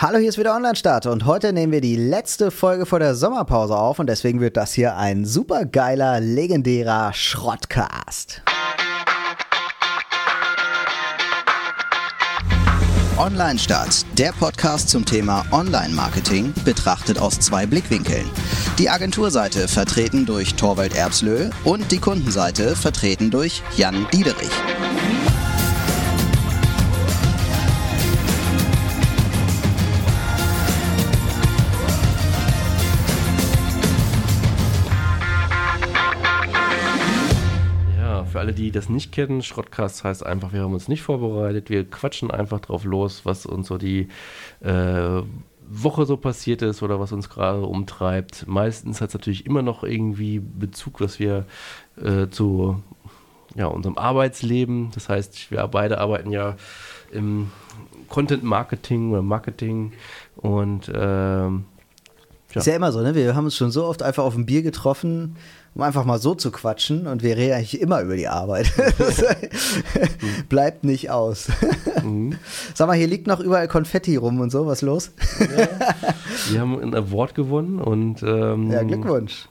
Hallo, 0.00 0.18
hier 0.18 0.28
ist 0.28 0.38
wieder 0.38 0.54
Online-Start 0.54 1.06
und 1.06 1.26
heute 1.26 1.52
nehmen 1.52 1.72
wir 1.72 1.80
die 1.80 1.96
letzte 1.96 2.52
Folge 2.52 2.86
vor 2.86 3.00
der 3.00 3.16
Sommerpause 3.16 3.76
auf 3.76 3.98
und 3.98 4.06
deswegen 4.06 4.40
wird 4.40 4.56
das 4.56 4.72
hier 4.72 4.96
ein 4.96 5.24
super 5.24 5.64
geiler, 5.64 6.20
legendärer 6.20 7.12
Schrottcast. 7.12 8.42
Online-Start, 13.18 14.06
der 14.16 14.30
Podcast 14.30 14.88
zum 14.88 15.04
Thema 15.04 15.44
Online-Marketing, 15.50 16.54
betrachtet 16.64 17.18
aus 17.18 17.40
zwei 17.40 17.66
Blickwinkeln. 17.66 18.30
Die 18.78 18.88
Agenturseite 18.88 19.66
vertreten 19.66 20.26
durch 20.26 20.54
Torwald 20.54 20.96
Erbslö 20.96 21.50
und 21.64 21.90
die 21.90 21.98
Kundenseite 21.98 22.76
vertreten 22.76 23.32
durch 23.32 23.64
Jan 23.76 24.06
Diederich. 24.12 24.52
Für 38.38 38.42
alle, 38.42 38.52
die 38.52 38.70
das 38.70 38.88
nicht 38.88 39.10
kennen, 39.10 39.42
Schrottcast 39.42 40.04
heißt 40.04 40.24
einfach, 40.24 40.52
wir 40.52 40.62
haben 40.62 40.72
uns 40.72 40.86
nicht 40.86 41.02
vorbereitet, 41.02 41.70
wir 41.70 41.84
quatschen 41.84 42.30
einfach 42.30 42.60
drauf 42.60 42.84
los, 42.84 43.22
was 43.24 43.46
uns 43.46 43.66
so 43.66 43.78
die 43.78 44.08
äh, 44.60 45.22
Woche 45.68 46.06
so 46.06 46.16
passiert 46.16 46.62
ist 46.62 46.82
oder 46.82 47.00
was 47.00 47.10
uns 47.10 47.28
gerade 47.28 47.62
umtreibt. 47.62 48.46
Meistens 48.46 49.00
hat 49.00 49.08
es 49.08 49.14
natürlich 49.14 49.44
immer 49.44 49.62
noch 49.62 49.82
irgendwie 49.82 50.38
Bezug, 50.38 51.00
was 51.00 51.18
wir 51.18 51.46
äh, 52.00 52.28
zu 52.28 52.80
ja, 53.56 53.66
unserem 53.66 53.98
Arbeitsleben, 53.98 54.92
das 54.94 55.08
heißt, 55.08 55.50
wir 55.50 55.66
beide 55.66 55.98
arbeiten 55.98 56.30
ja 56.30 56.54
im 57.10 57.50
Content 58.08 58.44
Marketing 58.44 59.10
oder 59.10 59.22
Marketing 59.22 59.92
und 60.36 60.92
ähm, 60.94 61.64
ja. 62.54 62.60
Ist 62.60 62.66
ja 62.66 62.76
immer 62.76 62.92
so, 62.92 63.02
ne? 63.02 63.14
Wir 63.14 63.34
haben 63.34 63.44
uns 63.44 63.56
schon 63.56 63.70
so 63.70 63.84
oft 63.84 64.02
einfach 64.02 64.24
auf 64.24 64.34
ein 64.34 64.46
Bier 64.46 64.62
getroffen, 64.62 65.36
um 65.74 65.82
einfach 65.82 66.04
mal 66.04 66.18
so 66.18 66.34
zu 66.34 66.50
quatschen 66.50 67.06
und 67.06 67.22
wir 67.22 67.36
reden 67.36 67.54
eigentlich 67.54 67.80
immer 67.80 68.00
über 68.02 68.16
die 68.16 68.28
Arbeit. 68.28 68.72
bleibt 70.48 70.84
nicht 70.84 71.10
aus. 71.10 71.48
Mhm. 72.02 72.38
Sag 72.74 72.88
mal, 72.88 72.96
hier 72.96 73.06
liegt 73.06 73.26
noch 73.26 73.40
überall 73.40 73.68
Konfetti 73.68 74.16
rum 74.16 74.40
und 74.40 74.50
so, 74.50 74.66
was 74.66 74.82
los? 74.82 75.12
Ja. 75.40 75.68
Wir 76.50 76.60
haben 76.60 76.80
ein 76.80 76.94
Award 76.94 77.34
gewonnen 77.34 77.78
und 77.80 78.22
ähm, 78.22 78.70
Ja, 78.70 78.82
Glückwunsch. 78.82 79.48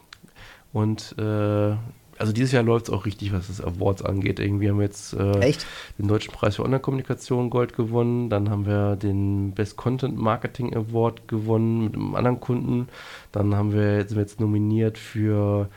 Und 0.74 1.16
äh, 1.18 1.76
also 2.20 2.34
dieses 2.34 2.52
Jahr 2.52 2.64
läuft 2.64 2.88
es 2.88 2.94
auch 2.94 3.06
richtig, 3.06 3.32
was 3.32 3.48
das 3.48 3.62
Awards 3.62 4.02
angeht. 4.02 4.40
Irgendwie 4.40 4.70
haben 4.70 4.80
wir 4.80 4.86
jetzt 4.86 5.14
äh, 5.14 5.54
den 5.98 6.08
Deutschen 6.08 6.34
Preis 6.34 6.56
für 6.56 6.64
Online-Kommunikation 6.64 7.50
Gold 7.50 7.76
gewonnen. 7.76 8.30
Dann 8.30 8.50
haben 8.50 8.66
wir 8.66 8.96
den 8.96 9.52
Best 9.52 9.78
Content 9.78 10.18
Marketing 10.18 10.76
Award 10.76 11.28
gewonnen 11.28 11.84
mit 11.86 11.96
einem 11.96 12.16
anderen 12.16 12.40
Kunden. 12.40 12.88
Dann 13.32 13.56
haben 13.56 13.72
wir, 13.72 14.00
sind 14.00 14.16
wir 14.16 14.22
jetzt 14.22 14.40
nominiert 14.40 14.98
für 14.98 15.70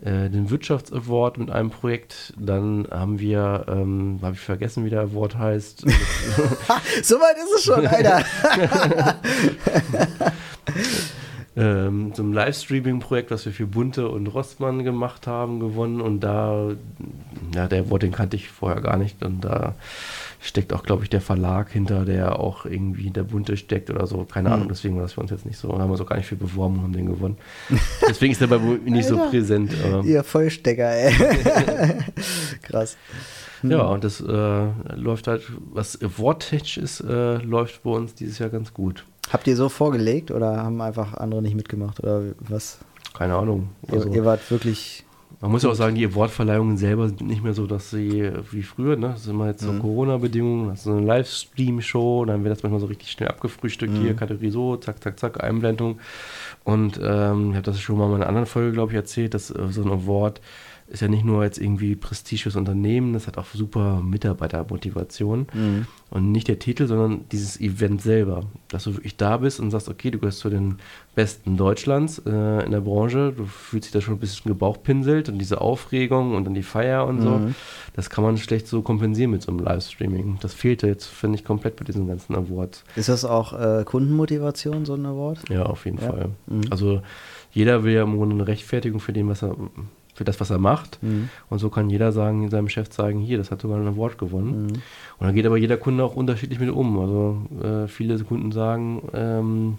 äh, 0.00 0.30
den 0.30 0.50
Wirtschafts-Award 0.50 1.38
mit 1.38 1.50
einem 1.50 1.70
Projekt. 1.70 2.32
Dann 2.38 2.86
haben 2.90 3.18
wir, 3.18 3.64
ähm, 3.68 4.20
habe 4.22 4.34
ich 4.34 4.40
vergessen, 4.40 4.84
wie 4.84 4.90
der 4.90 5.00
Award 5.00 5.36
heißt. 5.36 5.80
so 7.02 7.16
weit 7.16 7.36
ist 7.36 7.56
es 7.56 7.64
schon, 7.64 7.84
Alter. 7.86 8.24
ähm, 11.56 12.12
so 12.14 12.22
ein 12.22 12.32
Livestreaming-Projekt, 12.32 13.32
was 13.32 13.44
wir 13.44 13.52
für 13.52 13.66
Bunte 13.66 14.08
und 14.08 14.28
Rossmann 14.28 14.84
gemacht 14.84 15.26
haben, 15.26 15.58
gewonnen. 15.58 16.00
Und 16.00 16.20
da, 16.20 16.74
ja, 17.54 17.68
der 17.68 17.82
Award, 17.82 18.02
den 18.02 18.12
kannte 18.12 18.36
ich 18.36 18.48
vorher 18.48 18.80
gar 18.80 18.96
nicht. 18.96 19.22
Und 19.22 19.42
da 19.42 19.74
steckt 20.40 20.72
auch, 20.72 20.82
glaube 20.82 21.04
ich, 21.04 21.10
der 21.10 21.20
Verlag 21.20 21.70
hinter, 21.70 22.04
der 22.04 22.38
auch 22.38 22.64
irgendwie 22.64 23.04
hinter 23.04 23.24
Bunte 23.24 23.56
steckt 23.56 23.90
oder 23.90 24.06
so. 24.06 24.24
Keine 24.24 24.48
mhm. 24.48 24.54
Ahnung, 24.54 24.68
deswegen 24.68 24.96
war 24.96 25.02
das 25.02 25.14
für 25.14 25.20
uns 25.20 25.30
jetzt 25.30 25.46
nicht 25.46 25.58
so. 25.58 25.76
Haben 25.76 25.90
wir 25.90 25.96
so 25.96 26.04
gar 26.04 26.16
nicht 26.16 26.26
viel 26.26 26.38
beworben 26.38 26.76
und 26.76 26.82
haben 26.82 26.92
den 26.92 27.06
gewonnen. 27.06 27.36
Deswegen 28.08 28.32
ist 28.32 28.40
der 28.40 28.46
bei 28.46 28.58
mir 28.58 28.78
nicht 28.78 29.08
so 29.08 29.16
präsent. 29.16 29.72
Ihr 30.04 30.22
Vollstecker, 30.22 30.90
ey. 30.90 31.12
Krass. 32.62 32.96
Ja, 33.62 33.82
und 33.82 34.04
das 34.04 34.20
äh, 34.20 34.68
läuft 34.94 35.26
halt, 35.26 35.42
was 35.72 35.98
worttechnisch 36.00 36.78
ist, 36.78 37.00
äh, 37.00 37.38
läuft 37.38 37.82
bei 37.82 37.90
uns 37.90 38.14
dieses 38.14 38.38
Jahr 38.38 38.50
ganz 38.50 38.72
gut. 38.72 39.04
Habt 39.30 39.46
ihr 39.46 39.56
so 39.56 39.68
vorgelegt 39.68 40.30
oder 40.30 40.62
haben 40.62 40.80
einfach 40.80 41.14
andere 41.14 41.42
nicht 41.42 41.54
mitgemacht 41.54 42.00
oder 42.00 42.22
was? 42.38 42.78
Keine 43.14 43.34
Ahnung. 43.34 43.70
Also, 43.90 44.08
ihr, 44.08 44.16
ihr 44.16 44.24
wart 44.24 44.48
wirklich 44.50 45.04
man 45.40 45.52
muss 45.52 45.62
ja 45.62 45.70
auch 45.70 45.74
sagen, 45.74 45.94
die 45.94 46.04
Awardverleihungen 46.04 46.76
selber 46.76 47.08
sind 47.08 47.20
nicht 47.20 47.44
mehr 47.44 47.54
so, 47.54 47.66
dass 47.66 47.90
sie 47.90 48.32
wie 48.50 48.62
früher, 48.62 48.96
ne? 48.96 49.10
Das 49.10 49.24
sind 49.24 49.34
immer 49.34 49.46
jetzt 49.46 49.62
so 49.62 49.72
mhm. 49.72 49.80
Corona-Bedingungen, 49.80 50.70
das 50.70 50.78
ist 50.78 50.84
so 50.84 50.92
eine 50.92 51.06
Livestream-Show, 51.06 52.24
dann 52.24 52.42
wird 52.42 52.56
das 52.56 52.64
manchmal 52.64 52.80
so 52.80 52.86
richtig 52.86 53.10
schnell 53.12 53.28
abgefrühstückt, 53.28 53.92
mhm. 53.92 54.00
hier 54.00 54.14
Kategorie 54.14 54.50
so, 54.50 54.76
zack, 54.76 55.02
zack, 55.02 55.18
zack, 55.18 55.42
Einblendung. 55.42 56.00
Und 56.64 56.98
ähm, 57.02 57.50
ich 57.50 57.56
habe 57.56 57.62
das 57.62 57.80
schon 57.80 57.98
mal 57.98 58.08
in 58.08 58.16
einer 58.16 58.26
anderen 58.26 58.46
Folge, 58.46 58.72
glaube 58.72 58.92
ich, 58.92 58.96
erzählt, 58.96 59.34
dass 59.34 59.50
äh, 59.50 59.68
so 59.70 59.82
ein 59.82 59.90
Award 59.90 60.40
ist 60.90 61.02
ja 61.02 61.08
nicht 61.08 61.24
nur 61.24 61.44
jetzt 61.44 61.58
irgendwie 61.58 61.94
Prestige 61.96 62.42
fürs 62.42 62.56
Unternehmen, 62.56 63.12
das 63.12 63.26
hat 63.26 63.36
auch 63.36 63.46
super 63.52 64.00
Mitarbeitermotivation. 64.02 65.46
Mhm. 65.52 65.86
Und 66.10 66.32
nicht 66.32 66.48
der 66.48 66.58
Titel, 66.58 66.86
sondern 66.86 67.26
dieses 67.30 67.60
Event 67.60 68.00
selber. 68.00 68.44
Dass 68.68 68.84
du 68.84 68.94
wirklich 68.94 69.18
da 69.18 69.36
bist 69.36 69.60
und 69.60 69.70
sagst, 69.70 69.90
okay, 69.90 70.10
du 70.10 70.18
gehörst 70.18 70.38
zu 70.38 70.48
den 70.48 70.78
Besten 71.14 71.58
Deutschlands 71.58 72.22
äh, 72.24 72.64
in 72.64 72.70
der 72.70 72.80
Branche, 72.80 73.34
du 73.36 73.44
fühlst 73.44 73.86
dich 73.86 73.92
da 73.92 74.00
schon 74.00 74.14
ein 74.14 74.20
bisschen 74.20 74.48
gebauchpinselt 74.48 75.28
und 75.28 75.38
diese 75.38 75.60
Aufregung 75.60 76.34
und 76.34 76.44
dann 76.44 76.54
die 76.54 76.62
Feier 76.62 77.06
und 77.06 77.20
so, 77.20 77.30
mhm. 77.30 77.54
das 77.94 78.08
kann 78.08 78.24
man 78.24 78.38
schlecht 78.38 78.68
so 78.68 78.80
kompensieren 78.80 79.32
mit 79.32 79.42
so 79.42 79.52
einem 79.52 79.60
Livestreaming. 79.60 80.38
Das 80.40 80.54
fehlte 80.54 80.86
jetzt, 80.86 81.04
finde 81.06 81.36
ich, 81.36 81.44
komplett 81.44 81.76
bei 81.76 81.84
diesen 81.84 82.08
ganzen 82.08 82.34
Awards. 82.34 82.84
Ist 82.96 83.10
das 83.10 83.26
auch 83.26 83.52
äh, 83.52 83.84
Kundenmotivation, 83.84 84.86
so 84.86 84.94
ein 84.94 85.04
Award? 85.04 85.50
Ja, 85.50 85.64
auf 85.64 85.84
jeden 85.84 85.98
ja. 85.98 86.10
Fall. 86.10 86.30
Mhm. 86.46 86.62
Also 86.70 87.02
jeder 87.52 87.84
will 87.84 87.92
ja 87.92 88.02
im 88.04 88.16
Grunde 88.16 88.34
eine 88.34 88.46
Rechtfertigung 88.46 89.00
für 89.00 89.12
den, 89.12 89.28
was 89.28 89.42
er 89.42 89.54
für 90.18 90.24
das, 90.24 90.40
was 90.40 90.50
er 90.50 90.58
macht. 90.58 91.00
Mhm. 91.00 91.28
Und 91.48 91.60
so 91.60 91.70
kann 91.70 91.88
jeder 91.88 92.10
sagen, 92.10 92.50
seinem 92.50 92.68
Chef 92.68 92.90
zeigen, 92.90 93.20
hier, 93.20 93.38
das 93.38 93.52
hat 93.52 93.62
sogar 93.62 93.78
ein 93.78 93.86
Award 93.86 94.18
gewonnen. 94.18 94.64
Mhm. 94.64 94.72
Und 94.72 95.26
dann 95.26 95.34
geht 95.34 95.46
aber 95.46 95.56
jeder 95.56 95.76
Kunde 95.76 96.02
auch 96.02 96.16
unterschiedlich 96.16 96.58
mit 96.58 96.70
um. 96.70 96.98
Also 96.98 97.42
äh, 97.62 97.86
viele 97.86 98.18
Kunden 98.18 98.50
sagen, 98.50 99.02
ähm, 99.14 99.78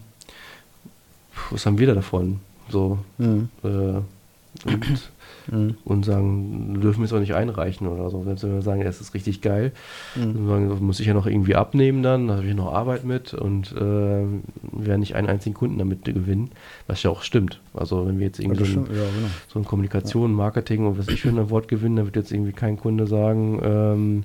was 1.52 1.66
haben 1.66 1.78
wir 1.78 1.88
da 1.88 1.94
davon? 1.94 2.40
So. 2.70 3.00
Mhm. 3.18 3.50
Äh, 3.64 3.68
und 3.68 5.12
mhm. 5.52 5.76
und 5.86 6.06
sagen, 6.06 6.80
dürfen 6.82 7.00
wir 7.00 7.06
es 7.06 7.14
auch 7.14 7.20
nicht 7.20 7.36
einreichen 7.36 7.88
oder 7.88 8.10
so. 8.10 8.24
Selbst 8.24 8.44
wenn 8.44 8.54
wir 8.54 8.62
sagen, 8.62 8.82
es 8.82 9.02
ist 9.02 9.14
richtig 9.14 9.42
geil, 9.42 9.72
mhm. 10.16 10.48
dann 10.48 10.48
sagen, 10.48 10.86
muss 10.86 11.00
ich 11.00 11.08
ja 11.08 11.14
noch 11.14 11.26
irgendwie 11.26 11.56
abnehmen 11.56 12.04
dann, 12.04 12.28
da 12.28 12.38
habe 12.38 12.48
ich 12.48 12.56
noch 12.56 12.74
Arbeit 12.74 13.04
mit 13.04 13.34
und 13.34 13.72
äh, 13.72 13.80
werden 13.80 15.00
nicht 15.00 15.16
einen 15.16 15.28
einzigen 15.28 15.56
Kunden 15.56 15.78
damit 15.78 16.06
gewinnen, 16.06 16.52
was 16.88 17.04
ja 17.04 17.10
auch 17.10 17.24
stimmt. 17.24 17.62
Also 17.74 18.08
wenn 18.08 18.20
wir 18.20 18.28
jetzt 18.28 18.40
irgendwie 18.40 18.66
so, 18.66 18.80
ein, 18.80 18.86
ja, 18.88 18.94
genau. 18.94 19.30
so 19.48 19.60
ein 19.60 19.66
Kommunikation, 19.66 20.34
Marketing 20.34 20.86
und 20.86 20.98
was 20.98 21.08
ich 21.08 21.22
für 21.22 21.30
ein 21.30 21.50
Wort 21.50 21.68
gewinnen, 21.68 21.98
dann 21.98 22.06
wird 22.06 22.16
jetzt 22.16 22.32
irgendwie 22.32 22.54
kein 22.54 22.78
Kunde 22.78 23.08
sagen, 23.08 23.60
ähm, 23.64 24.24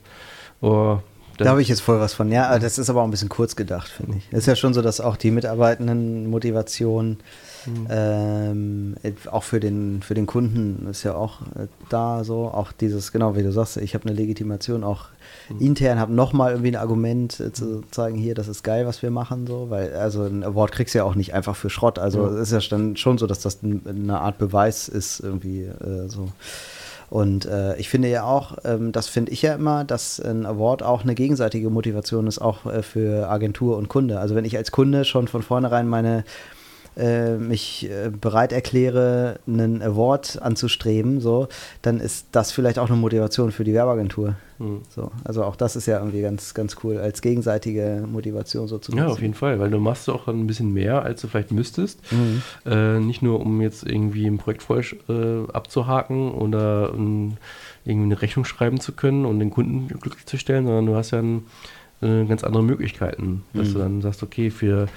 oh, 0.61 0.99
da 1.39 1.51
habe 1.51 1.63
ich 1.63 1.69
jetzt 1.69 1.81
voll 1.81 2.01
was 2.01 2.15
von. 2.15 2.31
Ja, 2.31 2.59
das 2.59 2.79
ist 2.79 2.91
aber 2.91 3.01
auch 3.01 3.05
ein 3.05 3.11
bisschen 3.11 3.29
kurz 3.29 3.57
gedacht, 3.57 3.89
finde 3.89 4.19
ich. 4.19 4.29
Es 4.31 4.41
ist 4.41 4.47
ja 4.47 4.57
schon 4.57 4.75
so, 4.75 4.83
dass 4.83 5.01
auch 5.01 5.17
die 5.17 5.31
Mitarbeitenden 5.31 6.29
Motivation 6.29 7.19
Mhm. 7.67 7.87
Ähm, 7.91 8.95
auch 9.31 9.43
für 9.43 9.61
den, 9.61 10.03
für 10.03 10.15
den 10.15 10.27
Kunden 10.27 10.87
ist 10.91 11.03
ja 11.03 11.15
auch 11.15 11.43
äh, 11.43 11.67
da 11.89 12.25
so, 12.25 12.49
auch 12.49 12.73
dieses, 12.73 13.13
genau 13.13 13.37
wie 13.37 13.43
du 13.43 13.53
sagst, 13.53 13.77
ich 13.77 13.95
habe 13.95 14.09
eine 14.09 14.17
Legitimation 14.17 14.85
auch 14.85 15.07
mhm. 15.49 15.61
intern, 15.61 15.99
habe 15.99 16.13
nochmal 16.13 16.53
irgendwie 16.53 16.73
ein 16.73 16.77
Argument 16.77 17.41
äh, 17.41 17.53
zu 17.53 17.83
zeigen, 17.91 18.19
hier, 18.19 18.35
das 18.35 18.49
ist 18.49 18.63
geil, 18.63 18.87
was 18.87 19.03
wir 19.03 19.11
machen, 19.11 19.47
so, 19.47 19.71
weil, 19.71 19.95
also 19.95 20.25
ein 20.25 20.45
Award 20.45 20.73
kriegst 20.73 20.95
du 20.95 20.99
ja 20.99 21.05
auch 21.05 21.15
nicht 21.15 21.35
einfach 21.35 21.57
für 21.57 21.71
Schrott, 21.71 21.99
also 21.99 22.27
es 22.27 22.51
ja. 22.51 22.59
ist 22.59 22.71
ja 22.71 22.77
dann 22.77 22.97
schon 22.97 23.19
so, 23.19 23.27
dass 23.27 23.41
das 23.41 23.59
eine 23.63 24.21
Art 24.21 24.39
Beweis 24.39 24.89
ist, 24.89 25.21
irgendwie 25.21 25.63
äh, 25.63 26.09
so. 26.09 26.29
Und 27.15 27.47
äh, 27.47 27.77
ich 27.77 27.91
finde 27.91 28.09
ja 28.09 28.25
auch, 28.25 28.59
ähm, 28.65 28.91
das 28.91 29.07
finde 29.07 29.31
ich 29.31 29.41
ja 29.41 29.55
immer, 29.55 29.85
dass 29.85 30.19
ein 30.19 30.45
Award 30.45 30.83
auch 30.83 31.05
eine 31.05 31.15
gegenseitige 31.15 31.71
Motivation 31.71 32.27
ist, 32.27 32.41
auch 32.41 32.67
äh, 32.67 32.83
für 32.83 33.31
Agentur 33.31 33.77
und 33.77 33.87
Kunde. 33.87 34.19
Also 34.19 34.35
wenn 34.35 34.45
ich 34.45 34.57
als 34.57 34.73
Kunde 34.73 35.05
schon 35.05 35.29
von 35.29 35.43
vornherein 35.43 35.87
meine 35.87 36.25
äh, 36.97 37.37
mich 37.37 37.89
äh, 37.91 38.11
bereit 38.11 38.53
erkläre, 38.53 39.41
einen 39.47 39.83
Award 39.83 40.41
anzustreben, 40.41 41.21
so, 41.21 41.49
dann 41.83 42.01
ist 42.01 42.29
das 42.33 42.53
vielleicht 42.53 42.79
auch 42.79 42.89
eine 42.89 42.97
Motivation 42.97 43.53
für 43.53 43.65
die 43.65 43.75
Werbeagentur. 43.75 44.37
Mhm. 44.59 44.83
So, 44.89 45.11
also 45.25 45.45
auch 45.45 45.57
das 45.57 45.77
ist 45.77 45.87
ja 45.87 45.99
irgendwie 45.99 46.23
ganz, 46.23 46.55
ganz 46.55 46.77
cool, 46.85 46.99
als 46.99 47.23
gegenseitige 47.23 48.05
Motivation 48.11 48.69
so 48.69 48.79
zu 48.79 48.93
Ja, 48.93 49.07
auf 49.07 49.21
jeden 49.21 49.35
Fall, 49.35 49.59
weil 49.59 49.71
du 49.71 49.79
machst 49.79 50.09
auch 50.09 50.29
ein 50.29 50.47
bisschen 50.47 50.73
mehr, 50.73 51.03
als 51.03 51.21
du 51.21 51.29
vielleicht 51.29 51.51
müsstest. 51.51 52.01
Mhm. 52.13 52.43
Äh, 52.65 53.01
nicht 53.01 53.23
nur, 53.23 53.41
um 53.41 53.61
jetzt 53.61 53.85
irgendwie 53.85 54.27
ein 54.27 54.39
Projekt 54.39 54.63
voll 54.63 54.85
äh, 55.09 55.53
abzuhaken 55.53 56.33
oder 56.33 56.95
um, 56.95 57.37
irgendwie 57.85 58.13
eine 58.13 58.23
Rechnung 58.23 58.45
schreiben 58.45 58.81
zu 58.81 58.93
können 58.93 59.27
und 59.27 59.39
den 59.39 59.51
Kunden 59.51 59.89
glücklich 59.89 60.27
zu 60.27 60.39
stellen, 60.39 60.67
sondern 60.67 60.87
du 60.87 60.95
hast 60.95 61.11
ja 61.11 61.19
ein 61.19 61.45
äh, 62.05 62.25
ganz 62.27 62.45
andere 62.45 62.63
Möglichkeiten. 62.63 63.43
Dass 63.53 63.69
mhm. 63.69 63.73
du 63.73 63.79
dann 63.79 64.03
sagst, 64.03 64.23
okay, 64.23 64.51
für, 64.51 64.89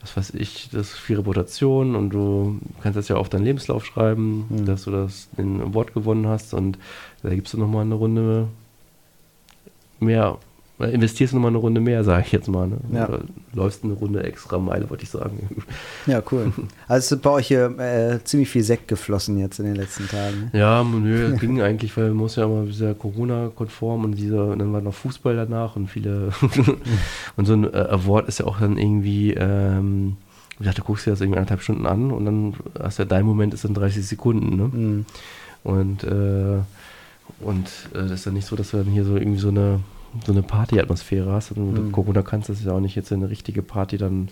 was 0.00 0.16
weiß 0.16 0.34
ich, 0.34 0.70
das 0.72 0.90
für 0.90 1.18
Reputation 1.18 1.94
und 1.94 2.10
du 2.10 2.58
kannst 2.82 2.96
das 2.96 3.08
ja 3.08 3.16
auf 3.16 3.28
deinen 3.28 3.44
Lebenslauf 3.44 3.84
schreiben, 3.84 4.46
mhm. 4.48 4.64
dass 4.64 4.84
du 4.84 4.90
das 4.90 5.28
in 5.36 5.74
Wort 5.74 5.94
gewonnen 5.94 6.26
hast 6.26 6.54
und 6.54 6.78
da 7.22 7.34
gibst 7.34 7.52
du 7.54 7.58
nochmal 7.58 7.82
eine 7.82 7.94
Runde 7.94 8.48
mehr 10.00 10.38
investierst 10.78 11.32
du 11.32 11.36
nochmal 11.36 11.50
eine 11.50 11.58
Runde 11.58 11.80
mehr, 11.80 12.02
sage 12.02 12.24
ich 12.26 12.32
jetzt 12.32 12.48
mal. 12.48 12.66
Ne? 12.66 12.78
Ja. 12.92 13.08
Oder 13.08 13.20
läufst 13.52 13.84
eine 13.84 13.92
Runde 13.92 14.24
extra 14.24 14.58
Meile, 14.58 14.90
wollte 14.90 15.04
ich 15.04 15.10
sagen. 15.10 15.48
Ja, 16.06 16.22
cool. 16.30 16.52
Also 16.86 17.14
ist 17.14 17.22
bei 17.22 17.30
euch 17.30 17.48
hier 17.48 17.78
äh, 17.78 18.22
ziemlich 18.24 18.50
viel 18.50 18.62
Sekt 18.62 18.88
geflossen 18.88 19.38
jetzt 19.38 19.58
in 19.58 19.64
den 19.64 19.76
letzten 19.76 20.06
Tagen. 20.06 20.50
Ne? 20.52 20.58
Ja, 20.58 20.84
nö, 20.84 21.36
ging 21.40 21.62
eigentlich, 21.62 21.96
weil 21.96 22.08
man 22.08 22.16
muss 22.18 22.36
ja 22.36 22.44
immer 22.44 22.70
sehr 22.72 22.94
Corona-konform 22.94 24.04
und 24.04 24.12
dieser, 24.12 24.48
und 24.48 24.58
dann 24.58 24.72
war 24.72 24.80
noch 24.80 24.92
Fußball 24.94 25.36
danach 25.36 25.76
und 25.76 25.88
viele 25.88 26.32
und 27.36 27.46
so 27.46 27.54
ein 27.54 27.64
äh, 27.72 27.76
Award 27.76 28.28
ist 28.28 28.40
ja 28.40 28.46
auch 28.46 28.60
dann 28.60 28.76
irgendwie 28.76 29.32
ähm, 29.32 30.16
ich 30.60 30.66
dachte, 30.66 30.82
du 30.82 30.86
guckst 30.86 31.06
dir 31.06 31.10
das 31.10 31.20
irgendwie 31.20 31.38
anderthalb 31.38 31.62
Stunden 31.62 31.86
an 31.86 32.10
und 32.10 32.24
dann 32.24 32.54
hast 32.80 32.98
ja 32.98 33.04
dein 33.04 33.24
Moment 33.24 33.54
ist 33.54 33.64
dann 33.64 33.74
30 33.74 34.06
Sekunden, 34.06 34.56
ne? 34.56 34.70
Mhm. 34.72 35.06
Und, 35.64 36.04
äh, 36.04 36.58
und 37.40 37.68
äh, 37.94 38.02
das 38.02 38.12
ist 38.12 38.26
ja 38.26 38.32
nicht 38.32 38.46
so, 38.46 38.54
dass 38.54 38.70
du 38.70 38.76
dann 38.76 38.86
hier 38.86 39.04
so 39.04 39.16
irgendwie 39.16 39.40
so 39.40 39.48
eine, 39.48 39.80
so 40.24 40.32
eine 40.32 40.42
Party-Atmosphäre 40.42 41.32
hast. 41.32 41.52
Und 41.52 41.72
mhm. 41.72 41.92
Corona 41.92 42.22
kannst 42.22 42.48
du 42.48 42.52
das 42.52 42.64
ja 42.64 42.72
auch 42.72 42.80
nicht 42.80 42.94
jetzt 42.94 43.12
eine 43.12 43.30
richtige 43.30 43.62
Party 43.62 43.98
dann 43.98 44.28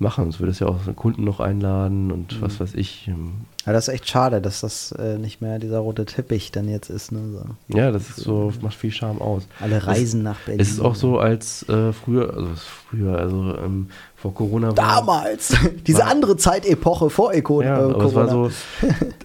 machen. 0.00 0.24
Sonst 0.24 0.40
würdest 0.40 0.60
du 0.60 0.64
ja 0.64 0.70
auch 0.70 0.96
Kunden 0.96 1.24
noch 1.24 1.40
einladen 1.40 2.10
und 2.10 2.36
mhm. 2.36 2.42
was 2.42 2.58
weiß 2.58 2.74
ich. 2.74 3.08
Ähm, 3.08 3.32
ja, 3.66 3.72
das 3.72 3.88
ist 3.88 3.94
echt 3.94 4.08
schade, 4.08 4.40
dass 4.40 4.60
das 4.60 4.92
äh, 4.92 5.18
nicht 5.18 5.42
mehr 5.42 5.58
dieser 5.58 5.80
rote 5.80 6.06
Teppich 6.06 6.50
dann 6.50 6.68
jetzt 6.68 6.88
ist. 6.88 7.12
Ne? 7.12 7.20
So. 7.32 7.76
Ja, 7.76 7.90
das 7.90 8.08
ist 8.08 8.16
so, 8.16 8.52
macht 8.62 8.74
viel 8.74 8.90
Charme 8.90 9.20
aus. 9.20 9.46
Alle 9.60 9.86
reisen 9.86 10.20
es, 10.20 10.24
nach 10.24 10.40
Berlin. 10.40 10.60
Es 10.60 10.70
ist 10.70 10.80
auch 10.80 10.94
so, 10.94 11.18
als 11.18 11.68
äh, 11.68 11.92
früher, 11.92 12.34
also 12.34 12.48
früher, 12.88 13.18
also 13.18 13.56
ähm, 13.58 13.88
vor 14.20 14.34
Corona 14.34 14.68
war. 14.68 14.74
Damals! 14.74 15.56
Diese 15.86 16.00
war, 16.00 16.08
andere 16.08 16.36
Zeitepoche 16.36 17.08
vor 17.08 17.32
Econ, 17.32 17.64
ja, 17.64 17.78
äh, 17.78 17.92
Corona. 17.92 18.06
es 18.06 18.14
war 18.14 18.28
so 18.28 18.50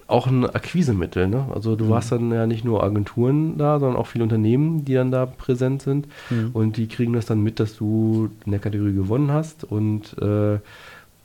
auch 0.08 0.28
ein 0.28 0.46
Akquisemittel. 0.46 1.28
Ne? 1.28 1.48
Also 1.54 1.76
du 1.76 1.86
mhm. 1.86 1.90
warst 1.90 2.14
dann 2.14 2.32
ja 2.32 2.48
nicht 2.48 2.64
nur 2.64 2.82
Agenturen 2.82 3.58
da, 3.58 3.80
sondern 3.80 4.00
auch 4.00 4.08
viele 4.08 4.24
Unternehmen, 4.24 4.86
die 4.86 4.94
dann 4.94 5.12
da 5.12 5.26
präsent 5.26 5.82
sind. 5.82 6.08
Mhm. 6.30 6.52
Und 6.54 6.78
die 6.78 6.88
kriegen 6.88 7.12
das 7.12 7.26
dann 7.26 7.42
mit, 7.42 7.60
dass 7.60 7.76
du 7.76 8.30
in 8.46 8.52
der 8.52 8.62
Kategorie 8.62 8.94
gewonnen 8.94 9.32
hast. 9.32 9.66
Und, 9.66 10.18
äh, 10.22 10.60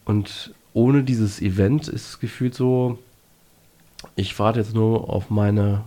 und 0.04 0.52
ohne 0.72 1.04
dieses 1.04 1.40
Event 1.40 1.86
ist 1.86 2.08
es 2.08 2.20
gefühlt 2.20 2.54
so, 2.54 2.98
ich 4.16 4.36
warte 4.38 4.58
jetzt 4.58 4.74
nur 4.74 5.10
auf 5.10 5.30
meine 5.30 5.82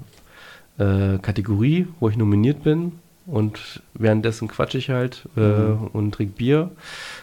äh, 0.77 1.17
Kategorie, 1.17 1.87
wo 1.99 2.07
ich 2.07 2.15
nominiert 2.15 2.63
bin 2.63 2.93
und 3.25 3.81
währenddessen 3.93 4.47
quatsche 4.47 4.77
ich 4.77 4.89
halt 4.89 5.27
äh, 5.37 5.39
mhm. 5.39 5.87
und 5.93 6.11
trinke 6.11 6.35
Bier, 6.35 6.71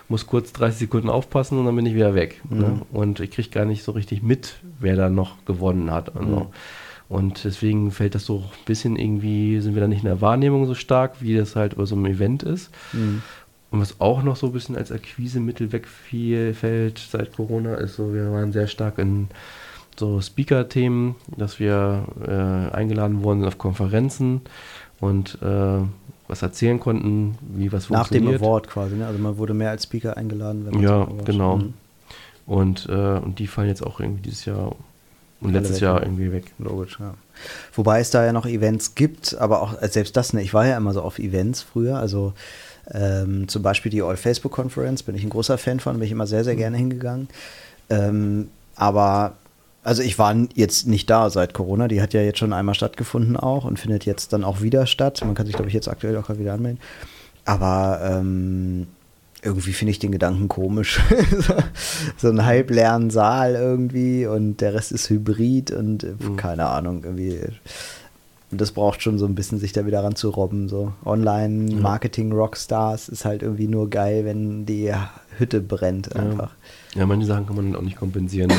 muss 0.09 0.27
kurz 0.27 0.53
30 0.53 0.79
Sekunden 0.79 1.11
aufpassen 1.11 1.59
und 1.59 1.67
dann 1.67 1.77
bin 1.77 1.87
ich 1.87 1.95
wieder 1.95 2.15
weg. 2.15 2.41
Ne? 2.49 2.57
Mhm. 2.57 2.63
Ne? 2.63 2.81
Und 2.93 3.21
ich 3.21 3.31
kriege 3.31 3.51
gar 3.51 3.67
nicht 3.67 3.83
so 3.83 3.93
richtig 3.93 4.23
mit, 4.23 4.57
wer 4.79 4.97
da 4.97 5.11
noch 5.11 5.45
gewonnen 5.45 5.91
hat. 5.91 6.17
Also. 6.17 6.41
Mhm. 6.41 6.47
Und 7.11 7.45
deswegen 7.45 7.91
fällt 7.91 8.15
das 8.15 8.25
so 8.25 8.39
ein 8.39 8.65
bisschen 8.67 8.97
irgendwie, 8.97 9.61
sind 9.61 9.75
wir 9.75 9.83
da 9.83 9.89
nicht 9.89 10.05
in 10.05 10.09
der 10.09 10.21
Wahrnehmung 10.21 10.67
so 10.67 10.75
stark, 10.75 11.17
wie 11.21 11.37
das 11.37 11.57
halt 11.57 11.77
bei 11.77 11.85
so 11.85 11.97
einem 11.97 12.07
Event 12.07 12.45
ist. 12.45 12.71
Mhm. 12.93 13.23
Und 13.73 13.81
was 13.81 14.01
auch 14.01 14.23
noch 14.23 14.37
so 14.37 14.47
ein 14.47 14.53
bisschen 14.53 14.77
als 14.77 14.93
Akquisemittel 14.93 15.73
wegfällt 15.73 16.99
seit 16.99 17.37
Corona, 17.37 17.75
ist 17.75 17.97
so, 17.97 18.15
wir 18.15 18.31
waren 18.33 18.53
sehr 18.53 18.69
stark 18.69 18.99
in 18.99 19.29
so 19.99 20.21
Speaker-Themen, 20.21 21.15
dass 21.37 21.61
wir 21.61 22.05
äh, 22.27 22.75
eingeladen 22.75 23.23
wurden 23.23 23.45
auf 23.45 23.59
Konferenzen 23.59 24.41
und 25.01 25.39
äh, 25.43 25.81
was 26.29 26.43
erzählen 26.43 26.79
konnten, 26.79 27.37
wie 27.41 27.73
was 27.73 27.91
Nach 27.91 28.07
funktioniert. 28.07 28.33
Nach 28.33 28.41
dem 28.41 28.47
Award 28.47 28.69
quasi, 28.69 28.97
ne? 28.97 29.07
Also 29.07 29.19
man 29.19 29.37
wurde 29.37 29.55
mehr 29.55 29.71
als 29.71 29.85
Speaker 29.85 30.17
eingeladen. 30.17 30.65
Wenn 30.65 30.75
man 30.75 30.83
ja, 30.83 31.09
genau. 31.25 31.57
Mhm. 31.57 31.75
Und, 32.47 32.89
äh, 32.89 33.19
und 33.19 33.39
die 33.39 33.47
fallen 33.47 33.69
jetzt 33.69 33.85
auch 33.85 34.01
irgendwie 34.01 34.23
dieses 34.23 34.45
Jahr 34.45 34.75
und 35.41 35.53
letztes 35.53 35.77
weg, 35.77 35.83
Jahr 35.83 36.03
irgendwie 36.03 36.33
weg. 36.33 36.53
Logisch, 36.59 36.99
ja. 37.01 37.15
Wobei 37.75 38.01
es 38.01 38.11
da 38.11 38.25
ja 38.25 38.33
noch 38.33 38.47
Events 38.47 38.95
gibt, 38.95 39.37
aber 39.39 39.63
auch 39.63 39.81
äh, 39.81 39.89
selbst 39.89 40.17
das, 40.17 40.33
ne, 40.33 40.43
ich 40.43 40.53
war 40.53 40.67
ja 40.67 40.77
immer 40.77 40.93
so 40.93 41.03
auf 41.03 41.19
Events 41.19 41.63
früher, 41.63 41.99
also 41.99 42.35
ähm, 42.93 43.49
zum 43.49 43.63
Beispiel 43.63 43.91
die 43.91 44.03
All 44.03 44.17
Facebook 44.17 44.53
Conference, 44.53 45.03
bin 45.03 45.15
ich 45.15 45.23
ein 45.23 45.31
großer 45.31 45.59
Fan 45.59 45.81
von, 45.81 45.95
bin 45.95 46.05
ich 46.05 46.13
immer 46.13 46.27
sehr, 46.27 46.45
sehr 46.45 46.55
mhm. 46.55 46.59
gerne 46.59 46.77
hingegangen. 46.77 47.29
Ähm, 47.89 48.49
aber 48.75 49.35
also 49.83 50.03
ich 50.03 50.19
war 50.19 50.37
jetzt 50.55 50.87
nicht 50.87 51.09
da 51.09 51.31
seit 51.31 51.55
Corona, 51.55 51.89
die 51.89 52.03
hat 52.03 52.13
ja 52.13 52.21
jetzt 52.21 52.39
schon 52.39 52.53
einmal 52.53 52.75
stattgefunden 52.75 53.37
auch 53.37 53.65
und 53.65 53.79
findet 53.79 54.05
jetzt 54.05 54.33
dann 54.33 54.45
auch 54.45 54.61
wieder 54.61 54.87
statt. 54.87 55.23
Man 55.25 55.35
kann 55.35 55.47
sich, 55.47 55.55
glaube 55.55 55.69
ich, 55.69 55.75
jetzt 55.75 55.89
aktuell 55.89 56.17
auch 56.17 56.27
gerade 56.27 56.41
wieder 56.41 56.53
anmelden. 56.53 56.81
Aber 57.47 58.01
ähm, 58.03 58.87
irgendwie 59.43 59.73
finde 59.73 59.93
ich 59.93 59.99
den 59.99 60.13
Gedanken 60.13 60.49
komisch. 60.49 61.01
so 62.19 62.29
ein 62.29 62.45
halbleeren 62.45 63.09
Saal 63.11 63.55
irgendwie 63.55 64.27
und 64.27 64.61
der 64.61 64.75
Rest 64.75 64.93
ist 64.93 65.09
hybrid 65.09 65.71
und 65.71 66.05
äh, 66.05 66.13
mhm. 66.19 66.37
keine 66.37 66.67
Ahnung, 66.67 67.05
irgendwie. 67.05 67.41
Und 68.51 68.61
das 68.61 68.73
braucht 68.73 69.01
schon 69.01 69.19
so 69.19 69.25
ein 69.27 69.35
bisschen, 69.35 69.59
sich 69.59 69.73
da 69.73 69.87
wieder 69.87 70.05
ranzurobben. 70.05 70.69
So 70.69 70.93
Online-Marketing-Rockstars 71.05 73.09
ist 73.09 73.25
halt 73.25 73.43
irgendwie 73.43 73.69
nur 73.69 73.89
geil, 73.89 74.25
wenn 74.25 74.67
die 74.67 74.93
Hütte 75.39 75.61
brennt 75.61 76.17
einfach. 76.17 76.51
Ja, 76.95 77.01
ja 77.01 77.07
manche 77.07 77.27
Sachen 77.27 77.47
kann 77.47 77.57
man 77.57 77.77
auch 77.77 77.83
nicht 77.83 77.97
kompensieren 77.97 78.53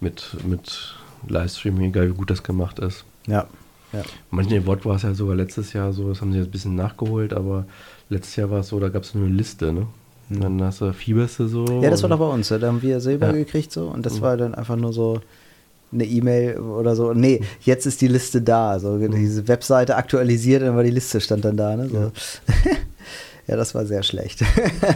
mit, 0.00 0.36
mit 0.46 0.94
Livestreaming, 1.28 1.90
egal 1.90 2.08
wie 2.08 2.14
gut 2.14 2.30
das 2.30 2.42
gemacht 2.42 2.78
ist. 2.78 3.04
Ja. 3.26 3.46
ja. 3.92 4.02
Manchen 4.30 4.66
Wort 4.66 4.84
war 4.84 4.96
es 4.96 5.02
ja 5.02 5.14
sogar 5.14 5.36
letztes 5.36 5.72
Jahr 5.72 5.92
so, 5.92 6.08
das 6.08 6.20
haben 6.20 6.32
sie 6.32 6.38
jetzt 6.38 6.48
ein 6.48 6.52
bisschen 6.52 6.74
nachgeholt, 6.74 7.32
aber 7.32 7.66
letztes 8.08 8.36
Jahr 8.36 8.50
war 8.50 8.60
es 8.60 8.68
so, 8.68 8.80
da 8.80 8.88
gab 8.88 9.02
es 9.02 9.14
nur 9.14 9.26
eine 9.26 9.34
Liste, 9.34 9.72
ne? 9.72 9.86
Mhm. 10.28 10.40
Dann 10.40 10.62
hast 10.62 10.80
du 10.80 10.92
fieberst 10.92 11.40
du 11.40 11.48
so. 11.48 11.64
Ja, 11.82 11.90
das 11.90 12.02
war 12.02 12.08
doch 12.08 12.18
bei 12.18 12.28
uns, 12.28 12.48
da 12.48 12.60
haben 12.60 12.82
wir 12.82 13.00
Silber 13.00 13.26
ja. 13.26 13.32
gekriegt 13.32 13.72
so 13.72 13.88
und 13.88 14.06
das 14.06 14.18
mhm. 14.18 14.20
war 14.22 14.36
dann 14.36 14.54
einfach 14.54 14.76
nur 14.76 14.92
so 14.92 15.20
eine 15.92 16.04
E-Mail 16.04 16.58
oder 16.58 16.94
so. 16.94 17.12
Nee, 17.12 17.40
jetzt 17.62 17.86
ist 17.86 18.00
die 18.00 18.08
Liste 18.08 18.40
da. 18.40 18.78
So, 18.78 18.92
mhm. 18.92 19.10
diese 19.10 19.48
Webseite 19.48 19.96
aktualisiert, 19.96 20.62
dann 20.62 20.76
war 20.76 20.84
die 20.84 20.90
Liste 20.90 21.20
stand 21.20 21.44
dann 21.44 21.56
da. 21.56 21.76
Ne? 21.76 21.88
So. 21.88 21.96
Ja. 21.96 22.12
ja. 23.48 23.56
das 23.56 23.74
war 23.74 23.84
sehr 23.84 24.02
schlecht. 24.02 24.42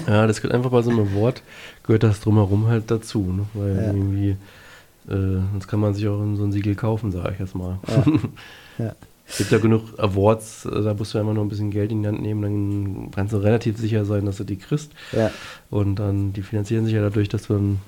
ja, 0.07 0.27
das 0.27 0.41
gehört 0.41 0.55
einfach 0.55 0.71
bei 0.71 0.83
so 0.83 0.91
einem 0.91 1.13
Wort, 1.15 1.43
gehört 1.83 2.05
das 2.05 2.21
drumherum 2.21 2.69
halt 2.69 2.91
dazu. 2.91 3.21
Ne? 3.21 3.47
Weil 3.55 3.77
ja. 3.77 3.87
irgendwie 3.87 4.37
äh, 5.09 5.41
sonst 5.53 5.69
kann 5.69 5.81
man 5.81 5.95
sich 5.95 6.07
auch 6.09 6.19
so 6.35 6.45
ein 6.45 6.53
Siegel 6.53 6.75
kaufen, 6.75 7.13
sage 7.13 7.33
ich 7.35 7.41
jetzt 7.41 7.55
mal. 7.55 7.79
Ja. 7.89 8.05
ja. 8.87 8.95
Es 9.27 9.39
gibt 9.39 9.53
ja 9.53 9.59
genug 9.59 9.99
Awards, 9.99 10.67
äh, 10.67 10.83
da 10.83 10.95
musst 10.95 11.15
du 11.15 11.19
ja 11.19 11.23
immer 11.23 11.35
nur 11.35 11.45
ein 11.45 11.49
bisschen 11.49 11.71
Geld 11.71 11.91
in 11.91 12.03
die 12.03 12.09
Hand 12.09 12.21
nehmen, 12.21 12.43
dann 12.43 13.11
kannst 13.11 13.33
du 13.33 13.39
relativ 13.39 13.79
sicher 13.79 14.05
sein, 14.05 14.27
dass 14.27 14.37
du 14.37 14.45
die 14.45 14.57
kriegst. 14.57 14.93
Ja. 15.13 15.31
Und 15.71 15.97
dann, 15.97 16.33
die 16.33 16.43
finanzieren 16.43 16.85
sich 16.85 16.95
ja 16.95 17.03
dadurch, 17.03 17.29
dass 17.29 17.47
du 17.47 17.55
dann 17.55 17.81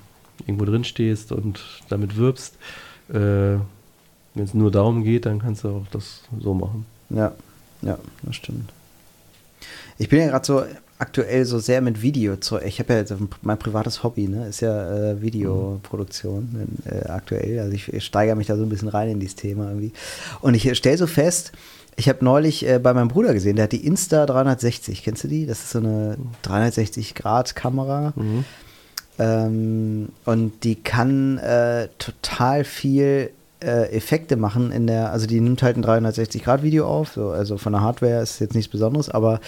irgendwo 0.45 0.65
drin 0.65 0.83
stehst 0.83 1.31
und 1.31 1.63
damit 1.89 2.17
wirbst. 2.17 2.55
Äh, 3.09 3.13
Wenn 3.13 4.43
es 4.43 4.53
nur 4.53 4.71
darum 4.71 5.03
geht, 5.03 5.25
dann 5.25 5.39
kannst 5.39 5.63
du 5.63 5.69
auch 5.69 5.85
das 5.91 6.23
so 6.39 6.53
machen. 6.53 6.85
Ja, 7.09 7.33
ja, 7.81 7.97
das 8.23 8.35
stimmt. 8.35 8.71
Ich 9.97 10.09
bin 10.09 10.19
ja 10.19 10.27
gerade 10.27 10.45
so 10.45 10.63
aktuell 10.99 11.45
so 11.45 11.59
sehr 11.59 11.81
mit 11.81 12.01
Video 12.01 12.37
zu. 12.37 12.59
Ich 12.59 12.79
habe 12.79 12.93
ja 12.93 12.99
jetzt 12.99 13.13
mein 13.41 13.59
privates 13.59 14.03
Hobby, 14.03 14.27
ne, 14.27 14.47
ist 14.47 14.61
ja 14.61 15.11
äh, 15.11 15.21
Videoproduktion 15.21 16.67
äh, 16.85 17.07
aktuell. 17.07 17.59
Also 17.59 17.73
ich, 17.73 17.93
ich 17.93 18.05
steigere 18.05 18.35
mich 18.35 18.47
da 18.47 18.57
so 18.57 18.63
ein 18.63 18.69
bisschen 18.69 18.87
rein 18.87 19.09
in 19.09 19.19
dieses 19.19 19.35
Thema 19.35 19.67
irgendwie. 19.69 19.91
Und 20.41 20.55
ich 20.55 20.75
stelle 20.77 20.97
so 20.97 21.07
fest, 21.07 21.51
ich 21.95 22.09
habe 22.09 22.23
neulich 22.23 22.67
äh, 22.67 22.79
bei 22.79 22.93
meinem 22.93 23.07
Bruder 23.07 23.33
gesehen, 23.33 23.55
der 23.55 23.63
hat 23.63 23.71
die 23.71 23.85
Insta 23.85 24.25
360. 24.25 25.03
Kennst 25.03 25.23
du 25.23 25.27
die? 25.27 25.45
Das 25.45 25.59
ist 25.59 25.71
so 25.71 25.79
eine 25.79 26.17
360-Grad-Kamera. 26.43 28.13
Mhm. 28.15 28.45
Ähm, 29.19 30.09
und 30.25 30.63
die 30.63 30.75
kann 30.75 31.39
äh, 31.39 31.89
total 31.97 32.63
viel 32.63 33.31
äh, 33.63 33.91
Effekte 33.91 34.35
machen 34.35 34.71
in 34.71 34.85
der, 34.85 35.11
also 35.11 35.25
die 35.25 35.41
nimmt 35.41 35.63
halt 35.63 35.77
ein 35.77 35.83
360-Grad-Video 35.83 36.85
auf, 36.87 37.13
so, 37.13 37.29
also 37.29 37.57
von 37.57 37.73
der 37.73 37.81
Hardware 37.81 38.21
ist 38.21 38.39
jetzt 38.39 38.53
nichts 38.53 38.71
Besonderes, 38.71 39.09
aber 39.09 39.39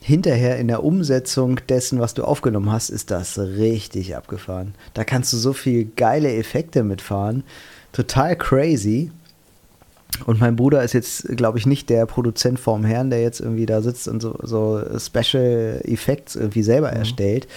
hinterher 0.00 0.58
in 0.58 0.68
der 0.68 0.84
Umsetzung 0.84 1.60
dessen, 1.68 1.98
was 1.98 2.14
du 2.14 2.24
aufgenommen 2.24 2.70
hast, 2.70 2.90
ist 2.90 3.10
das 3.10 3.38
richtig 3.38 4.16
abgefahren. 4.16 4.74
Da 4.94 5.04
kannst 5.04 5.32
du 5.32 5.36
so 5.36 5.52
viel 5.52 5.90
geile 5.96 6.34
Effekte 6.34 6.84
mitfahren. 6.84 7.42
Total 7.92 8.36
crazy. 8.36 9.10
Und 10.24 10.40
mein 10.40 10.56
Bruder 10.56 10.82
ist 10.82 10.92
jetzt, 10.92 11.36
glaube 11.36 11.58
ich, 11.58 11.66
nicht 11.66 11.90
der 11.90 12.06
Produzent 12.06 12.60
vorm 12.60 12.84
Herrn, 12.84 13.10
der 13.10 13.20
jetzt 13.20 13.40
irgendwie 13.40 13.66
da 13.66 13.82
sitzt 13.82 14.08
und 14.08 14.22
so, 14.22 14.38
so 14.42 14.80
Special 14.98 15.80
Effects 15.84 16.36
irgendwie 16.36 16.62
selber 16.62 16.90
mhm. 16.90 16.98
erstellt. 16.98 17.48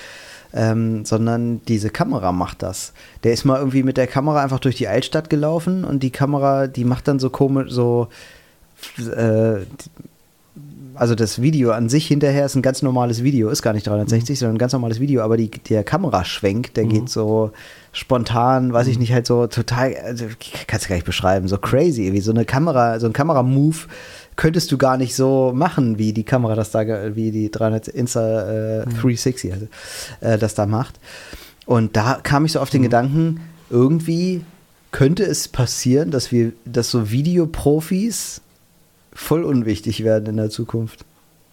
Ähm, 0.51 1.05
sondern 1.05 1.61
diese 1.67 1.91
Kamera 1.91 2.31
macht 2.31 2.63
das. 2.63 2.93
Der 3.23 3.33
ist 3.33 3.45
mal 3.45 3.59
irgendwie 3.59 3.83
mit 3.83 3.97
der 3.97 4.07
Kamera 4.07 4.41
einfach 4.41 4.59
durch 4.59 4.77
die 4.77 4.87
Altstadt 4.87 5.29
gelaufen 5.29 5.83
und 5.83 6.01
die 6.01 6.09
Kamera, 6.09 6.65
die 6.65 6.85
macht 6.85 7.07
dann 7.07 7.19
so 7.19 7.29
komisch, 7.29 7.71
so 7.71 8.07
äh, 8.97 9.59
also 10.99 11.15
das 11.15 11.41
Video 11.41 11.71
an 11.71 11.87
sich 11.87 12.07
hinterher 12.07 12.45
ist 12.45 12.55
ein 12.55 12.61
ganz 12.61 12.81
normales 12.81 13.23
Video, 13.23 13.47
ist 13.49 13.61
gar 13.61 13.71
nicht 13.71 13.87
360, 13.87 14.35
mhm. 14.35 14.37
sondern 14.37 14.55
ein 14.55 14.59
ganz 14.59 14.73
normales 14.73 14.99
Video, 14.99 15.21
aber 15.21 15.37
die, 15.37 15.49
der 15.49 15.85
Kameraschwenk, 15.85 16.73
der 16.73 16.83
mhm. 16.83 16.89
geht 16.89 17.09
so 17.09 17.51
spontan, 17.93 18.73
weiß 18.73 18.87
ich 18.87 18.95
mhm. 18.95 19.03
nicht, 19.03 19.13
halt 19.13 19.25
so 19.25 19.47
total, 19.47 19.95
also, 19.95 20.25
kannst 20.67 20.85
du 20.85 20.89
gar 20.89 20.97
nicht 20.97 21.05
beschreiben, 21.05 21.47
so 21.47 21.57
crazy, 21.57 22.11
wie 22.11 22.19
so 22.19 22.31
eine 22.31 22.43
Kamera, 22.43 22.99
so 22.99 23.07
ein 23.07 23.13
Kameramove 23.13 23.87
könntest 24.35 24.73
du 24.73 24.77
gar 24.77 24.97
nicht 24.97 25.15
so 25.15 25.53
machen, 25.55 25.97
wie 25.97 26.11
die 26.11 26.23
Kamera 26.25 26.55
das 26.55 26.71
da, 26.71 27.15
wie 27.15 27.31
die 27.31 27.49
300 27.49 27.87
Insta 27.87 28.81
äh, 28.81 28.85
360 28.85 29.53
also, 29.53 29.67
äh, 30.19 30.37
das 30.37 30.53
da 30.53 30.65
macht. 30.65 30.99
Und 31.65 31.95
da 31.95 32.19
kam 32.21 32.43
ich 32.43 32.51
so 32.51 32.59
auf 32.59 32.69
den 32.69 32.81
mhm. 32.81 32.85
Gedanken, 32.85 33.39
irgendwie 33.69 34.43
könnte 34.91 35.23
es 35.23 35.47
passieren, 35.47 36.11
dass 36.11 36.33
wir, 36.33 36.51
dass 36.65 36.91
so 36.91 37.09
Videoprofis 37.09 38.41
voll 39.13 39.43
unwichtig 39.43 40.03
werden 40.03 40.27
in 40.27 40.37
der 40.37 40.49
Zukunft. 40.49 41.05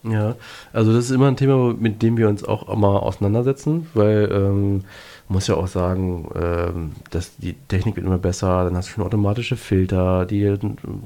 Ja, 0.09 0.37
also 0.73 0.93
das 0.93 1.07
ist 1.07 1.11
immer 1.11 1.29
ein 1.29 1.37
Thema, 1.37 1.75
mit 1.79 2.03
dem 2.03 2.17
wir 2.17 2.29
uns 2.29 2.45
auch 2.45 2.69
immer 2.69 3.03
auseinandersetzen, 3.03 3.89
weil 3.95 4.31
ähm, 4.31 4.85
muss 5.29 5.49
ja 5.49 5.57
auch 5.57 5.67
sagen, 5.67 6.29
ähm, 6.41 6.93
dass 7.11 7.37
die 7.37 7.55
Technik 7.67 7.97
wird 7.97 8.07
immer 8.07 8.19
besser, 8.19 8.65
dann 8.65 8.77
hast 8.77 8.89
du 8.89 8.93
schon 8.93 9.05
automatische 9.05 9.57
Filter, 9.57 10.25
die 10.25 10.57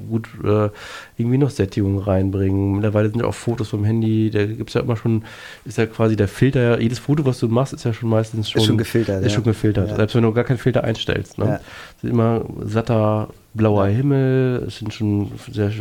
gut 0.09 0.29
äh, 0.43 0.69
irgendwie 1.17 1.39
noch 1.39 1.49
Sättigung 1.49 1.97
reinbringen. 1.97 2.73
Mittlerweile 2.73 3.09
sind 3.09 3.21
ja 3.21 3.25
auch 3.25 3.33
Fotos 3.33 3.69
vom 3.69 3.83
Handy, 3.83 4.29
da 4.29 4.45
gibt 4.45 4.69
es 4.69 4.75
ja 4.75 4.81
immer 4.81 4.95
schon, 4.95 5.23
ist 5.65 5.79
ja 5.79 5.87
quasi 5.87 6.15
der 6.15 6.27
Filter, 6.27 6.79
jedes 6.79 6.99
Foto, 6.99 7.25
was 7.25 7.39
du 7.39 7.47
machst, 7.47 7.73
ist 7.73 7.83
ja 7.83 7.93
schon 7.93 8.09
meistens 8.09 8.51
schon, 8.51 8.61
ist 8.61 8.67
schon 8.67 8.77
gefiltert. 8.77 9.21
Ist 9.21 9.31
ja. 9.31 9.35
schon 9.35 9.43
gefiltert, 9.43 9.89
ja. 9.89 9.95
selbst 9.95 10.15
wenn 10.15 10.23
du 10.23 10.31
gar 10.33 10.43
keinen 10.43 10.59
Filter 10.59 10.83
einstellst. 10.83 11.39
Ne? 11.39 11.45
Ja. 11.45 11.59
Sind 12.01 12.11
immer 12.11 12.45
satter 12.63 13.29
blauer 13.53 13.87
Himmel, 13.87 14.63
es 14.67 14.77
sind 14.77 14.93
schon 14.93 15.31
sehr 15.51 15.71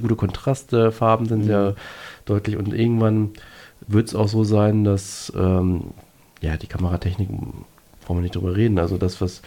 gute 0.00 0.16
Kontraste, 0.16 0.92
Farben 0.92 1.26
sind 1.26 1.42
mhm. 1.42 1.46
sehr 1.46 1.74
deutlich 2.24 2.56
und 2.56 2.72
irgendwann 2.72 3.30
wird 3.86 4.08
es 4.08 4.14
auch 4.14 4.28
so 4.28 4.44
sein, 4.44 4.84
dass 4.84 5.32
ähm, 5.36 5.84
ja, 6.40 6.56
die 6.56 6.66
Kameratechnik 6.66 7.28
brauchen 8.06 8.18
wir 8.18 8.22
nicht 8.22 8.36
drüber 8.36 8.56
reden. 8.56 8.78
Also 8.78 8.98
das, 8.98 9.20
was 9.20 9.42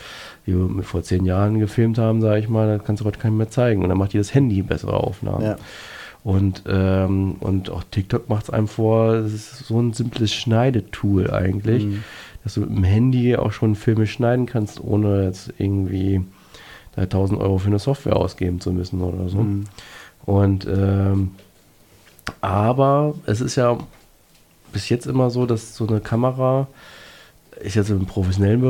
wir 0.45 0.83
vor 0.83 1.01
zehn 1.01 1.25
Jahren 1.25 1.59
gefilmt 1.59 1.97
haben, 1.97 2.21
sage 2.21 2.39
ich 2.39 2.49
mal, 2.49 2.77
das 2.77 2.85
kannst 2.85 3.01
du 3.01 3.05
heute 3.05 3.19
keinem 3.19 3.37
mehr 3.37 3.49
zeigen. 3.49 3.83
Und 3.83 3.89
dann 3.89 3.97
macht 3.97 4.13
jedes 4.13 4.33
Handy 4.33 4.61
bessere 4.61 4.95
Aufnahmen. 4.95 5.43
Ja. 5.43 5.57
Und, 6.23 6.63
ähm, 6.67 7.37
und 7.39 7.69
auch 7.69 7.83
TikTok 7.89 8.27
macht 8.27 8.43
es 8.43 8.49
einem 8.49 8.67
vor, 8.67 9.13
das 9.21 9.33
ist 9.33 9.59
so 9.67 9.79
ein 9.79 9.93
simples 9.93 10.33
Schneidetool 10.33 11.31
eigentlich, 11.31 11.85
mhm. 11.85 12.03
dass 12.43 12.55
du 12.55 12.61
mit 12.61 12.69
dem 12.69 12.83
Handy 12.83 13.37
auch 13.37 13.53
schon 13.53 13.75
Filme 13.75 14.05
schneiden 14.05 14.45
kannst, 14.45 14.83
ohne 14.83 15.23
jetzt 15.23 15.53
irgendwie 15.57 16.21
1000 16.95 17.39
Euro 17.39 17.57
für 17.57 17.67
eine 17.67 17.79
Software 17.79 18.15
ausgeben 18.15 18.59
zu 18.59 18.71
müssen 18.71 19.01
oder 19.01 19.29
so. 19.29 19.39
Mhm. 19.39 19.65
Und 20.25 20.67
ähm, 20.67 21.31
aber 22.41 23.15
es 23.25 23.41
ist 23.41 23.55
ja 23.55 23.77
bis 24.71 24.89
jetzt 24.89 25.07
immer 25.07 25.29
so, 25.29 25.45
dass 25.45 25.75
so 25.75 25.87
eine 25.87 25.99
Kamera 25.99 26.67
ist 27.59 27.75
jetzt 27.75 27.89
im 27.89 28.05
professionellen 28.05 28.61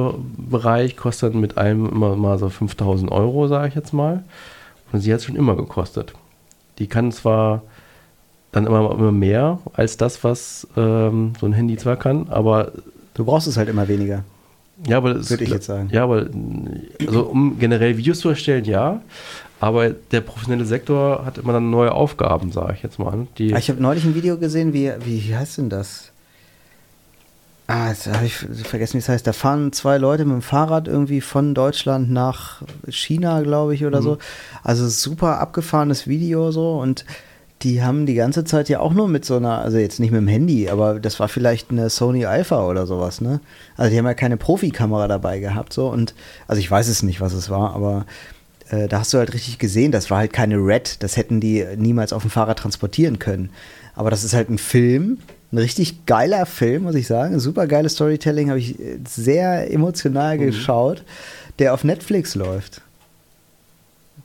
Bereich, 0.49 0.95
kostet 0.95 1.35
mit 1.35 1.57
allem 1.57 1.85
immer 1.87 2.15
mal 2.15 2.37
so 2.39 2.49
5000 2.49 3.11
Euro, 3.11 3.47
sage 3.47 3.67
ich 3.67 3.75
jetzt 3.75 3.93
mal. 3.93 4.23
Und 4.91 5.01
sie 5.01 5.13
hat 5.13 5.19
es 5.19 5.25
schon 5.25 5.35
immer 5.35 5.55
gekostet. 5.55 6.13
Die 6.79 6.87
kann 6.87 7.11
zwar 7.11 7.61
dann 8.51 8.65
immer, 8.65 8.91
immer 8.91 9.11
mehr 9.11 9.59
als 9.73 9.97
das, 9.97 10.23
was 10.23 10.67
ähm, 10.75 11.33
so 11.39 11.45
ein 11.45 11.53
Handy 11.53 11.77
zwar 11.77 11.97
kann, 11.97 12.29
aber. 12.29 12.71
Du 13.13 13.25
brauchst 13.25 13.47
es 13.47 13.57
halt 13.57 13.69
immer 13.69 13.87
weniger. 13.87 14.23
Ja, 14.87 14.97
aber 14.97 15.13
das 15.13 15.29
würde 15.29 15.43
ich 15.43 15.49
jetzt 15.49 15.65
sagen. 15.65 15.89
Ja, 15.91 16.03
aber 16.03 16.27
also 17.05 17.23
um 17.23 17.59
generell 17.59 17.97
Videos 17.97 18.19
zu 18.19 18.29
erstellen, 18.29 18.65
ja. 18.65 19.01
Aber 19.59 19.89
der 19.89 20.21
professionelle 20.21 20.65
Sektor 20.65 21.25
hat 21.25 21.37
immer 21.37 21.51
dann 21.51 21.69
neue 21.69 21.91
Aufgaben, 21.91 22.51
sage 22.51 22.73
ich 22.77 22.83
jetzt 22.83 22.97
mal. 22.97 23.27
Die 23.37 23.53
ah, 23.53 23.57
ich 23.57 23.69
habe 23.69 23.81
neulich 23.81 24.05
ein 24.05 24.15
Video 24.15 24.37
gesehen, 24.37 24.73
wie, 24.73 24.91
wie 25.03 25.35
heißt 25.35 25.57
denn 25.57 25.69
das? 25.69 26.11
Ah, 27.67 27.89
jetzt 27.89 28.07
habe 28.07 28.25
ich 28.25 28.35
vergessen, 28.35 28.95
wie 28.95 28.99
es 28.99 29.09
heißt. 29.09 29.27
Da 29.27 29.33
fahren 29.33 29.73
zwei 29.73 29.97
Leute 29.97 30.25
mit 30.25 30.33
dem 30.33 30.41
Fahrrad 30.41 30.87
irgendwie 30.87 31.21
von 31.21 31.53
Deutschland 31.53 32.09
nach 32.09 32.63
China, 32.87 33.41
glaube 33.41 33.75
ich, 33.75 33.85
oder 33.85 33.99
mhm. 33.99 34.05
so. 34.05 34.17
Also 34.63 34.87
super 34.87 35.39
abgefahrenes 35.39 36.07
Video 36.07 36.51
so 36.51 36.79
und 36.79 37.05
die 37.61 37.83
haben 37.83 38.05
die 38.05 38.15
ganze 38.15 38.45
Zeit 38.45 38.69
ja 38.69 38.79
auch 38.79 38.93
nur 38.93 39.07
mit 39.07 39.25
so 39.25 39.35
einer, 39.35 39.59
also 39.59 39.77
jetzt 39.77 39.99
nicht 39.99 40.11
mit 40.11 40.21
dem 40.21 40.27
Handy, 40.27 40.69
aber 40.69 40.99
das 40.99 41.19
war 41.19 41.27
vielleicht 41.27 41.71
eine 41.71 41.89
Sony 41.89 42.25
Alpha 42.25 42.65
oder 42.65 42.87
sowas, 42.87 43.19
ne? 43.19 43.41
Also 43.75 43.91
die 43.91 43.97
haben 43.97 44.05
ja 44.05 44.13
keine 44.13 44.37
Profikamera 44.37 45.07
dabei 45.07 45.39
gehabt, 45.39 45.73
so 45.73 45.89
und, 45.89 46.13
also 46.47 46.59
ich 46.59 46.71
weiß 46.71 46.87
es 46.87 47.03
nicht, 47.03 47.19
was 47.19 47.33
es 47.33 47.49
war, 47.49 47.75
aber 47.75 48.05
äh, 48.69 48.87
da 48.87 48.99
hast 48.99 49.13
du 49.13 49.17
halt 49.17 49.33
richtig 49.33 49.59
gesehen, 49.59 49.91
das 49.91 50.09
war 50.09 50.19
halt 50.19 50.33
keine 50.33 50.55
Red, 50.57 51.03
das 51.03 51.17
hätten 51.17 51.41
die 51.41 51.65
niemals 51.75 52.13
auf 52.13 52.21
dem 52.21 52.31
Fahrrad 52.31 52.59
transportieren 52.59 53.19
können. 53.19 53.49
Aber 53.95 54.09
das 54.09 54.23
ist 54.23 54.33
halt 54.33 54.49
ein 54.49 54.57
Film, 54.57 55.17
ein 55.51 55.57
richtig 55.57 56.05
geiler 56.05 56.45
Film, 56.45 56.83
muss 56.83 56.95
ich 56.95 57.07
sagen. 57.07 57.39
Super 57.39 57.67
geiles 57.67 57.93
Storytelling, 57.93 58.49
habe 58.49 58.59
ich 58.59 58.79
äh, 58.79 58.99
sehr 59.07 59.71
emotional 59.73 60.37
mhm. 60.37 60.41
geschaut, 60.41 61.03
der 61.57 61.73
auf 61.73 61.83
Netflix 61.83 62.35
läuft. 62.35 62.81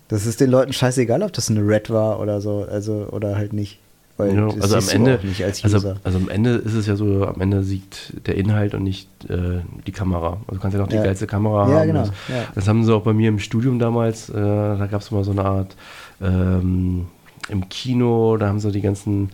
Das 0.08 0.26
ist 0.26 0.40
den 0.40 0.50
Leuten 0.50 0.73
scheißegal, 0.73 1.23
ob 1.23 1.32
das 1.32 1.50
eine 1.50 1.66
Red 1.66 1.90
war 1.90 2.20
oder 2.20 2.40
so, 2.40 2.66
also 2.70 3.08
oder 3.11 3.37
halt 3.37 3.52
nicht. 3.52 3.78
Weil 4.16 4.37
ja, 4.37 4.46
also 4.46 4.76
am 4.76 4.88
Ende, 4.90 5.18
also, 5.64 5.94
also, 6.04 6.18
am 6.18 6.28
Ende 6.28 6.50
ist 6.50 6.75
es 6.75 6.87
ja 6.87 6.94
so, 6.94 7.26
am 7.26 7.40
Ende 7.40 7.64
siegt 7.64 8.26
der 8.28 8.37
Inhalt 8.37 8.73
und 8.75 8.84
nicht 8.84 9.08
äh, 9.28 9.61
die 9.87 9.92
Kamera. 9.92 10.38
Also 10.46 10.54
du 10.54 10.61
kannst 10.61 10.75
ja 10.75 10.80
noch 10.80 10.88
die 10.88 10.94
ja. 10.94 11.02
geilste 11.02 11.26
Kamera 11.26 11.68
ja, 11.68 11.80
haben. 11.80 11.87
Genau. 11.88 12.00
Das, 12.00 12.11
ja. 12.28 12.44
das 12.54 12.68
haben 12.68 12.84
sie 12.84 12.94
auch 12.94 13.02
bei 13.02 13.12
mir 13.12 13.28
im 13.28 13.40
Studium 13.40 13.80
damals, 13.80 14.28
äh, 14.28 14.34
da 14.34 14.87
gab 14.88 15.00
es 15.00 15.11
mal 15.11 15.25
so 15.25 15.32
eine 15.32 15.44
Art 15.44 15.75
ähm, 16.23 17.06
im 17.49 17.68
Kino, 17.68 18.37
da 18.37 18.46
haben 18.46 18.61
sie 18.61 18.70
die 18.70 18.82
ganzen 18.82 19.30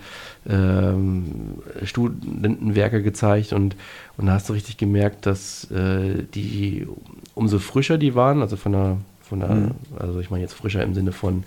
ähm, 0.48 1.58
Studentenwerke 1.82 3.02
gezeigt 3.02 3.52
und, 3.52 3.76
und 4.16 4.26
da 4.26 4.32
hast 4.32 4.48
du 4.48 4.54
richtig 4.54 4.78
gemerkt, 4.78 5.26
dass 5.26 5.70
äh, 5.70 6.24
die 6.34 6.88
umso 7.34 7.58
frischer 7.58 7.98
die 7.98 8.14
waren, 8.14 8.40
also 8.40 8.56
von 8.56 8.72
der, 8.72 8.96
von 9.30 9.40
der 9.40 9.48
mhm. 9.48 9.70
also 9.98 10.20
ich 10.20 10.30
meine 10.30 10.42
jetzt 10.42 10.52
frischer 10.52 10.82
im 10.82 10.92
Sinne 10.92 11.12
von 11.12 11.44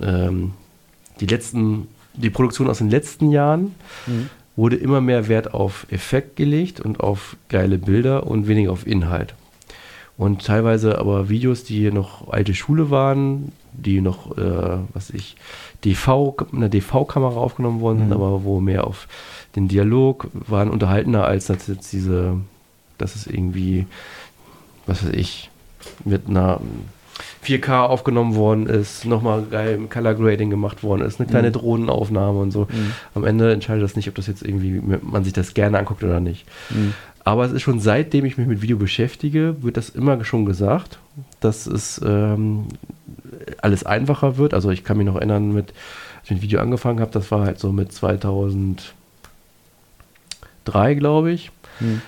ähm, 0.00 0.52
die 1.20 1.26
letzten, 1.26 1.86
die 2.14 2.30
Produktion 2.30 2.68
aus 2.68 2.78
den 2.78 2.90
letzten 2.90 3.30
Jahren 3.30 3.74
mhm. 4.06 4.28
wurde 4.56 4.76
immer 4.76 5.00
mehr 5.00 5.28
Wert 5.28 5.54
auf 5.54 5.86
Effekt 5.90 6.36
gelegt 6.36 6.80
und 6.80 7.00
auf 7.00 7.36
geile 7.48 7.78
Bilder 7.78 8.26
und 8.26 8.48
weniger 8.48 8.72
auf 8.72 8.86
Inhalt. 8.86 9.34
Und 10.18 10.44
teilweise 10.44 10.98
aber 10.98 11.28
Videos, 11.28 11.64
die 11.64 11.90
noch 11.90 12.28
alte 12.28 12.54
Schule 12.54 12.90
waren, 12.90 13.52
die 13.72 14.00
noch, 14.00 14.36
äh, 14.36 14.78
was 14.92 15.10
ich, 15.10 15.36
DV, 15.84 16.36
eine 16.52 16.68
DV-Kamera 16.68 17.36
aufgenommen 17.36 17.80
worden 17.80 17.98
sind, 17.98 18.08
mhm. 18.08 18.14
aber 18.14 18.44
wo 18.44 18.60
mehr 18.60 18.86
auf 18.86 19.08
den 19.56 19.68
Dialog 19.68 20.28
waren 20.32 20.70
unterhaltener 20.70 21.24
als 21.24 21.48
jetzt 21.48 21.92
diese, 21.92 22.36
dass 22.98 23.16
es 23.16 23.26
irgendwie, 23.26 23.86
was 24.86 25.04
weiß 25.04 25.12
ich, 25.14 25.50
mit 26.04 26.28
einer 26.28 26.60
4K 27.44 27.86
aufgenommen 27.86 28.34
worden 28.36 28.66
ist, 28.66 29.04
nochmal 29.04 29.42
geil 29.50 29.74
im 29.74 29.90
Color 29.90 30.14
Grading 30.14 30.50
gemacht 30.50 30.82
worden 30.82 31.02
ist, 31.02 31.20
eine 31.20 31.28
kleine 31.28 31.48
mhm. 31.48 31.52
Drohnenaufnahme 31.52 32.38
und 32.38 32.50
so. 32.52 32.62
Mhm. 32.70 32.92
Am 33.14 33.24
Ende 33.24 33.52
entscheidet 33.52 33.82
das 33.82 33.96
nicht, 33.96 34.08
ob 34.08 34.14
das 34.14 34.26
jetzt 34.26 34.42
irgendwie 34.42 34.80
man 35.02 35.24
sich 35.24 35.32
das 35.32 35.54
gerne 35.54 35.78
anguckt 35.78 36.04
oder 36.04 36.20
nicht. 36.20 36.46
Mhm. 36.70 36.94
Aber 37.24 37.44
es 37.44 37.52
ist 37.52 37.62
schon 37.62 37.80
seitdem 37.80 38.24
ich 38.24 38.36
mich 38.36 38.46
mit 38.46 38.62
Video 38.62 38.76
beschäftige, 38.76 39.62
wird 39.62 39.76
das 39.76 39.88
immer 39.90 40.24
schon 40.24 40.44
gesagt, 40.44 40.98
dass 41.40 41.66
es 41.66 42.00
ähm, 42.04 42.66
alles 43.60 43.84
einfacher 43.84 44.36
wird. 44.38 44.54
Also 44.54 44.70
ich 44.70 44.82
kann 44.82 44.96
mich 44.96 45.06
noch 45.06 45.16
erinnern, 45.16 45.52
mit, 45.52 45.72
als 46.20 46.24
ich 46.24 46.30
mit 46.32 46.42
Video 46.42 46.60
angefangen 46.60 47.00
habe, 47.00 47.12
das 47.12 47.30
war 47.30 47.44
halt 47.44 47.60
so 47.60 47.72
mit 47.72 47.92
2003, 47.92 48.94
glaube 50.94 51.30
ich. 51.30 51.52
Hm. 51.78 52.02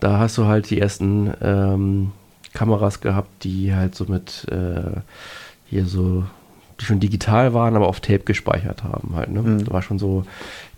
Da 0.00 0.18
hast 0.18 0.36
du 0.38 0.44
halt 0.44 0.70
die 0.70 0.80
ersten 0.80 1.32
ähm, 1.40 2.12
Kameras 2.52 3.00
gehabt, 3.00 3.44
die 3.44 3.74
halt 3.74 3.94
so 3.94 4.04
mit 4.06 4.46
äh, 4.50 5.00
hier 5.66 5.84
so, 5.84 6.24
die 6.80 6.84
schon 6.84 7.00
digital 7.00 7.54
waren, 7.54 7.76
aber 7.76 7.88
auf 7.88 8.00
Tape 8.00 8.20
gespeichert 8.20 8.84
haben 8.84 9.14
halt. 9.14 9.30
Ne? 9.30 9.42
Mhm. 9.42 9.64
Da 9.64 9.72
war 9.72 9.82
schon 9.82 9.98
so, 9.98 10.24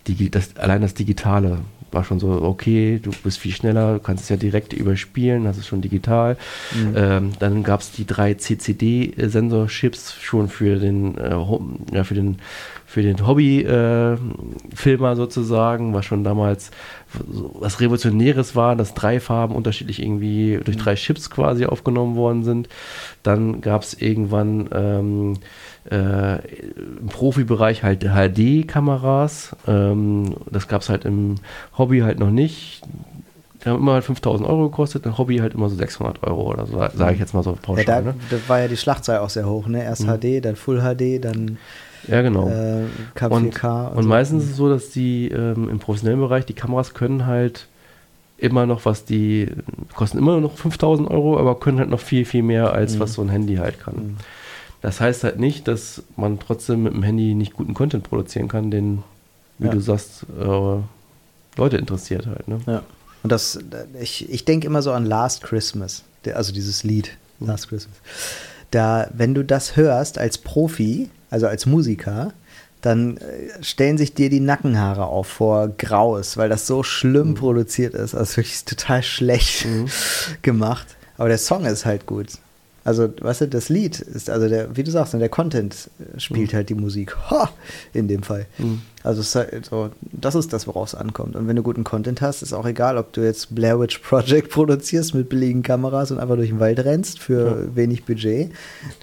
die, 0.07 0.29
das, 0.29 0.57
allein 0.57 0.81
das 0.81 0.93
Digitale 0.93 1.59
war 1.91 2.03
schon 2.03 2.19
so, 2.19 2.41
okay, 2.41 2.99
du 3.01 3.11
bist 3.23 3.37
viel 3.37 3.51
schneller, 3.51 3.95
du 3.95 3.99
kannst 3.99 4.23
es 4.23 4.29
ja 4.29 4.37
direkt 4.37 4.73
überspielen, 4.73 5.43
das 5.43 5.57
ist 5.57 5.67
schon 5.67 5.81
digital. 5.81 6.37
Mhm. 6.73 6.93
Ähm, 6.95 7.31
dann 7.39 7.63
gab 7.63 7.81
es 7.81 7.91
die 7.91 8.05
drei 8.05 8.33
CCD-Sensorchips 8.33 10.15
schon 10.21 10.47
für 10.47 10.77
den, 10.77 11.17
äh, 11.17 11.35
ja, 11.93 12.03
für 12.03 12.15
den, 12.15 12.39
für 12.91 13.01
den 13.01 13.25
Hobby-Filmer 13.25 15.11
äh, 15.11 15.15
sozusagen, 15.15 15.93
was 15.93 16.03
schon 16.03 16.25
damals 16.25 16.71
was 17.13 17.79
Revolutionäres 17.79 18.57
war, 18.57 18.75
dass 18.75 18.93
drei 18.93 19.21
Farben 19.21 19.55
unterschiedlich 19.55 20.01
irgendwie 20.01 20.59
durch 20.61 20.75
mhm. 20.75 20.81
drei 20.81 20.95
Chips 20.95 21.29
quasi 21.29 21.65
aufgenommen 21.65 22.17
worden 22.17 22.43
sind. 22.43 22.67
Dann 23.23 23.61
gab 23.61 23.83
es 23.83 23.93
irgendwann 23.93 24.67
ähm, 24.73 25.37
äh, 25.89 26.35
im 26.99 27.07
Profibereich 27.07 27.81
halt 27.83 28.03
HD-Kameras. 28.03 29.55
Ähm, 29.67 30.35
das 30.51 30.67
gab 30.67 30.81
es 30.81 30.89
halt 30.89 31.05
im 31.05 31.35
Hobby 31.77 31.99
halt 31.99 32.19
noch 32.19 32.29
nicht. 32.29 32.81
Die 33.63 33.69
haben 33.69 33.79
immer 33.79 33.93
halt 33.93 34.03
5000 34.03 34.49
Euro 34.49 34.67
gekostet, 34.67 35.05
im 35.05 35.17
Hobby 35.17 35.37
halt 35.37 35.53
immer 35.53 35.69
so 35.69 35.77
600 35.77 36.23
Euro 36.23 36.51
oder 36.51 36.65
so, 36.65 36.77
sage 36.77 37.13
ich 37.13 37.21
jetzt 37.21 37.33
mal 37.33 37.43
so 37.43 37.57
pauschal. 37.61 37.85
Ja, 37.85 38.01
da, 38.01 38.11
ne? 38.11 38.15
da 38.29 38.37
war 38.47 38.59
ja 38.59 38.67
die 38.67 38.75
Schlachtzahl 38.75 39.19
auch 39.19 39.29
sehr 39.29 39.47
hoch, 39.47 39.67
ne? 39.67 39.81
Erst 39.81 40.05
mhm. 40.05 40.17
HD, 40.17 40.43
dann 40.43 40.57
Full 40.57 40.81
HD, 40.81 41.23
dann 41.23 41.57
ja, 42.07 42.21
genau. 42.21 42.49
Äh, 42.49 42.85
K4K. 43.15 43.29
Und, 43.29 43.63
und, 43.63 43.97
und 43.97 44.05
meistens 44.07 44.43
ist 44.43 44.51
es 44.51 44.57
so, 44.57 44.69
dass 44.69 44.89
die 44.89 45.29
ähm, 45.29 45.69
im 45.69 45.79
professionellen 45.79 46.19
Bereich, 46.19 46.45
die 46.45 46.53
Kameras 46.53 46.93
können 46.93 47.25
halt 47.25 47.67
immer 48.37 48.65
noch 48.65 48.85
was, 48.85 49.05
die 49.05 49.47
kosten 49.93 50.17
immer 50.17 50.39
noch 50.39 50.57
5000 50.57 51.09
Euro, 51.09 51.37
aber 51.37 51.59
können 51.59 51.79
halt 51.79 51.89
noch 51.89 51.99
viel, 51.99 52.25
viel 52.25 52.43
mehr, 52.43 52.73
als 52.73 52.95
mhm. 52.95 52.99
was 52.99 53.13
so 53.13 53.21
ein 53.21 53.29
Handy 53.29 53.55
halt 53.55 53.79
kann. 53.79 53.95
Mhm. 53.95 54.17
Das 54.81 54.99
heißt 54.99 55.23
halt 55.23 55.39
nicht, 55.39 55.67
dass 55.67 56.01
man 56.17 56.39
trotzdem 56.39 56.83
mit 56.83 56.93
dem 56.93 57.03
Handy 57.03 57.35
nicht 57.35 57.53
guten 57.53 57.75
Content 57.75 58.03
produzieren 58.03 58.47
kann, 58.47 58.71
den, 58.71 59.03
wie 59.59 59.67
ja. 59.67 59.71
du 59.71 59.79
sagst, 59.79 60.25
äh, 60.39 60.77
Leute 61.57 61.77
interessiert 61.77 62.25
halt. 62.25 62.47
Ne? 62.47 62.59
Ja. 62.65 62.81
Und 63.21 63.31
das, 63.31 63.59
ich, 64.01 64.27
ich 64.31 64.45
denke 64.45 64.65
immer 64.65 64.81
so 64.81 64.91
an 64.91 65.05
Last 65.05 65.43
Christmas, 65.43 66.03
also 66.33 66.51
dieses 66.51 66.83
Lied, 66.83 67.11
Last 67.39 67.69
Christmas. 67.69 67.95
Da, 68.71 69.07
wenn 69.13 69.35
du 69.35 69.43
das 69.43 69.75
hörst 69.75 70.17
als 70.17 70.39
Profi, 70.39 71.09
also 71.31 71.47
als 71.47 71.65
Musiker, 71.65 72.33
dann 72.81 73.17
äh, 73.17 73.63
stellen 73.63 73.97
sich 73.97 74.13
dir 74.13 74.29
die 74.29 74.39
Nackenhaare 74.39 75.05
auf 75.05 75.27
vor 75.27 75.69
Graues, 75.69 76.37
weil 76.37 76.49
das 76.49 76.67
so 76.67 76.83
schlimm 76.83 77.29
mhm. 77.29 77.35
produziert 77.35 77.95
ist. 77.95 78.13
Also 78.13 78.37
wirklich 78.37 78.65
total 78.65 79.01
schlecht 79.01 79.65
mhm. 79.65 79.87
gemacht. 80.43 80.87
Aber 81.17 81.29
der 81.29 81.37
Song 81.37 81.65
ist 81.65 81.85
halt 81.85 82.05
gut. 82.05 82.27
Also, 82.83 83.09
weißt 83.21 83.41
du, 83.41 83.47
das 83.47 83.69
Lied 83.69 83.99
ist, 83.99 84.29
also 84.29 84.49
der, 84.49 84.75
wie 84.75 84.83
du 84.83 84.89
sagst, 84.89 85.13
der 85.13 85.29
Content 85.29 85.89
spielt 86.17 86.51
mhm. 86.51 86.55
halt 86.55 86.69
die 86.69 86.75
Musik. 86.75 87.15
Ha! 87.29 87.49
In 87.93 88.07
dem 88.07 88.23
Fall. 88.23 88.47
Mhm. 88.57 88.81
Also, 89.03 89.39
halt 89.39 89.65
so, 89.65 89.91
das 90.11 90.33
ist 90.33 90.51
das, 90.51 90.65
woraus 90.65 90.93
es 90.93 90.99
ankommt. 90.99 91.35
Und 91.35 91.47
wenn 91.47 91.55
du 91.55 91.61
guten 91.61 91.83
Content 91.83 92.21
hast, 92.21 92.41
ist 92.41 92.53
auch 92.53 92.65
egal, 92.65 92.97
ob 92.97 93.13
du 93.13 93.21
jetzt 93.21 93.53
Blair 93.53 93.79
Witch 93.79 93.99
Project 93.99 94.49
produzierst 94.51 95.13
mit 95.13 95.29
billigen 95.29 95.61
Kameras 95.61 96.11
und 96.11 96.19
einfach 96.19 96.35
durch 96.35 96.49
den 96.49 96.59
Wald 96.59 96.79
rennst 96.79 97.19
für 97.19 97.45
ja. 97.45 97.75
wenig 97.75 98.05
Budget. 98.05 98.51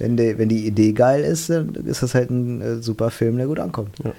Denn 0.00 0.16
de, 0.16 0.38
wenn 0.38 0.48
die 0.48 0.66
Idee 0.66 0.92
geil 0.92 1.22
ist, 1.22 1.48
dann 1.48 1.74
ist 1.74 2.02
das 2.02 2.14
halt 2.14 2.30
ein 2.30 2.60
äh, 2.60 2.82
super 2.82 3.10
Film, 3.10 3.36
der 3.36 3.46
gut 3.46 3.60
ankommt. 3.60 3.96
Ja. 4.02 4.12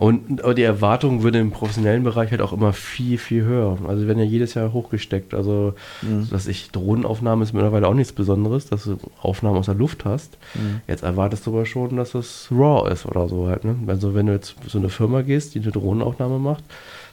Und 0.00 0.42
aber 0.42 0.54
die 0.54 0.62
Erwartung 0.62 1.22
würde 1.22 1.40
im 1.40 1.50
professionellen 1.50 2.04
Bereich 2.04 2.30
halt 2.30 2.40
auch 2.40 2.54
immer 2.54 2.72
viel, 2.72 3.18
viel 3.18 3.44
höher. 3.44 3.76
Also 3.86 4.06
werden 4.06 4.18
ja 4.18 4.24
jedes 4.24 4.54
Jahr 4.54 4.72
hochgesteckt. 4.72 5.34
Also, 5.34 5.74
mhm. 6.00 6.26
dass 6.30 6.46
ich 6.46 6.70
Drohnenaufnahmen 6.70 7.42
ist 7.42 7.52
mittlerweile 7.52 7.86
auch 7.86 7.92
nichts 7.92 8.14
Besonderes, 8.14 8.66
dass 8.66 8.84
du 8.84 8.96
Aufnahmen 9.20 9.58
aus 9.58 9.66
der 9.66 9.74
Luft 9.74 10.06
hast. 10.06 10.38
Mhm. 10.54 10.80
Jetzt 10.88 11.02
erwartest 11.02 11.46
du 11.46 11.50
aber 11.50 11.66
schon, 11.66 11.98
dass 11.98 12.12
das 12.12 12.48
RAW 12.50 12.90
ist 12.90 13.04
oder 13.04 13.28
so 13.28 13.48
halt. 13.48 13.64
Ne? 13.64 13.76
Also 13.88 14.14
wenn 14.14 14.24
du 14.24 14.32
jetzt 14.32 14.56
so 14.66 14.78
eine 14.78 14.88
Firma 14.88 15.20
gehst, 15.20 15.54
die 15.54 15.60
eine 15.60 15.70
Drohnenaufnahme 15.70 16.38
macht, 16.38 16.64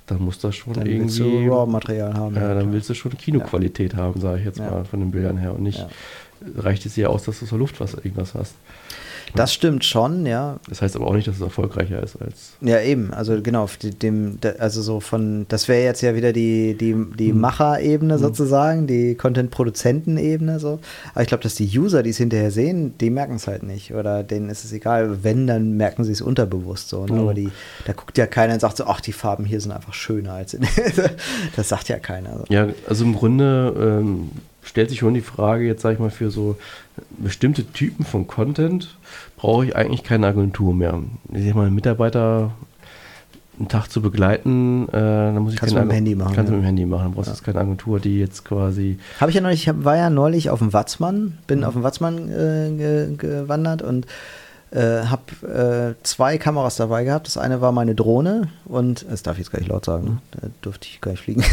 dann 0.06 0.22
muss 0.22 0.40
das 0.40 0.56
schon 0.56 0.72
dann 0.72 0.86
irgendwie. 0.86 1.20
Willst 1.20 1.20
du 1.20 1.54
RAW-Material 1.54 2.14
haben. 2.14 2.36
Ja, 2.36 2.54
dann 2.54 2.72
willst 2.72 2.90
du 2.90 2.94
schon 2.94 3.18
Kinoqualität 3.18 3.94
ja. 3.94 4.00
haben, 4.00 4.22
sage 4.22 4.40
ich 4.40 4.46
jetzt 4.46 4.60
ja. 4.60 4.72
mal 4.72 4.86
von 4.86 5.02
den 5.02 5.12
Bildern 5.12 5.38
her. 5.38 5.54
Und 5.54 5.64
nicht 5.64 5.86
reicht 6.56 6.86
es 6.86 6.94
dir 6.94 7.10
aus, 7.10 7.24
dass 7.24 7.40
du 7.40 7.46
aus 7.46 7.50
der 7.50 7.60
Luft 7.60 7.82
was 7.82 7.96
irgendwas 7.96 8.34
hast. 8.34 8.56
Das 9.36 9.54
stimmt 9.54 9.84
schon, 9.86 10.26
ja. 10.26 10.60
Das 10.70 10.82
heißt 10.82 10.96
aber 10.96 11.08
auch 11.08 11.14
nicht, 11.14 11.28
dass 11.28 11.36
es 11.36 11.42
erfolgreicher 11.42 12.02
ist 12.02 12.22
als. 12.22 12.54
Ja, 12.62 12.80
eben. 12.82 13.14
Also 13.14 13.42
genau, 13.42 13.70
dem, 14.02 14.40
also 14.60 14.82
so 14.82 15.00
von, 15.00 15.46
das 15.50 15.68
wäre 15.68 15.84
jetzt 15.84 16.02
ja 16.02 16.16
wieder 16.16 16.34
die, 16.34 16.76
die, 16.78 16.96
die 17.18 17.34
mhm. 17.34 17.42
Macherebene 17.42 18.16
mhm. 18.16 18.20
sozusagen, 18.20 18.88
die 18.88 19.16
Content-Produzenten-Ebene 19.16 20.60
so. 20.60 20.80
Aber 21.14 21.22
ich 21.22 21.28
glaube, 21.28 21.44
dass 21.44 21.56
die 21.56 21.68
User, 21.78 22.04
die 22.04 22.12
es 22.12 22.18
hinterher 22.18 22.52
sehen, 22.52 22.98
die 23.00 23.10
merken 23.10 23.36
es 23.36 23.48
halt 23.48 23.64
nicht. 23.64 23.94
Oder 23.94 24.24
denen 24.24 24.50
ist 24.50 24.64
es 24.64 24.72
egal. 24.72 25.24
Wenn, 25.24 25.48
dann 25.48 25.78
merken 25.78 26.04
sie 26.04 26.12
es 26.12 26.22
unterbewusst 26.22 26.90
so. 26.90 27.06
Ne? 27.06 27.14
Mhm. 27.14 27.20
Aber 27.20 27.34
die, 27.34 27.50
da 27.86 27.94
guckt 27.94 28.18
ja 28.18 28.28
keiner 28.28 28.54
und 28.54 28.60
sagt 28.60 28.78
so, 28.78 28.86
ach, 28.86 29.02
die 29.02 29.14
Farben 29.14 29.46
hier 29.46 29.62
sind 29.62 29.72
einfach 29.72 29.94
schöner 29.94 30.34
als 30.34 30.54
in 30.54 30.68
Das 31.56 31.70
sagt 31.70 31.90
ja 31.90 32.00
keiner. 32.00 32.38
So. 32.40 32.46
Ja, 32.50 32.68
also 32.88 33.04
im 33.04 33.16
Grunde 33.16 33.74
ähm, 33.80 34.32
stellt 34.64 34.90
sich 34.90 35.00
schon 35.00 35.14
die 35.14 35.22
Frage, 35.22 35.66
jetzt 35.66 35.82
sage 35.82 35.96
ich 35.96 36.00
mal, 36.00 36.10
für 36.10 36.30
so 36.30 36.58
bestimmte 37.18 37.66
Typen 37.66 38.06
von 38.06 38.28
Content 38.28 38.98
brauche 39.36 39.66
ich 39.66 39.76
eigentlich 39.76 40.04
keine 40.04 40.28
Agentur 40.28 40.74
mehr. 40.74 41.02
Ich 41.34 41.46
sag 41.46 41.56
mal, 41.56 41.68
einen 41.68 41.76
Mitarbeiter 41.76 42.52
einen 43.60 43.70
Tag 43.70 43.88
zu 43.88 44.02
begleiten, 44.02 44.88
äh, 44.90 44.92
dann 44.92 45.40
muss 45.40 45.54
ich 45.54 45.60
kannst 45.60 45.74
keine 45.74 45.86
mit 45.86 45.94
dem 45.94 45.96
Handy 45.96 46.16
machen. 46.16 46.36
Kannst 46.36 46.52
ja. 46.52 46.56
mit 46.56 46.64
dem 46.64 46.66
Handy 46.66 46.86
machen. 46.86 47.04
Dann 47.06 47.14
brauchst 47.14 47.28
du 47.28 47.32
ja. 47.32 47.36
jetzt 47.36 47.44
keine 47.44 47.60
Agentur, 47.60 48.00
die 48.00 48.20
jetzt 48.20 48.46
quasi. 48.46 49.00
Habe 49.20 49.32
ich 49.32 49.36
ja 49.36 49.42
neulich, 49.42 49.68
ich 49.68 49.84
war 49.84 49.98
ja 49.98 50.10
neulich 50.10 50.50
auf 50.50 50.60
dem 50.60 50.74
Watzmann, 50.74 51.40
bin 51.48 51.60
mhm. 51.60 51.66
auf 51.66 51.74
dem 51.74 51.84
Watzmann 51.84 52.30
äh, 52.30 53.16
gewandert 53.18 53.82
und 53.82 54.06
äh, 54.72 55.06
habe 55.06 55.96
äh, 55.98 56.04
zwei 56.04 56.38
Kameras 56.38 56.76
dabei 56.76 57.04
gehabt. 57.04 57.28
Das 57.28 57.38
eine 57.38 57.62
war 57.62 57.72
meine 57.72 57.96
Drohne 57.96 58.50
und 58.66 59.06
das 59.10 59.24
darf 59.24 59.36
ich 59.38 59.46
jetzt 59.46 59.52
gar 59.52 59.60
nicht 59.60 59.70
laut 59.70 59.86
sagen, 59.86 60.08
mhm. 60.08 60.20
da 60.32 60.48
durfte 60.62 60.88
ich 60.88 61.00
gar 61.02 61.12
nicht 61.12 61.24
fliegen. 61.24 61.44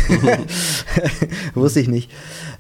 Wusste 1.54 1.80
ich 1.80 1.88
nicht. 1.88 2.10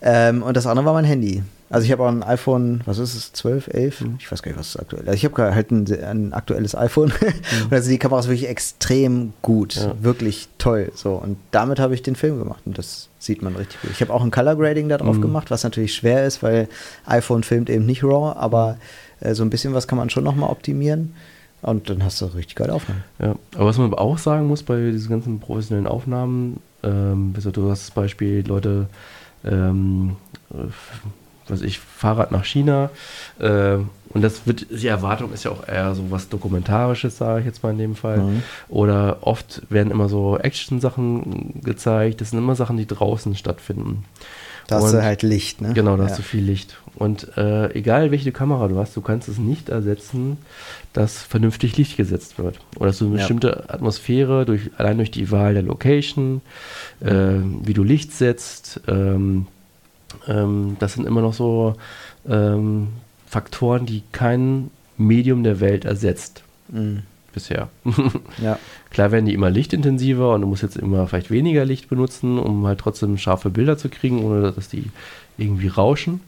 Ähm, 0.00 0.42
und 0.42 0.56
das 0.56 0.66
andere 0.66 0.86
war 0.86 0.92
mein 0.92 1.04
Handy. 1.04 1.42
Also 1.70 1.86
ich 1.86 1.92
habe 1.92 2.04
auch 2.04 2.08
ein 2.08 2.22
iPhone, 2.22 2.82
was 2.84 2.98
ist 2.98 3.14
es, 3.14 3.32
12, 3.32 3.68
11? 3.68 4.00
Mhm. 4.02 4.16
Ich 4.20 4.30
weiß 4.30 4.42
gar 4.42 4.52
nicht, 4.52 4.60
was 4.60 4.68
ist 4.68 4.76
aktuell. 4.76 5.02
Also 5.08 5.14
ich 5.14 5.24
habe 5.24 5.54
halt 5.54 5.72
ein, 5.72 5.92
ein, 6.04 6.32
aktuelles 6.32 6.76
iPhone 6.76 7.08
mhm. 7.20 7.64
und 7.64 7.72
da 7.72 7.82
sind 7.82 7.90
die 7.90 7.98
Kameras 7.98 8.28
wirklich 8.28 8.48
extrem 8.48 9.32
gut, 9.42 9.74
ja. 9.74 9.92
wirklich 10.00 10.48
toll. 10.58 10.92
So 10.94 11.14
und 11.14 11.36
damit 11.50 11.80
habe 11.80 11.94
ich 11.94 12.02
den 12.02 12.14
Film 12.14 12.38
gemacht 12.38 12.60
und 12.64 12.78
das 12.78 13.08
sieht 13.18 13.42
man 13.42 13.56
richtig 13.56 13.80
gut. 13.80 13.90
Ich 13.90 14.00
habe 14.02 14.12
auch 14.12 14.22
ein 14.22 14.30
Color 14.30 14.54
Grading 14.54 14.88
da 14.88 14.98
drauf 14.98 15.16
mhm. 15.16 15.22
gemacht, 15.22 15.50
was 15.50 15.64
natürlich 15.64 15.94
schwer 15.94 16.24
ist, 16.24 16.44
weil 16.44 16.68
iPhone 17.06 17.42
filmt 17.42 17.68
eben 17.70 17.86
nicht 17.86 18.04
RAW, 18.04 18.36
aber 18.36 18.72
äh, 18.72 18.76
so 19.32 19.42
ein 19.42 19.50
bisschen 19.50 19.74
was 19.74 19.88
kann 19.88 19.98
man 19.98 20.10
schon 20.10 20.24
nochmal 20.24 20.50
optimieren. 20.50 21.14
Und 21.62 21.88
dann 21.88 22.04
hast 22.04 22.20
du 22.20 22.26
richtig 22.26 22.56
geile 22.56 22.74
Aufnahmen. 22.74 23.04
Ja, 23.18 23.36
aber 23.54 23.66
was 23.66 23.78
man 23.78 23.94
auch 23.94 24.18
sagen 24.18 24.46
muss 24.46 24.62
bei 24.62 24.90
diesen 24.90 25.08
ganzen 25.08 25.40
professionellen 25.40 25.86
Aufnahmen, 25.86 26.60
ähm, 26.82 27.32
du 27.34 27.70
hast 27.70 27.88
das 27.88 27.90
Beispiel, 27.90 28.46
Leute, 28.46 28.88
ähm, 29.44 30.16
was 31.48 31.62
ich, 31.62 31.78
Fahrrad 31.78 32.32
nach 32.32 32.44
China. 32.44 32.90
Äh, 33.38 33.76
und 33.76 34.22
das 34.22 34.46
wird, 34.46 34.66
die 34.70 34.86
Erwartung 34.86 35.32
ist 35.32 35.44
ja 35.44 35.50
auch 35.50 35.66
eher 35.66 35.94
so 35.94 36.10
was 36.10 36.28
Dokumentarisches, 36.28 37.16
sage 37.16 37.40
ich 37.40 37.46
jetzt 37.46 37.62
mal 37.62 37.70
in 37.70 37.78
dem 37.78 37.96
Fall. 37.96 38.18
Mhm. 38.18 38.42
Oder 38.68 39.18
oft 39.22 39.62
werden 39.70 39.90
immer 39.90 40.08
so 40.08 40.38
Action-Sachen 40.38 41.60
gezeigt. 41.62 42.20
Das 42.20 42.30
sind 42.30 42.38
immer 42.38 42.56
Sachen, 42.56 42.76
die 42.76 42.86
draußen 42.86 43.34
stattfinden. 43.36 44.04
Da 44.66 44.80
hast 44.80 44.94
du 44.94 45.02
halt 45.02 45.22
Licht, 45.22 45.60
ne? 45.60 45.72
Genau, 45.74 45.96
da 45.96 46.04
ja. 46.04 46.08
hast 46.10 46.18
du 46.18 46.22
viel 46.22 46.42
Licht. 46.42 46.78
Und 46.96 47.36
äh, 47.36 47.72
egal 47.74 48.10
welche 48.10 48.32
Kamera 48.32 48.68
du 48.68 48.78
hast, 48.78 48.96
du 48.96 49.00
kannst 49.00 49.28
es 49.28 49.38
nicht 49.38 49.68
ersetzen, 49.68 50.38
dass 50.92 51.22
vernünftig 51.22 51.76
Licht 51.76 51.96
gesetzt 51.96 52.38
wird. 52.38 52.60
Oder 52.76 52.86
dass 52.86 52.98
du 52.98 53.06
eine 53.06 53.14
ja. 53.14 53.18
bestimmte 53.18 53.68
Atmosphäre 53.68 54.46
durch, 54.46 54.70
allein 54.76 54.98
durch 54.98 55.10
die 55.10 55.30
Wahl 55.30 55.54
der 55.54 55.64
Location, 55.64 56.40
äh, 57.00 57.34
wie 57.64 57.74
du 57.74 57.82
Licht 57.82 58.12
setzt, 58.12 58.80
ähm, 58.86 59.46
ähm, 60.28 60.76
das 60.78 60.94
sind 60.94 61.06
immer 61.06 61.20
noch 61.20 61.34
so 61.34 61.74
ähm, 62.28 62.88
Faktoren, 63.26 63.86
die 63.86 64.02
kein 64.12 64.70
Medium 64.96 65.42
der 65.42 65.60
Welt 65.60 65.84
ersetzt. 65.84 66.42
Mhm 66.68 67.02
bisher. 67.34 67.68
ja. 68.42 68.58
Klar 68.90 69.12
werden 69.12 69.26
die 69.26 69.34
immer 69.34 69.50
lichtintensiver 69.50 70.34
und 70.34 70.42
du 70.42 70.46
musst 70.46 70.62
jetzt 70.62 70.76
immer 70.76 71.06
vielleicht 71.06 71.30
weniger 71.30 71.64
Licht 71.64 71.88
benutzen, 71.88 72.38
um 72.38 72.66
halt 72.66 72.78
trotzdem 72.78 73.18
scharfe 73.18 73.50
Bilder 73.50 73.76
zu 73.76 73.88
kriegen, 73.88 74.24
ohne 74.24 74.52
dass 74.52 74.68
die 74.68 74.84
irgendwie 75.36 75.68
rauschen. 75.68 76.20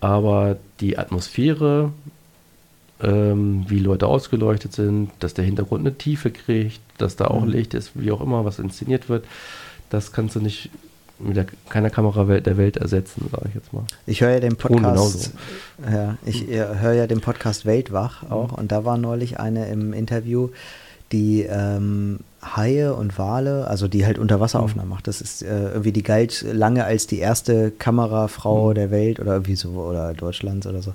Aber 0.00 0.58
die 0.80 0.98
Atmosphäre, 0.98 1.92
ähm, 3.00 3.64
wie 3.68 3.78
Leute 3.78 4.06
ausgeleuchtet 4.06 4.72
sind, 4.72 5.10
dass 5.20 5.34
der 5.34 5.44
Hintergrund 5.44 5.86
eine 5.86 5.96
Tiefe 5.96 6.30
kriegt, 6.30 6.80
dass 6.98 7.16
da 7.16 7.26
auch 7.26 7.42
mhm. 7.42 7.50
Licht 7.50 7.74
ist, 7.74 7.92
wie 7.94 8.10
auch 8.10 8.20
immer, 8.20 8.44
was 8.44 8.58
inszeniert 8.58 9.08
wird, 9.08 9.24
das 9.90 10.12
kannst 10.12 10.36
du 10.36 10.40
nicht 10.40 10.70
mit 11.18 11.36
der, 11.36 11.46
keiner 11.68 11.90
Kamera 11.90 12.24
der 12.24 12.56
Welt 12.56 12.76
ersetzen, 12.76 13.28
sage 13.30 13.46
ich 13.48 13.54
jetzt 13.54 13.72
mal. 13.72 13.84
Ich 14.06 14.20
höre 14.20 14.30
ja 14.30 14.40
den 14.40 14.56
Podcast. 14.56 15.32
Ja, 15.90 16.16
ich 16.24 16.46
höre 16.46 16.92
ja 16.92 17.06
den 17.06 17.20
Podcast 17.20 17.66
Weltwach 17.66 18.30
auch 18.30 18.52
mhm. 18.52 18.58
und 18.58 18.72
da 18.72 18.84
war 18.84 18.98
neulich 18.98 19.38
eine 19.38 19.68
im 19.68 19.92
Interview, 19.92 20.48
die 21.12 21.42
ähm, 21.42 22.20
Haie 22.42 22.94
und 22.94 23.18
Wale, 23.18 23.66
also 23.68 23.86
die 23.86 24.06
halt 24.06 24.18
Unterwasseraufnahmen 24.18 24.88
mhm. 24.88 24.94
macht. 24.94 25.06
Das 25.06 25.20
ist 25.20 25.42
äh, 25.42 25.68
irgendwie, 25.68 25.92
die 25.92 26.02
galt 26.02 26.44
lange 26.50 26.84
als 26.84 27.06
die 27.06 27.18
erste 27.18 27.70
Kamerafrau 27.70 28.70
mhm. 28.70 28.74
der 28.74 28.90
Welt 28.90 29.20
oder 29.20 29.32
irgendwie 29.32 29.56
so, 29.56 29.70
oder 29.70 30.14
Deutschlands 30.14 30.66
oder 30.66 30.82
so 30.82 30.92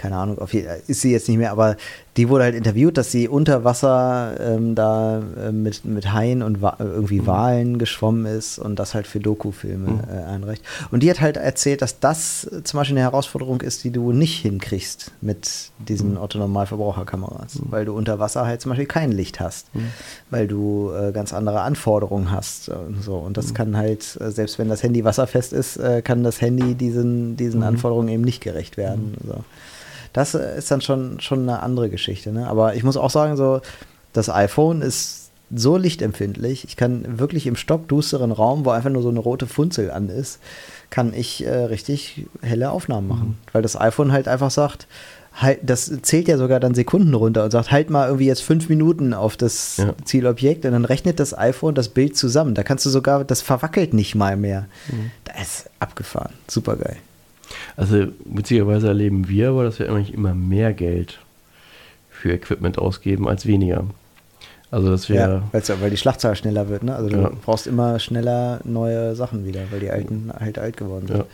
keine 0.00 0.16
Ahnung, 0.16 0.38
auf, 0.38 0.54
ist 0.54 1.02
sie 1.02 1.12
jetzt 1.12 1.28
nicht 1.28 1.36
mehr, 1.36 1.52
aber 1.52 1.76
die 2.16 2.28
wurde 2.28 2.44
halt 2.44 2.54
interviewt, 2.54 2.96
dass 2.96 3.12
sie 3.12 3.28
unter 3.28 3.62
Wasser 3.64 4.34
ähm, 4.40 4.74
da 4.74 5.22
äh, 5.38 5.52
mit, 5.52 5.84
mit 5.84 6.12
Haien 6.12 6.42
und 6.42 6.60
Wa 6.60 6.76
irgendwie 6.78 7.20
mhm. 7.20 7.26
Walen 7.26 7.78
geschwommen 7.78 8.26
ist 8.26 8.58
und 8.58 8.78
das 8.78 8.94
halt 8.94 9.06
für 9.06 9.20
Dokufilme 9.20 9.90
mhm. 9.90 10.00
äh, 10.10 10.24
einreicht. 10.24 10.64
Und 10.90 11.02
die 11.02 11.10
hat 11.10 11.20
halt 11.20 11.36
erzählt, 11.36 11.82
dass 11.82 12.00
das 12.00 12.50
zum 12.64 12.78
Beispiel 12.78 12.96
eine 12.96 13.04
Herausforderung 13.04 13.60
ist, 13.60 13.84
die 13.84 13.90
du 13.90 14.12
nicht 14.12 14.40
hinkriegst 14.40 15.12
mit 15.20 15.70
diesen 15.78 16.12
mhm. 16.12 16.18
Otto-Normalverbraucherkameras, 16.18 17.60
mhm. 17.60 17.66
weil 17.70 17.84
du 17.84 17.94
unter 17.94 18.18
Wasser 18.18 18.44
halt 18.44 18.60
zum 18.60 18.70
Beispiel 18.70 18.86
kein 18.86 19.12
Licht 19.12 19.38
hast, 19.38 19.72
mhm. 19.74 19.92
weil 20.30 20.48
du 20.48 20.90
äh, 20.90 21.12
ganz 21.12 21.32
andere 21.32 21.60
Anforderungen 21.60 22.32
hast 22.32 22.70
und 22.70 23.04
so. 23.04 23.16
Und 23.16 23.36
das 23.36 23.50
mhm. 23.50 23.54
kann 23.54 23.76
halt, 23.76 24.18
äh, 24.20 24.32
selbst 24.32 24.58
wenn 24.58 24.68
das 24.68 24.82
Handy 24.82 25.04
wasserfest 25.04 25.52
ist, 25.52 25.76
äh, 25.76 26.02
kann 26.02 26.24
das 26.24 26.40
Handy 26.40 26.74
diesen, 26.74 27.36
diesen 27.36 27.62
Anforderungen 27.62 28.08
eben 28.08 28.24
nicht 28.24 28.42
gerecht 28.42 28.76
werden. 28.76 29.14
So 29.24 29.44
das 30.12 30.34
ist 30.34 30.70
dann 30.70 30.80
schon, 30.80 31.20
schon 31.20 31.42
eine 31.42 31.62
andere 31.62 31.90
Geschichte. 31.90 32.32
Ne? 32.32 32.46
Aber 32.48 32.74
ich 32.74 32.82
muss 32.82 32.96
auch 32.96 33.10
sagen, 33.10 33.36
so, 33.36 33.60
das 34.12 34.28
iPhone 34.28 34.82
ist 34.82 35.30
so 35.54 35.76
lichtempfindlich. 35.76 36.64
Ich 36.64 36.76
kann 36.76 37.18
wirklich 37.18 37.46
im 37.46 37.56
stockdusteren 37.56 38.32
Raum, 38.32 38.64
wo 38.64 38.70
einfach 38.70 38.90
nur 38.90 39.02
so 39.02 39.08
eine 39.08 39.18
rote 39.18 39.46
Funzel 39.46 39.90
an 39.90 40.08
ist, 40.08 40.38
kann 40.90 41.12
ich 41.14 41.44
äh, 41.44 41.50
richtig 41.50 42.26
helle 42.40 42.70
Aufnahmen 42.70 43.08
machen. 43.08 43.28
Mhm. 43.28 43.52
Weil 43.52 43.62
das 43.62 43.80
iPhone 43.80 44.12
halt 44.12 44.28
einfach 44.28 44.50
sagt, 44.50 44.86
halt, 45.34 45.60
das 45.62 45.90
zählt 46.02 46.28
ja 46.28 46.36
sogar 46.36 46.60
dann 46.60 46.74
Sekunden 46.74 47.14
runter 47.14 47.44
und 47.44 47.50
sagt, 47.50 47.70
halt 47.70 47.90
mal 47.90 48.06
irgendwie 48.06 48.26
jetzt 48.26 48.42
fünf 48.42 48.68
Minuten 48.68 49.14
auf 49.14 49.36
das 49.36 49.78
ja. 49.78 49.94
Zielobjekt 50.04 50.64
und 50.64 50.72
dann 50.72 50.84
rechnet 50.84 51.20
das 51.20 51.36
iPhone 51.36 51.74
das 51.74 51.88
Bild 51.88 52.16
zusammen. 52.16 52.54
Da 52.54 52.62
kannst 52.62 52.86
du 52.86 52.90
sogar, 52.90 53.24
das 53.24 53.42
verwackelt 53.42 53.94
nicht 53.94 54.14
mal 54.14 54.36
mehr. 54.36 54.66
Mhm. 54.88 55.10
Da 55.24 55.40
ist 55.40 55.70
abgefahren. 55.78 56.32
Super 56.48 56.76
geil. 56.76 56.96
Also 57.76 58.06
witzigerweise 58.24 58.88
erleben 58.88 59.28
wir 59.28 59.50
aber, 59.50 59.64
dass 59.64 59.78
wir 59.78 59.90
eigentlich 59.90 60.14
immer 60.14 60.34
mehr 60.34 60.72
Geld 60.72 61.18
für 62.10 62.32
Equipment 62.32 62.78
ausgeben 62.78 63.28
als 63.28 63.46
weniger. 63.46 63.84
Also 64.70 64.90
dass 64.90 65.08
wir. 65.08 65.16
Ja, 65.52 65.70
weil 65.80 65.90
die 65.90 65.96
Schlachtzahl 65.96 66.36
schneller 66.36 66.68
wird, 66.68 66.84
ne? 66.84 66.94
Also 66.94 67.08
du 67.08 67.16
ja. 67.16 67.30
brauchst 67.44 67.66
immer 67.66 67.98
schneller 67.98 68.60
neue 68.64 69.16
Sachen 69.16 69.44
wieder, 69.44 69.62
weil 69.70 69.80
die 69.80 69.90
alten 69.90 70.30
halt 70.38 70.58
alt 70.58 70.76
geworden 70.76 71.08
sind. 71.08 71.18
Ja. 71.18 71.24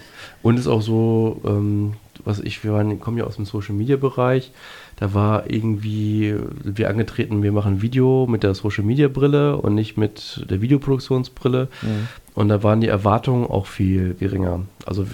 Und 0.42 0.54
es 0.54 0.62
ist 0.62 0.68
auch 0.68 0.80
so, 0.80 1.40
ähm, 1.44 1.94
was 2.24 2.40
ich, 2.40 2.64
wir 2.64 2.72
waren, 2.72 2.98
kommen 2.98 3.18
ja 3.18 3.24
aus 3.24 3.36
dem 3.36 3.44
Social 3.44 3.74
Media 3.74 3.96
Bereich. 3.96 4.52
Da 4.96 5.12
war 5.12 5.50
irgendwie, 5.50 6.34
wir 6.62 6.88
angetreten, 6.88 7.42
wir 7.42 7.52
machen 7.52 7.82
Video 7.82 8.26
mit 8.26 8.42
der 8.42 8.54
Social 8.54 8.84
Media 8.84 9.08
Brille 9.08 9.58
und 9.58 9.74
nicht 9.74 9.98
mit 9.98 10.46
der 10.48 10.62
Videoproduktionsbrille. 10.62 11.68
Mhm. 11.82 12.08
Und 12.34 12.48
da 12.48 12.62
waren 12.62 12.80
die 12.80 12.88
Erwartungen 12.88 13.46
auch 13.46 13.66
viel 13.66 14.14
geringer. 14.14 14.60
Also 14.86 15.06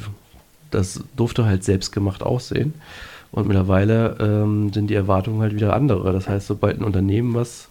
das 0.74 1.04
durfte 1.16 1.44
halt 1.44 1.64
selbstgemacht 1.64 2.22
aussehen. 2.22 2.74
Und 3.30 3.46
mittlerweile 3.48 4.16
ähm, 4.20 4.72
sind 4.72 4.88
die 4.88 4.94
Erwartungen 4.94 5.40
halt 5.40 5.54
wieder 5.54 5.74
andere. 5.74 6.12
Das 6.12 6.28
heißt, 6.28 6.46
sobald 6.46 6.78
ein 6.78 6.84
Unternehmen 6.84 7.34
was 7.34 7.68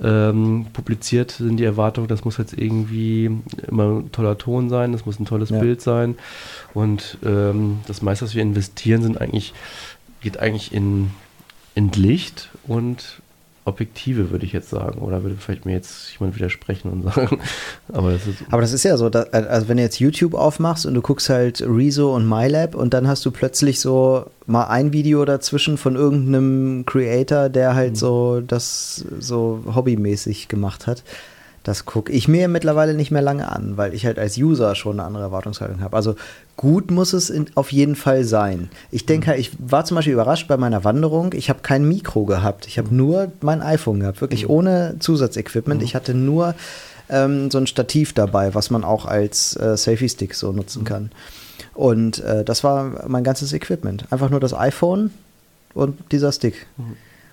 ähm, 0.00 0.66
publiziert, 0.72 1.32
sind 1.32 1.56
die 1.56 1.64
Erwartungen, 1.64 2.08
das 2.08 2.24
muss 2.24 2.38
jetzt 2.38 2.56
irgendwie 2.56 3.30
immer 3.68 3.98
ein 3.98 4.12
toller 4.12 4.38
Ton 4.38 4.68
sein, 4.70 4.92
das 4.92 5.04
muss 5.04 5.18
ein 5.18 5.26
tolles 5.26 5.50
ja. 5.50 5.58
Bild 5.58 5.80
sein. 5.80 6.16
Und 6.72 7.18
ähm, 7.24 7.80
das 7.86 8.00
meiste, 8.00 8.24
was 8.24 8.34
wir 8.34 8.42
investieren, 8.42 9.02
sind 9.02 9.20
eigentlich, 9.20 9.54
geht 10.20 10.38
eigentlich 10.38 10.72
in, 10.72 11.10
in 11.74 11.90
Licht 11.92 12.50
und 12.66 13.21
Objektive, 13.64 14.30
würde 14.30 14.44
ich 14.44 14.52
jetzt 14.52 14.70
sagen. 14.70 15.00
Oder 15.00 15.22
würde 15.22 15.36
vielleicht 15.38 15.66
mir 15.66 15.72
jetzt 15.72 16.12
jemand 16.18 16.34
widersprechen 16.36 16.90
und 16.90 17.02
sagen. 17.04 17.38
Aber 17.92 18.10
das 18.10 18.26
ist, 18.26 18.42
Aber 18.50 18.60
das 18.60 18.72
ist 18.72 18.82
ja 18.82 18.96
so, 18.96 19.08
dass, 19.08 19.32
also 19.32 19.68
wenn 19.68 19.76
du 19.76 19.82
jetzt 19.84 20.00
YouTube 20.00 20.34
aufmachst 20.34 20.84
und 20.84 20.94
du 20.94 21.00
guckst 21.00 21.28
halt 21.28 21.62
Rezo 21.62 22.14
und 22.14 22.28
MyLab 22.28 22.74
und 22.74 22.92
dann 22.92 23.06
hast 23.06 23.24
du 23.24 23.30
plötzlich 23.30 23.78
so 23.78 24.26
mal 24.46 24.64
ein 24.64 24.92
Video 24.92 25.24
dazwischen 25.24 25.78
von 25.78 25.94
irgendeinem 25.94 26.84
Creator, 26.86 27.48
der 27.48 27.74
halt 27.76 27.92
mhm. 27.92 27.96
so 27.96 28.40
das 28.40 29.04
so 29.20 29.62
hobbymäßig 29.72 30.48
gemacht 30.48 30.88
hat. 30.88 31.04
Das 31.64 31.84
gucke 31.84 32.10
ich 32.10 32.26
mir 32.26 32.48
mittlerweile 32.48 32.94
nicht 32.94 33.10
mehr 33.10 33.22
lange 33.22 33.50
an, 33.50 33.76
weil 33.76 33.94
ich 33.94 34.04
halt 34.04 34.18
als 34.18 34.36
User 34.36 34.74
schon 34.74 34.98
eine 34.98 35.06
andere 35.06 35.22
Erwartungshaltung 35.24 35.80
habe. 35.80 35.96
Also 35.96 36.16
gut 36.56 36.90
muss 36.90 37.12
es 37.12 37.30
in, 37.30 37.46
auf 37.54 37.70
jeden 37.70 37.94
Fall 37.94 38.24
sein. 38.24 38.68
Ich 38.90 39.06
denke, 39.06 39.32
mhm. 39.32 39.38
ich 39.38 39.52
war 39.58 39.84
zum 39.84 39.94
Beispiel 39.94 40.14
überrascht 40.14 40.48
bei 40.48 40.56
meiner 40.56 40.84
Wanderung. 40.84 41.32
Ich 41.34 41.48
habe 41.50 41.60
kein 41.62 41.86
Mikro 41.86 42.24
gehabt. 42.24 42.66
Ich 42.66 42.78
habe 42.78 42.90
mhm. 42.90 42.96
nur 42.96 43.32
mein 43.40 43.62
iPhone 43.62 44.00
gehabt, 44.00 44.20
wirklich 44.20 44.44
mhm. 44.44 44.50
ohne 44.50 44.96
Zusatzequipment. 44.98 45.82
Ich 45.82 45.94
hatte 45.94 46.14
nur 46.14 46.54
ähm, 47.08 47.50
so 47.50 47.58
ein 47.58 47.66
Stativ 47.66 48.12
dabei, 48.12 48.54
was 48.54 48.70
man 48.70 48.82
auch 48.82 49.06
als 49.06 49.56
äh, 49.56 49.76
Selfie-Stick 49.76 50.34
so 50.34 50.50
nutzen 50.50 50.84
kann. 50.84 51.10
Und 51.74 52.18
äh, 52.24 52.44
das 52.44 52.64
war 52.64 53.08
mein 53.08 53.24
ganzes 53.24 53.52
Equipment. 53.52 54.06
Einfach 54.10 54.30
nur 54.30 54.40
das 54.40 54.52
iPhone 54.52 55.10
und 55.74 55.98
dieser 56.12 56.32
Stick. 56.32 56.66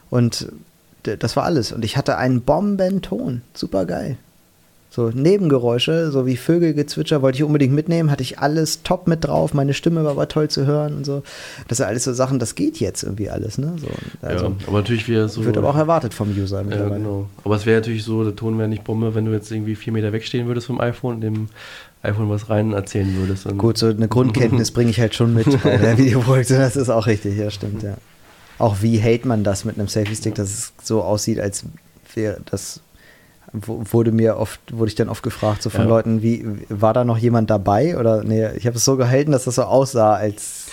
Und 0.10 0.50
das 1.04 1.36
war 1.36 1.44
alles. 1.44 1.72
Und 1.72 1.86
ich 1.86 1.98
hatte 1.98 2.18
einen 2.18 2.42
Bombenton. 2.42 3.42
Super 3.54 3.86
geil. 3.86 4.18
So 4.92 5.12
Nebengeräusche, 5.12 6.12
so 6.12 6.26
wie 6.26 6.36
Vögelgezwitscher, 6.36 7.22
wollte 7.22 7.38
ich 7.38 7.44
unbedingt 7.44 7.74
mitnehmen, 7.76 8.10
hatte 8.10 8.24
ich 8.24 8.40
alles 8.40 8.82
top 8.82 9.08
mit 9.08 9.24
drauf, 9.24 9.54
meine 9.54 9.76
Stimme 9.76 10.04
war 10.04 10.12
aber 10.12 10.28
toll 10.28 10.48
zu 10.48 10.66
hören 10.66 10.98
und 10.98 11.06
so. 11.06 11.22
Das 11.68 11.78
sind 11.78 11.86
alles 11.86 12.06
so 12.06 12.14
Sachen, 12.14 12.40
das 12.40 12.56
geht 12.56 12.80
jetzt 12.80 13.04
irgendwie 13.04 13.30
alles, 13.30 13.60
ne? 13.60 13.76
So, 13.80 13.88
also, 14.26 14.46
ja, 14.46 14.52
aber 14.66 14.78
natürlich 14.80 15.08
wäre 15.08 15.30
so. 15.30 15.46
Wird 15.46 15.58
aber 15.60 15.70
auch 15.70 15.78
erwartet 15.78 16.16
vom 16.16 16.32
User 16.36 16.64
Ja, 16.68 16.90
genau. 16.90 17.30
Aber 17.44 17.56
es 17.56 17.68
wäre 17.68 17.82
natürlich 17.82 18.04
so, 18.04 18.24
der 18.24 18.36
Ton 18.36 18.58
wäre 18.58 18.68
nicht 18.68 18.84
Bombe, 18.84 19.14
wenn 19.14 19.26
du 19.26 19.32
jetzt 19.32 19.52
irgendwie 19.52 19.76
vier 19.76 19.94
Meter 19.94 20.12
wegstehen 20.12 20.48
würdest 20.48 20.66
vom 20.66 20.82
iPhone 20.82 21.16
und 21.16 21.22
dem 21.22 21.50
iPhone 22.02 22.30
was 22.30 22.50
rein 22.50 22.74
erzählen 22.74 23.14
würdest. 23.16 23.48
Gut, 23.60 23.78
so 23.78 23.88
eine 23.88 24.08
Grundkenntnis 24.08 24.72
bringe 24.74 24.90
ich 24.90 25.00
halt 25.00 25.14
schon 25.14 25.36
mit 25.36 25.46
bei 25.62 25.78
der 25.78 26.00
Videoproduktion, 26.00 26.58
das 26.58 26.76
ist 26.76 26.90
auch 26.90 27.06
richtig, 27.06 27.38
ja, 27.38 27.52
stimmt, 27.52 27.84
ja. 27.84 27.96
Auch 28.60 28.82
wie 28.82 28.98
hält 28.98 29.26
man 29.26 29.44
das 29.44 29.66
mit 29.66 29.80
einem 29.80 29.88
Selfie-Stick, 29.88 30.36
dass 30.36 30.50
es 30.50 30.74
so 30.84 31.02
aussieht, 31.02 31.40
als 31.40 31.66
wäre 32.14 32.42
das 32.46 32.82
wurde 33.52 34.12
mir 34.12 34.38
oft, 34.38 34.60
wurde 34.72 34.90
ich 34.90 34.96
dann 34.96 35.10
oft 35.10 35.24
gefragt, 35.24 35.64
so 35.64 35.70
von 35.70 35.82
ja. 35.82 35.88
Leuten, 35.88 36.22
wie, 36.22 36.46
war 36.70 36.94
da 36.94 37.04
noch 37.04 37.18
jemand 37.18 37.50
dabei? 37.50 37.98
Oder 37.98 38.24
nee, 38.24 38.48
ich 38.56 38.68
habe 38.68 38.78
es 38.78 38.86
so 38.86 38.96
gehalten, 38.96 39.32
dass 39.32 39.46
das 39.46 39.56
so 39.56 39.64
aussah, 39.64 40.14
als. 40.14 40.68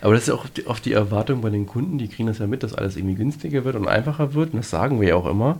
Aber 0.00 0.14
das 0.14 0.24
ist 0.24 0.30
auch 0.30 0.48
die, 0.48 0.66
oft 0.66 0.84
die 0.84 0.92
Erwartung 0.92 1.42
bei 1.42 1.50
den 1.50 1.66
Kunden, 1.66 1.98
die 1.98 2.08
kriegen 2.08 2.28
das 2.28 2.38
ja 2.38 2.46
mit, 2.46 2.62
dass 2.62 2.74
alles 2.74 2.96
irgendwie 2.96 3.16
günstiger 3.16 3.64
wird 3.64 3.76
und 3.76 3.88
einfacher 3.88 4.32
wird. 4.32 4.52
Und 4.52 4.60
das 4.60 4.70
sagen 4.70 5.00
wir 5.00 5.08
ja 5.08 5.14
auch 5.16 5.26
immer. 5.26 5.58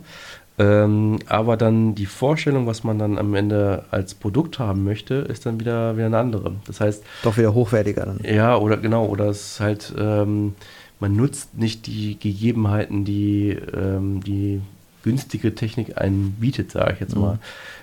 Ähm, 0.57 1.19
aber 1.27 1.57
dann 1.57 1.95
die 1.95 2.05
Vorstellung, 2.05 2.67
was 2.67 2.83
man 2.83 2.97
dann 2.97 3.17
am 3.17 3.35
Ende 3.35 3.85
als 3.91 4.15
Produkt 4.15 4.59
haben 4.59 4.83
möchte, 4.83 5.15
ist 5.15 5.45
dann 5.45 5.59
wieder, 5.59 5.95
wieder 5.95 6.07
eine 6.07 6.17
andere. 6.17 6.53
Das 6.65 6.79
heißt. 6.79 7.03
Doch 7.23 7.37
wieder 7.37 7.53
hochwertiger 7.53 8.05
dann. 8.05 8.19
Ja, 8.23 8.55
oder 8.57 8.77
genau, 8.77 9.05
oder 9.05 9.25
es 9.25 9.53
ist 9.53 9.59
halt. 9.59 9.93
Ähm, 9.97 10.55
man 11.01 11.15
nutzt 11.15 11.57
nicht 11.57 11.87
die 11.87 12.17
Gegebenheiten, 12.17 13.03
die, 13.03 13.57
ähm, 13.73 14.23
die 14.23 14.61
günstige 15.03 15.55
Technik 15.55 15.99
einen 15.99 16.37
bietet, 16.39 16.71
sage 16.71 16.93
ich 16.93 16.99
jetzt 16.99 17.15
mal. 17.15 17.33
Mhm. 17.33 17.39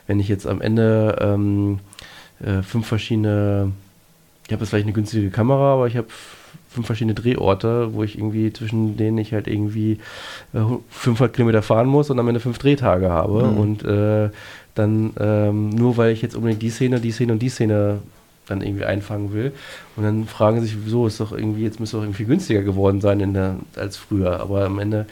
Wenn 0.06 0.20
ich 0.20 0.28
jetzt 0.28 0.46
am 0.46 0.60
Ende 0.60 1.18
ähm, 1.20 1.80
äh, 2.40 2.62
fünf 2.62 2.86
verschiedene, 2.86 3.72
ich 4.46 4.52
habe 4.52 4.62
jetzt 4.62 4.70
vielleicht 4.70 4.86
eine 4.86 4.92
günstige 4.92 5.30
Kamera, 5.30 5.74
aber 5.74 5.88
ich 5.88 5.96
habe 5.96 6.06
fünf 6.68 6.86
verschiedene 6.86 7.14
Drehorte, 7.14 7.92
wo 7.92 8.04
ich 8.04 8.16
irgendwie 8.16 8.52
zwischen 8.52 8.96
denen 8.96 9.18
ich 9.18 9.32
halt 9.32 9.48
irgendwie 9.48 9.98
äh, 10.54 10.60
500 10.90 11.34
Kilometer 11.34 11.62
fahren 11.62 11.88
muss 11.88 12.10
und 12.10 12.20
am 12.20 12.28
Ende 12.28 12.40
fünf 12.40 12.58
Drehtage 12.58 13.10
habe 13.10 13.48
mhm. 13.48 13.56
und 13.58 13.84
äh, 13.84 14.30
dann 14.76 15.12
ähm, 15.18 15.70
nur 15.70 15.96
weil 15.96 16.12
ich 16.12 16.22
jetzt 16.22 16.36
unbedingt 16.36 16.62
die 16.62 16.70
Szene, 16.70 17.00
die 17.00 17.10
Szene 17.10 17.32
und 17.32 17.42
die 17.42 17.48
Szene 17.48 17.98
dann 18.48 18.62
irgendwie 18.62 18.84
einfangen 18.84 19.32
will. 19.32 19.52
Und 19.96 20.04
dann 20.04 20.26
fragen 20.26 20.60
sich, 20.60 20.76
wieso 20.84 21.06
ist 21.06 21.20
doch 21.20 21.32
irgendwie, 21.32 21.62
jetzt 21.62 21.80
müsste 21.80 21.96
doch 21.98 22.04
irgendwie 22.04 22.24
günstiger 22.24 22.62
geworden 22.62 23.00
sein 23.00 23.20
in 23.20 23.34
der, 23.34 23.56
als 23.76 23.96
früher. 23.96 24.40
Aber 24.40 24.64
am 24.64 24.78
Ende 24.78 25.06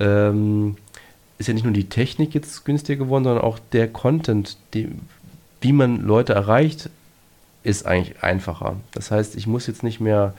ähm, 0.00 0.76
ist 1.38 1.46
ja 1.46 1.54
nicht 1.54 1.64
nur 1.64 1.72
die 1.72 1.88
Technik 1.88 2.34
jetzt 2.34 2.64
günstiger 2.64 3.04
geworden, 3.04 3.24
sondern 3.24 3.44
auch 3.44 3.58
der 3.72 3.88
Content, 3.88 4.56
die, 4.74 4.88
wie 5.60 5.72
man 5.72 6.02
Leute 6.02 6.34
erreicht, 6.34 6.90
ist 7.62 7.86
eigentlich 7.86 8.22
einfacher. 8.22 8.76
Das 8.92 9.10
heißt, 9.10 9.36
ich 9.36 9.46
muss 9.46 9.66
jetzt 9.66 9.82
nicht 9.82 10.00
mehr 10.00 10.34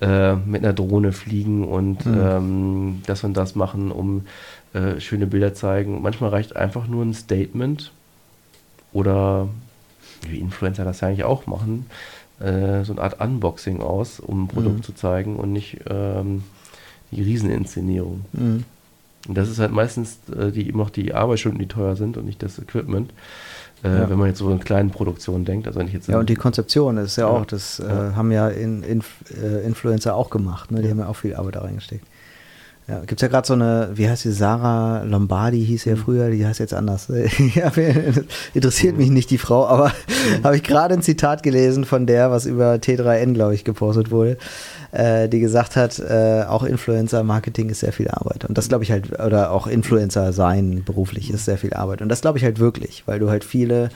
äh, 0.00 0.34
mit 0.34 0.62
einer 0.62 0.72
Drohne 0.72 1.12
fliegen 1.12 1.64
und 1.66 2.06
mhm. 2.06 2.20
ähm, 2.20 3.02
das 3.06 3.24
und 3.24 3.34
das 3.34 3.54
machen, 3.54 3.90
um 3.90 4.26
äh, 4.72 5.00
schöne 5.00 5.26
Bilder 5.26 5.52
zeigen. 5.52 6.00
Manchmal 6.02 6.30
reicht 6.30 6.56
einfach 6.56 6.86
nur 6.86 7.04
ein 7.04 7.14
Statement 7.14 7.92
oder 8.92 9.48
wie 10.28 10.38
Influencer 10.38 10.84
das 10.84 11.00
ja 11.00 11.08
eigentlich 11.08 11.24
auch 11.24 11.46
machen, 11.46 11.86
äh, 12.40 12.84
so 12.84 12.92
eine 12.92 13.02
Art 13.02 13.20
Unboxing 13.20 13.80
aus, 13.80 14.20
um 14.20 14.44
ein 14.44 14.48
Produkt 14.48 14.78
mhm. 14.78 14.82
zu 14.82 14.94
zeigen 14.94 15.36
und 15.36 15.52
nicht 15.52 15.80
ähm, 15.88 16.44
die 17.10 17.22
Rieseninszenierung. 17.22 18.24
Mhm. 18.32 18.64
Und 19.28 19.36
das 19.36 19.48
ist 19.48 19.58
halt 19.58 19.72
meistens 19.72 20.18
äh, 20.34 20.50
die, 20.50 20.68
immer 20.68 20.84
noch 20.84 20.90
die 20.90 21.12
Arbeitsstunden, 21.12 21.58
die 21.58 21.68
teuer 21.68 21.96
sind 21.96 22.16
und 22.16 22.24
nicht 22.24 22.42
das 22.42 22.58
Equipment. 22.58 23.12
Äh, 23.82 23.88
ja. 23.88 24.10
Wenn 24.10 24.18
man 24.18 24.28
jetzt 24.28 24.38
so 24.38 24.50
in 24.50 24.60
kleinen 24.60 24.90
Produktionen 24.90 25.44
denkt. 25.44 25.66
Also 25.66 25.80
nicht 25.82 25.92
jetzt 25.92 26.08
ja, 26.08 26.18
und 26.18 26.28
die 26.28 26.34
Konzeption 26.34 26.96
ist 26.98 27.16
ja, 27.16 27.26
ja. 27.26 27.30
auch, 27.30 27.46
das 27.46 27.80
äh, 27.80 27.84
haben 28.14 28.30
ja 28.30 28.48
in, 28.48 28.82
in, 28.82 29.02
äh, 29.42 29.64
Influencer 29.64 30.14
auch 30.14 30.30
gemacht. 30.30 30.70
Ne? 30.70 30.82
Die 30.82 30.90
haben 30.90 30.98
ja 30.98 31.08
auch 31.08 31.16
viel 31.16 31.34
Arbeit 31.34 31.56
da 31.56 31.62
reingesteckt. 31.62 32.06
Ja, 32.90 32.98
gibt 33.00 33.12
es 33.12 33.22
ja 33.22 33.28
gerade 33.28 33.46
so 33.46 33.54
eine, 33.54 33.90
wie 33.94 34.08
heißt 34.08 34.24
die, 34.24 34.32
Sarah 34.32 35.04
Lombardi 35.04 35.64
hieß 35.64 35.84
ja 35.84 35.94
mhm. 35.94 35.98
früher, 35.98 36.30
die 36.30 36.44
heißt 36.44 36.58
jetzt 36.58 36.74
anders. 36.74 37.06
ja, 37.54 37.70
interessiert 38.52 38.98
mich 38.98 39.10
nicht 39.10 39.30
die 39.30 39.38
Frau, 39.38 39.64
aber 39.68 39.92
mhm. 40.08 40.42
habe 40.42 40.56
ich 40.56 40.64
gerade 40.64 40.94
ein 40.94 41.02
Zitat 41.02 41.44
gelesen 41.44 41.84
von 41.84 42.06
der, 42.06 42.32
was 42.32 42.46
über 42.46 42.74
T3N, 42.74 43.32
glaube 43.32 43.54
ich, 43.54 43.62
gepostet 43.62 44.10
wurde, 44.10 44.38
äh, 44.90 45.28
die 45.28 45.38
gesagt 45.38 45.76
hat, 45.76 46.00
äh, 46.00 46.42
auch 46.48 46.64
Influencer-Marketing 46.64 47.68
ist 47.68 47.80
sehr 47.80 47.92
viel 47.92 48.08
Arbeit. 48.08 48.44
Und 48.44 48.58
das 48.58 48.68
glaube 48.68 48.82
ich 48.82 48.90
halt, 48.90 49.20
oder 49.20 49.52
auch 49.52 49.68
Influencer 49.68 50.32
sein 50.32 50.82
beruflich 50.84 51.30
ist 51.30 51.44
sehr 51.44 51.58
viel 51.58 51.74
Arbeit. 51.74 52.02
Und 52.02 52.08
das 52.08 52.22
glaube 52.22 52.38
ich 52.38 52.44
halt 52.44 52.58
wirklich, 52.58 53.04
weil 53.06 53.20
du 53.20 53.30
halt 53.30 53.44
viele, 53.44 53.90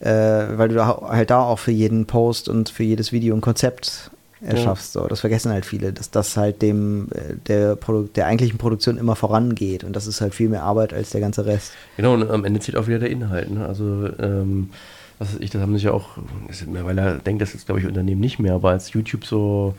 äh, 0.00 0.08
weil 0.08 0.70
du 0.70 0.86
halt 0.86 1.28
da 1.28 1.42
auch 1.42 1.58
für 1.58 1.70
jeden 1.70 2.06
Post 2.06 2.48
und 2.48 2.70
für 2.70 2.82
jedes 2.82 3.12
Video 3.12 3.34
ein 3.34 3.42
Konzept 3.42 4.10
erschaffst. 4.40 4.92
So. 4.92 5.06
Das 5.06 5.20
vergessen 5.20 5.52
halt 5.52 5.64
viele, 5.64 5.92
dass 5.92 6.10
das 6.10 6.36
halt 6.36 6.62
dem 6.62 7.08
äh, 7.12 7.36
der, 7.46 7.76
Produ 7.76 8.08
der 8.14 8.26
eigentlichen 8.26 8.58
Produktion 8.58 8.98
immer 8.98 9.16
vorangeht 9.16 9.84
und 9.84 9.94
das 9.94 10.06
ist 10.06 10.20
halt 10.20 10.34
viel 10.34 10.48
mehr 10.48 10.62
Arbeit 10.62 10.92
als 10.92 11.10
der 11.10 11.20
ganze 11.20 11.46
Rest. 11.46 11.72
Genau, 11.96 12.14
und 12.14 12.28
am 12.30 12.44
Ende 12.44 12.60
zählt 12.60 12.76
auch 12.76 12.86
wieder 12.86 12.98
der 12.98 13.10
Inhalt. 13.10 13.50
Ne? 13.50 13.66
Also 13.66 14.08
ähm, 14.18 14.70
was 15.18 15.36
ich, 15.40 15.50
das 15.50 15.62
haben 15.62 15.72
sich 15.72 15.84
ja 15.84 15.92
auch, 15.92 16.18
weil 16.66 16.98
er 16.98 17.18
denkt, 17.18 17.40
das 17.40 17.54
ist 17.54 17.66
glaube 17.66 17.80
ich 17.80 17.86
Unternehmen 17.86 18.20
nicht 18.20 18.38
mehr, 18.38 18.54
aber 18.54 18.70
als 18.70 18.92
YouTube 18.92 19.24
so 19.24 19.74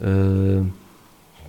äh, 0.00 0.62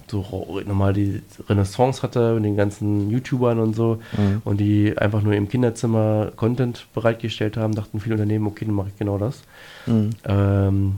so 0.10 0.62
nochmal 0.66 0.92
die 0.92 1.22
Renaissance 1.48 2.02
hatte 2.04 2.34
mit 2.36 2.44
den 2.44 2.58
ganzen 2.58 3.10
YouTubern 3.10 3.60
und 3.60 3.76
so 3.76 4.00
mhm. 4.18 4.42
und 4.44 4.60
die 4.60 4.98
einfach 4.98 5.22
nur 5.22 5.34
im 5.34 5.48
Kinderzimmer 5.48 6.34
Content 6.36 6.88
bereitgestellt 6.94 7.56
haben, 7.56 7.74
dachten 7.74 8.02
viele 8.02 8.16
Unternehmen, 8.16 8.46
okay, 8.48 8.66
dann 8.66 8.76
mache 8.76 8.90
ich 8.90 8.98
genau 8.98 9.18
das. 9.18 9.44
Mhm. 9.86 10.10
Ähm, 10.26 10.96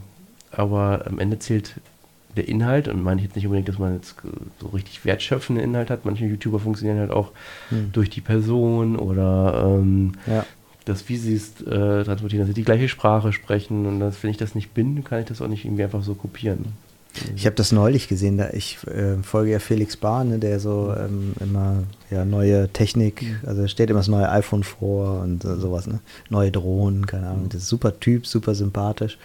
aber 0.54 1.06
am 1.08 1.20
Ende 1.20 1.39
zählt 1.39 1.76
der 2.36 2.48
Inhalt 2.48 2.88
und 2.88 3.04
meine 3.04 3.22
ich 3.22 3.28
jetzt 3.28 3.36
nicht 3.36 3.46
unbedingt, 3.46 3.70
dass 3.70 3.78
man 3.78 3.96
jetzt 3.96 4.16
so 4.60 4.68
richtig 4.68 5.06
wertschöpfenden 5.06 5.63
Inhalt 5.63 5.89
hat. 5.89 6.06
Manche 6.06 6.26
YouTuber 6.26 6.60
funktionieren 6.60 7.00
halt 7.00 7.12
auch 7.12 7.32
hm. 7.70 7.92
durch 7.92 8.10
die 8.10 8.22
Person 8.22 8.96
oder 8.96 9.63
ähm, 9.66 10.13
ja. 10.26 10.46
das, 10.86 11.08
wie 11.10 11.18
sie 11.18 11.36
es 11.36 11.62
äh, 11.62 12.04
transportieren, 12.04 12.42
dass 12.42 12.48
sie 12.48 12.60
die 12.60 12.66
gleiche 12.66 12.89
Sprache 12.89 13.34
sprechen 13.34 13.86
und 13.86 14.00
das, 14.00 14.24
wenn 14.24 14.32
ich 14.32 14.38
das 14.38 14.56
nicht 14.56 14.74
bin, 14.74 15.04
kann 15.04 15.20
ich 15.20 15.26
das 15.28 15.42
auch 15.42 15.48
nicht 15.48 15.66
irgendwie 15.66 15.84
einfach 15.84 16.04
so 16.04 16.16
kopieren. 16.16 16.74
Ich 17.36 17.45
habe 17.45 17.56
das 17.56 17.71
neulich 17.71 18.08
gesehen, 18.08 18.38
da 18.38 18.49
ich 18.52 18.80
äh, 18.88 19.21
folge 19.21 19.52
ja 19.52 19.60
Felix 19.60 19.95
Bahn, 19.95 20.30
ne, 20.30 20.39
der 20.39 20.60
so 20.60 20.93
ähm, 20.97 21.34
immer 21.39 21.84
ja, 22.10 22.26
neue 22.26 22.69
Technik, 22.69 23.23
also 23.45 23.67
steht 23.67 23.89
immer 23.89 23.99
das 23.99 24.08
neue 24.08 24.30
iPhone 24.30 24.63
vor 24.63 25.21
und 25.21 25.45
äh, 25.45 25.56
sowas, 25.56 25.86
ne? 25.86 25.99
Neue 26.30 26.52
Drohnen, 26.52 27.06
keine 27.06 27.28
Ahnung. 27.28 27.49
Das 27.49 27.63
ist 27.63 27.69
super 27.69 27.99
Typ, 27.99 28.26
super 28.26 28.56
sympathisch. 28.56 29.19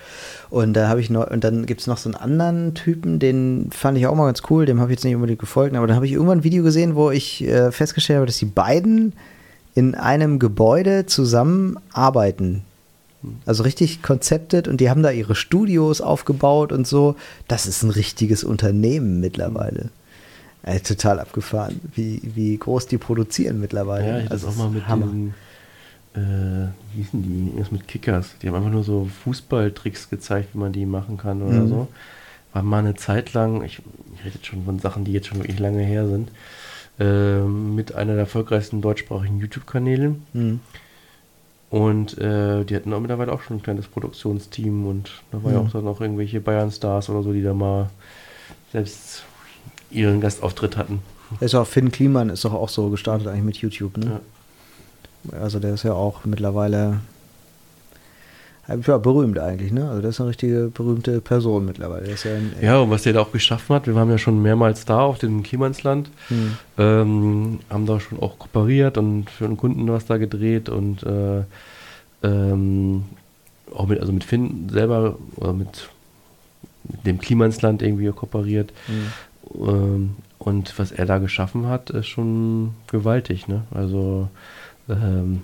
Und 0.51 0.75
da 0.75 0.89
habe 0.89 1.01
ich 1.01 1.09
noch, 1.09 1.31
und 1.31 1.45
dann 1.45 1.65
gibt 1.65 1.81
es 1.81 1.87
noch 1.87 1.97
so 1.97 2.11
einen 2.11 2.17
anderen 2.17 2.75
Typen, 2.75 3.19
den 3.19 3.71
fand 3.71 3.97
ich 3.97 4.07
auch 4.07 4.15
mal 4.15 4.27
ganz 4.27 4.43
cool, 4.51 4.67
dem 4.67 4.81
habe 4.81 4.91
ich 4.93 4.99
jetzt 4.99 5.05
nicht 5.05 5.15
unbedingt 5.15 5.41
gefolgt, 5.41 5.75
aber 5.75 5.87
dann 5.87 5.97
habe 5.97 6.07
ich 6.07 6.13
irgendwann 6.13 6.39
ein 6.39 6.45
Video 6.45 6.63
gesehen, 6.63 6.95
wo 6.95 7.11
ich 7.11 7.43
äh, 7.45 7.73
festgestellt 7.73 8.19
habe, 8.19 8.27
dass 8.27 8.39
die 8.39 8.45
beiden 8.45 9.15
in 9.75 9.95
einem 9.95 10.39
Gebäude 10.39 11.07
zusammen 11.07 11.79
arbeiten 11.93 12.65
also 13.47 13.63
richtig 13.63 14.03
konzeptet 14.03 14.69
und 14.69 14.81
die 14.81 14.91
haben 14.91 15.03
da 15.03 15.11
ihre 15.11 15.35
Studios 15.35 16.01
aufgebaut 16.01 16.73
und 16.73 16.87
so. 16.87 17.17
Das 17.49 17.67
ist 17.67 17.83
ein 17.83 17.91
richtiges 17.91 18.45
Unternehmen 18.45 19.21
mittlerweile. 19.21 19.91
Ey, 20.63 20.81
total 20.81 21.19
abgefahren, 21.21 21.81
wie, 21.95 22.21
wie 22.23 22.57
groß 22.57 22.87
die 22.87 22.99
produzieren 22.99 23.61
mittlerweile. 23.61 24.09
Ja, 24.09 24.19
ich 24.19 24.31
also 24.31 24.47
das 24.47 24.57
auch 24.57 24.59
mal 24.59 24.71
mit 24.71 24.87
Hammer. 24.87 25.07
diesen, 25.07 25.35
äh, 26.15 26.69
wie 26.93 27.03
hießen 27.03 27.23
die? 27.23 27.47
Irgendwas 27.47 27.73
mit 27.73 27.89
Kickers. 27.89 28.35
Die 28.43 28.49
haben 28.49 28.55
einfach 28.55 28.71
nur 28.71 28.85
so 28.85 29.09
Fußballtricks 29.25 30.11
gezeigt, 30.11 30.51
wie 30.55 30.59
man 30.59 30.73
die 30.73 30.87
machen 30.87 31.17
kann 31.17 31.43
oder 31.43 31.61
mhm. 31.61 31.69
so. 31.69 31.89
War 32.53 32.63
mal 32.63 32.79
eine 32.79 32.95
Zeit 32.95 33.33
lang, 33.35 33.65
ich, 33.65 33.81
ich 34.15 34.25
rede 34.25 34.35
jetzt 34.37 34.47
schon 34.47 34.65
von 34.65 34.79
Sachen, 34.79 35.05
die 35.05 35.13
jetzt 35.13 35.29
schon 35.29 35.39
wirklich 35.39 35.59
lange 35.59 35.83
her 35.83 36.07
sind, 36.07 36.31
äh, 36.99 37.41
mit 37.41 37.95
einer 37.95 38.13
der 38.13 38.23
erfolgreichsten 38.23 38.81
deutschsprachigen 38.81 39.39
YouTube-Kanäle. 39.39 40.17
Mhm. 40.33 40.61
Und 41.71 42.17
äh, 42.17 42.65
die 42.65 42.75
hatten 42.75 42.93
auch 42.95 43.01
mittlerweile 43.01 43.33
auch 43.33 43.43
schon 43.43 43.59
ein 43.59 43.63
kleines 43.63 43.87
Produktionsteam 43.89 44.87
und 44.87 45.11
da 45.31 45.43
war 45.43 45.53
ja, 45.53 45.59
auch 45.59 45.71
dann 45.71 45.85
noch 45.85 46.01
irgendwelche 46.01 46.41
Bayern-Stars 46.41 47.11
oder 47.11 47.23
so, 47.23 47.33
die 47.33 47.43
da 47.43 47.53
mal 47.53 47.91
selbst 48.73 49.25
ihren 49.91 50.21
Gastauftritt 50.21 50.77
hatten. 50.79 51.03
Ist 51.41 51.55
auch 51.55 51.67
Finn 51.67 51.93
Kliman 51.93 52.31
ist 52.31 52.45
doch 52.47 52.55
auch 52.55 52.71
so 52.71 52.89
gestartet 52.89 53.27
eigentlich 53.29 53.45
mit 53.45 53.57
YouTube, 53.59 53.99
ne? 53.99 54.21
Ja. 55.31 55.41
Also 55.41 55.59
der 55.59 55.75
ist 55.75 55.83
ja 55.83 55.93
auch 55.93 56.25
mittlerweile 56.25 57.01
ja, 58.69 58.99
berühmt 58.99 59.39
eigentlich, 59.39 59.73
ne? 59.73 59.89
Also 59.89 60.03
das 60.03 60.17
ist 60.17 60.21
eine 60.21 60.31
richtige 60.31 60.69
berühmte 60.69 61.21
Person 61.21 61.65
mittlerweile. 61.65 62.09
Ja, 62.09 62.17
ja, 62.61 62.79
und 62.79 62.91
was 62.91 63.03
der 63.03 63.15
da 63.15 63.21
auch 63.21 63.33
geschaffen 63.33 63.75
hat, 63.75 63.87
wir 63.87 63.95
waren 63.95 64.11
ja 64.11 64.19
schon 64.19 64.43
mehrmals 64.43 64.85
da 64.85 65.01
auf 65.01 65.19
dem 65.19 65.43
Klimansland, 65.43 66.11
hm. 66.29 66.57
ähm, 66.77 67.61
haben 67.71 67.87
da 67.87 67.99
schon 67.99 68.21
auch 68.21 68.39
kooperiert 68.39 68.99
und 68.99 69.31
für 69.31 69.47
einen 69.47 69.57
Kunden 69.57 69.89
was 69.89 70.07
da 70.07 70.19
gedreht 70.19 70.69
und 70.69 71.03
äh, 71.03 71.45
ähm, 72.23 73.05
auch 73.75 73.87
mit, 73.87 74.01
also 74.01 74.13
mit 74.13 74.25
Finn 74.25 74.69
selber 74.71 75.17
oder 75.37 75.53
mit, 75.55 75.89
mit 76.85 77.07
dem 77.07 77.19
Klimansland 77.19 77.83
irgendwie 77.83 78.11
kooperiert. 78.13 78.73
Hm. 78.87 79.67
Ähm, 79.67 80.11
und 80.39 80.79
was 80.79 80.93
er 80.93 81.07
da 81.07 81.19
geschaffen 81.19 81.67
hat, 81.67 81.91
ist 81.91 82.07
schon 82.07 82.75
gewaltig, 82.87 83.49
ne? 83.49 83.63
Also 83.71 84.29
ähm, 84.89 85.43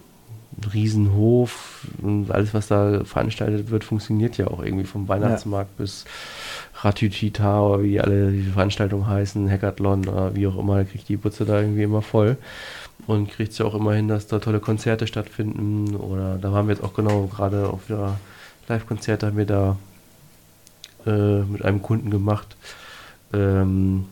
Riesenhof 0.72 1.86
und 2.02 2.30
alles, 2.30 2.54
was 2.54 2.68
da 2.68 3.04
veranstaltet 3.04 3.70
wird, 3.70 3.84
funktioniert 3.84 4.36
ja 4.36 4.48
auch 4.48 4.62
irgendwie 4.62 4.84
vom 4.84 5.08
Weihnachtsmarkt 5.08 5.70
ja. 5.78 5.82
bis 5.82 6.04
Ratütita 6.80 7.60
oder 7.60 7.82
wie 7.82 8.00
alle 8.00 8.32
diese 8.32 8.52
Veranstaltungen 8.52 9.06
heißen, 9.06 9.50
Hackathon 9.50 10.06
oder 10.06 10.34
wie 10.34 10.46
auch 10.46 10.58
immer, 10.58 10.84
kriegt 10.84 11.08
die 11.08 11.16
Butze 11.16 11.44
da 11.44 11.60
irgendwie 11.60 11.82
immer 11.82 12.02
voll 12.02 12.36
und 13.06 13.30
kriegt 13.30 13.52
es 13.52 13.58
ja 13.58 13.66
auch 13.66 13.74
immer 13.74 13.94
hin, 13.94 14.08
dass 14.08 14.26
da 14.26 14.38
tolle 14.38 14.60
Konzerte 14.60 15.06
stattfinden 15.06 15.96
oder 15.96 16.36
da 16.36 16.52
waren 16.52 16.66
wir 16.66 16.74
jetzt 16.74 16.84
auch 16.84 16.94
genau 16.94 17.26
gerade 17.26 17.68
auf 17.68 17.88
wieder 17.88 18.18
Live-Konzerte 18.68 19.26
haben 19.26 19.36
wir 19.36 19.46
da 19.46 19.76
äh, 21.06 21.42
mit 21.42 21.64
einem 21.64 21.82
Kunden 21.82 22.10
gemacht. 22.10 22.56
Ähm, 23.32 24.06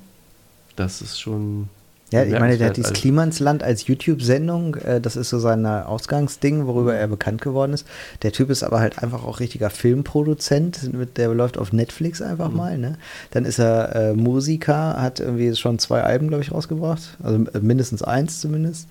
das 0.77 1.01
ist 1.01 1.19
schon 1.21 1.69
ja, 2.13 2.25
ich 2.25 2.39
meine, 2.39 2.59
der 2.59 2.69
hat 2.69 2.77
dieses 2.77 2.93
Klimansland 2.93 3.63
als 3.63 3.87
YouTube-Sendung, 3.87 4.77
äh, 4.77 5.01
das 5.01 5.17
ist 5.17 5.31
so 5.31 5.39
sein 5.39 5.65
Ausgangsding, 5.67 6.67
worüber 6.67 6.95
er 6.95 7.09
bekannt 7.09 7.41
geworden 7.41 7.73
ist. 7.73 7.87
Der 8.23 8.33
Typ 8.33 8.51
ist 8.51 8.63
aber 8.63 8.81
halt 8.81 9.03
einfach 9.03 9.25
auch 9.25 9.41
richtiger 9.41 9.71
Filmproduzent, 9.71 10.91
der 11.17 11.35
läuft 11.35 11.59
auf 11.59 11.73
Netflix 11.73 12.21
einfach 12.21 12.51
mhm. 12.51 12.57
mal. 12.57 12.79
Ne? 12.79 12.99
Dann 13.31 13.45
ist 13.45 13.59
er 13.59 13.95
äh, 13.97 14.13
Musiker, 14.15 15.01
hat 15.01 15.21
irgendwie 15.21 15.55
schon 15.57 15.79
zwei 15.79 16.03
Alben, 16.03 16.29
glaube 16.29 16.43
ich, 16.43 16.53
rausgebracht, 16.53 17.17
also 17.23 17.45
äh, 17.53 17.61
mindestens 17.61 18.03
eins 18.03 18.41
zumindest. 18.41 18.89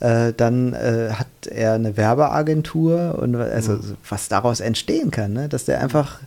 Äh, 0.00 0.32
dann 0.36 0.72
äh, 0.72 1.10
hat 1.12 1.26
er 1.48 1.74
eine 1.74 1.96
Werbeagentur 1.96 3.18
und 3.20 3.36
also, 3.36 3.72
mhm. 3.72 3.96
was 4.08 4.28
daraus 4.28 4.60
entstehen 4.60 5.10
kann, 5.10 5.34
ne? 5.34 5.48
dass 5.48 5.66
der 5.66 5.80
einfach 5.80 6.20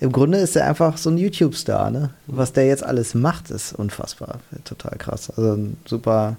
im 0.00 0.12
Grunde 0.12 0.38
ist 0.38 0.54
er 0.56 0.68
einfach 0.68 0.96
so 0.96 1.10
ein 1.10 1.18
YouTube-Star, 1.18 1.90
ne? 1.90 2.10
Was 2.26 2.52
der 2.52 2.66
jetzt 2.66 2.84
alles 2.84 3.14
macht, 3.14 3.50
ist 3.50 3.72
unfassbar. 3.72 4.40
Total 4.64 4.96
krass. 4.96 5.30
Also 5.30 5.54
ein 5.54 5.76
super 5.86 6.36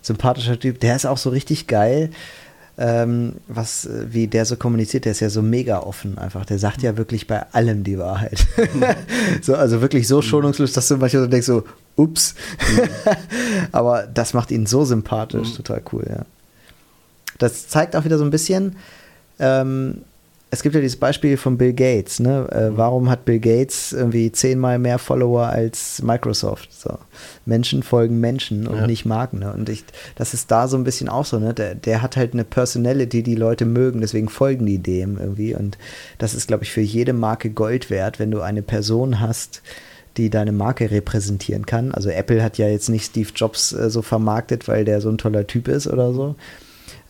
sympathischer 0.00 0.58
Typ. 0.58 0.80
Der 0.80 0.96
ist 0.96 1.04
auch 1.04 1.18
so 1.18 1.30
richtig 1.30 1.66
geil. 1.66 2.10
Ähm, 2.76 3.34
was, 3.46 3.88
wie 4.06 4.26
der 4.26 4.46
so 4.46 4.56
kommuniziert, 4.56 5.04
der 5.04 5.12
ist 5.12 5.20
ja 5.20 5.28
so 5.28 5.42
mega 5.42 5.80
offen 5.80 6.18
einfach. 6.18 6.44
Der 6.44 6.58
sagt 6.58 6.82
ja 6.82 6.96
wirklich 6.96 7.26
bei 7.26 7.44
allem 7.52 7.84
die 7.84 7.98
Wahrheit. 7.98 8.46
so, 9.42 9.54
also 9.54 9.80
wirklich 9.80 10.08
so 10.08 10.22
schonungslos, 10.22 10.72
dass 10.72 10.88
du 10.88 10.96
manchmal 10.96 11.24
so 11.24 11.28
denkst, 11.28 11.46
so, 11.46 11.64
ups. 11.96 12.34
Aber 13.72 14.06
das 14.06 14.34
macht 14.34 14.50
ihn 14.50 14.66
so 14.66 14.84
sympathisch, 14.84 15.50
mhm. 15.50 15.56
total 15.56 15.82
cool, 15.92 16.04
ja. 16.08 16.24
Das 17.38 17.68
zeigt 17.68 17.94
auch 17.94 18.04
wieder 18.04 18.18
so 18.18 18.24
ein 18.24 18.30
bisschen, 18.30 18.76
ähm, 19.38 20.02
es 20.54 20.62
gibt 20.62 20.74
ja 20.74 20.80
dieses 20.80 20.96
Beispiel 20.96 21.36
von 21.36 21.58
Bill 21.58 21.72
Gates. 21.72 22.20
Ne? 22.20 22.48
Äh, 22.50 22.70
mhm. 22.70 22.76
warum 22.76 23.10
hat 23.10 23.24
Bill 23.24 23.40
Gates 23.40 23.92
irgendwie 23.92 24.30
zehnmal 24.30 24.78
mehr 24.78 24.98
Follower 24.98 25.46
als 25.46 26.00
Microsoft? 26.00 26.72
So. 26.72 26.98
Menschen 27.44 27.82
folgen 27.82 28.20
Menschen 28.20 28.68
und 28.68 28.76
ja. 28.76 28.86
nicht 28.86 29.04
Marken. 29.04 29.40
Ne? 29.40 29.52
Und 29.52 29.68
ich, 29.68 29.84
das 30.14 30.32
ist 30.32 30.50
da 30.50 30.68
so 30.68 30.76
ein 30.76 30.84
bisschen 30.84 31.08
auch 31.08 31.24
so. 31.24 31.38
Ne? 31.40 31.54
Der, 31.54 31.74
der 31.74 32.02
hat 32.02 32.16
halt 32.16 32.32
eine 32.32 32.44
Personality, 32.44 33.24
die 33.24 33.34
Leute 33.34 33.64
mögen, 33.64 34.00
deswegen 34.00 34.28
folgen 34.28 34.64
die 34.64 34.78
dem 34.78 35.18
irgendwie. 35.18 35.54
Und 35.54 35.76
das 36.18 36.34
ist, 36.34 36.46
glaube 36.46 36.62
ich, 36.62 36.70
für 36.70 36.80
jede 36.80 37.12
Marke 37.12 37.50
Gold 37.50 37.90
wert, 37.90 38.20
wenn 38.20 38.30
du 38.30 38.40
eine 38.40 38.62
Person 38.62 39.20
hast, 39.20 39.60
die 40.16 40.30
deine 40.30 40.52
Marke 40.52 40.90
repräsentieren 40.90 41.66
kann. 41.66 41.92
Also 41.92 42.10
Apple 42.10 42.42
hat 42.42 42.58
ja 42.58 42.68
jetzt 42.68 42.88
nicht 42.88 43.06
Steve 43.06 43.30
Jobs 43.34 43.72
äh, 43.72 43.90
so 43.90 44.02
vermarktet, 44.02 44.68
weil 44.68 44.84
der 44.84 45.00
so 45.00 45.08
ein 45.08 45.18
toller 45.18 45.46
Typ 45.46 45.66
ist 45.66 45.88
oder 45.88 46.12
so, 46.12 46.36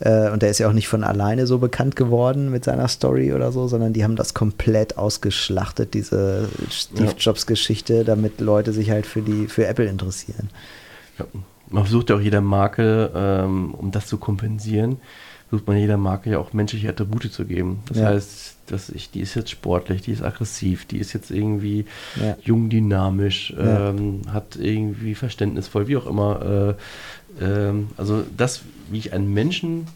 äh, 0.01 0.31
und 0.31 0.43
der 0.43 0.51
ist 0.51 0.59
ja 0.59 0.69
auch 0.69 0.73
nicht 0.73 0.89
von 0.89 1.05
alleine 1.05 1.47
so 1.47 1.59
bekannt 1.59 1.97
geworden 1.97 2.51
mit 2.51 2.65
seiner 2.65 2.89
Story 2.89 3.33
oder 3.33 3.53
so, 3.53 3.69
sondern 3.69 3.93
die 3.93 4.05
haben 4.05 4.17
das 4.17 4.35
komplett 4.35 4.99
ausgeschlachtet, 4.99 5.95
diese 5.95 6.49
Steve 6.71 7.05
ja. 7.05 7.13
Jobs 7.19 7.47
Geschichte, 7.47 8.05
damit 8.05 8.41
Leute 8.41 8.73
sich 8.73 8.91
halt 8.91 9.07
für 9.07 9.23
die, 9.23 9.47
für 9.47 9.67
Apple 9.67 9.87
interessieren. 9.87 10.51
Ja. 11.19 11.27
Man 11.71 11.85
versucht 11.85 12.11
ja 12.11 12.17
auch 12.17 12.21
jeder 12.21 12.41
Marke, 12.41 13.11
ähm, 13.15 13.75
um 13.75 13.91
das 13.91 14.07
zu 14.07 14.19
kompensieren, 14.19 14.99
versucht 15.49 15.67
man 15.69 15.77
jeder 15.77 15.97
Marke 15.97 16.31
ja 16.31 16.39
auch 16.39 16.53
menschliche 16.53 16.89
Attribute 16.89 17.33
zu 17.33 17.45
geben. 17.45 17.83
Das 17.87 17.99
ja. 17.99 18.07
heißt, 18.07 18.57
dass 18.67 18.89
ich, 18.89 19.11
die 19.11 19.21
ist 19.21 19.35
jetzt 19.35 19.51
sportlich, 19.51 20.03
die 20.03 20.13
ist 20.13 20.23
aggressiv, 20.23 20.87
die 20.87 20.99
ist 20.99 21.13
jetzt 21.13 21.31
irgendwie 21.31 21.85
ja. 22.21 22.37
jung, 22.43 22.71
dynamisch, 22.71 23.55
ähm, 23.59 24.23
hat 24.33 24.57
irgendwie 24.57 25.15
verständnisvoll, 25.15 25.87
wie 25.87 25.97
auch 25.97 26.07
immer. 26.07 26.77
Äh, 27.41 27.45
ähm, 27.45 27.89
also 27.97 28.25
das, 28.37 28.63
wie 28.91 28.99
ich 28.99 29.13
einen 29.13 29.33
Menschen 29.33 29.87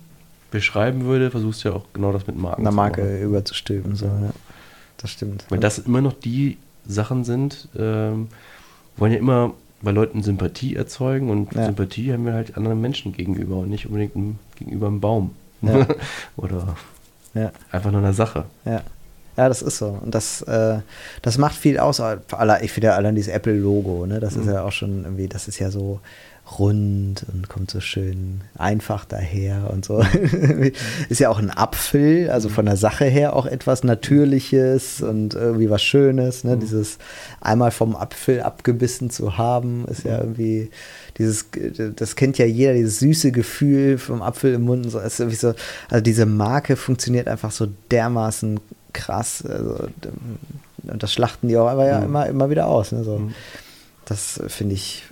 beschreiben 0.50 1.04
würde, 1.04 1.30
versuchst 1.30 1.64
du 1.64 1.70
ja 1.70 1.74
auch 1.74 1.84
genau 1.92 2.12
das 2.12 2.26
mit 2.26 2.37
Marken 2.37 2.66
Eine 2.66 2.74
Marke 2.74 3.22
überzustülpen, 3.22 3.96
so, 3.96 4.06
ja. 4.06 4.30
Das 4.96 5.11
stimmt. 5.11 5.44
Weil 5.48 5.61
das 5.61 5.78
immer 5.78 6.00
noch 6.00 6.14
die 6.14 6.58
Sachen 6.87 7.24
sind, 7.24 7.68
ähm, 7.76 8.28
wollen 8.96 9.12
ja 9.12 9.18
immer 9.18 9.54
bei 9.80 9.92
Leuten 9.92 10.22
Sympathie 10.22 10.74
erzeugen 10.74 11.30
und 11.30 11.54
ja. 11.54 11.66
Sympathie 11.66 12.12
haben 12.12 12.26
wir 12.26 12.32
halt 12.32 12.56
anderen 12.56 12.80
Menschen 12.80 13.12
gegenüber 13.12 13.58
und 13.58 13.70
nicht 13.70 13.87
unbedingt 13.87 14.16
gegenüber 14.59 14.88
einem 14.88 15.01
Baum. 15.01 15.35
Ja. 15.62 15.87
Oder 16.37 16.77
ja. 17.35 17.53
einfach 17.71 17.90
nur 17.90 18.01
einer 18.01 18.12
Sache. 18.12 18.44
Ja. 18.64 18.83
Ja, 19.37 19.49
das 19.49 19.62
ist 19.62 19.79
so. 19.79 19.97
Und 20.03 20.12
das, 20.16 20.42
äh, 20.42 20.81
das 21.23 21.38
macht 21.38 21.55
viel 21.55 21.79
aus. 21.79 22.03
Ich 22.61 22.73
finde 22.73 22.88
ja 22.88 22.97
allein 22.97 23.14
dieses 23.14 23.33
Apple-Logo, 23.33 24.05
ne? 24.05 24.18
Das 24.18 24.35
mhm. 24.35 24.42
ist 24.42 24.49
ja 24.49 24.64
auch 24.64 24.73
schon 24.73 25.05
irgendwie, 25.05 25.29
das 25.29 25.47
ist 25.47 25.61
ja 25.61 25.71
so, 25.71 26.01
rund 26.58 27.26
und 27.32 27.48
kommt 27.48 27.70
so 27.70 27.80
schön 27.80 28.40
einfach 28.56 29.04
daher 29.04 29.70
und 29.70 29.84
so. 29.84 30.04
ist 31.08 31.20
ja 31.20 31.28
auch 31.28 31.38
ein 31.38 31.50
Apfel, 31.50 32.30
also 32.30 32.48
von 32.48 32.66
der 32.66 32.76
Sache 32.76 33.04
her 33.04 33.37
auch 33.37 33.46
etwas 33.46 33.84
Natürliches 33.84 35.02
und 35.02 35.34
irgendwie 35.34 35.70
was 35.70 35.82
Schönes. 35.82 36.44
Ne? 36.44 36.56
Mhm. 36.56 36.61
Dieses 36.61 36.98
einmal 37.40 37.70
vom 37.70 37.94
Apfel 37.96 38.42
abgebissen 38.42 39.11
zu 39.11 39.37
haben, 39.37 39.84
ist 39.88 40.04
ja 40.04 40.18
irgendwie 40.18 40.70
dieses, 41.18 41.46
das 41.96 42.16
kennt 42.16 42.38
ja 42.38 42.46
jeder, 42.46 42.74
dieses 42.74 43.00
süße 43.00 43.32
Gefühl 43.32 43.98
vom 43.98 44.22
Apfel 44.22 44.54
im 44.54 44.62
Mund. 44.62 44.90
So, 44.90 45.00
ist 45.00 45.20
irgendwie 45.20 45.37
so, 45.37 45.54
also 45.90 46.02
diese 46.02 46.26
Marke 46.26 46.76
funktioniert 46.76 47.28
einfach 47.28 47.50
so 47.50 47.68
dermaßen 47.90 48.61
krass. 48.92 49.44
Also, 49.46 49.88
und 50.84 51.02
das 51.02 51.12
schlachten 51.12 51.48
die 51.48 51.56
auch 51.56 51.68
aber 51.68 51.87
ja 51.87 51.98
mhm. 51.98 52.06
immer, 52.06 52.26
immer 52.26 52.50
wieder 52.50 52.66
aus. 52.66 52.92
Ne? 52.92 53.04
So. 53.04 53.18
Mhm. 53.18 53.34
Das 54.09 54.40
finde 54.49 54.75
ich 54.75 55.05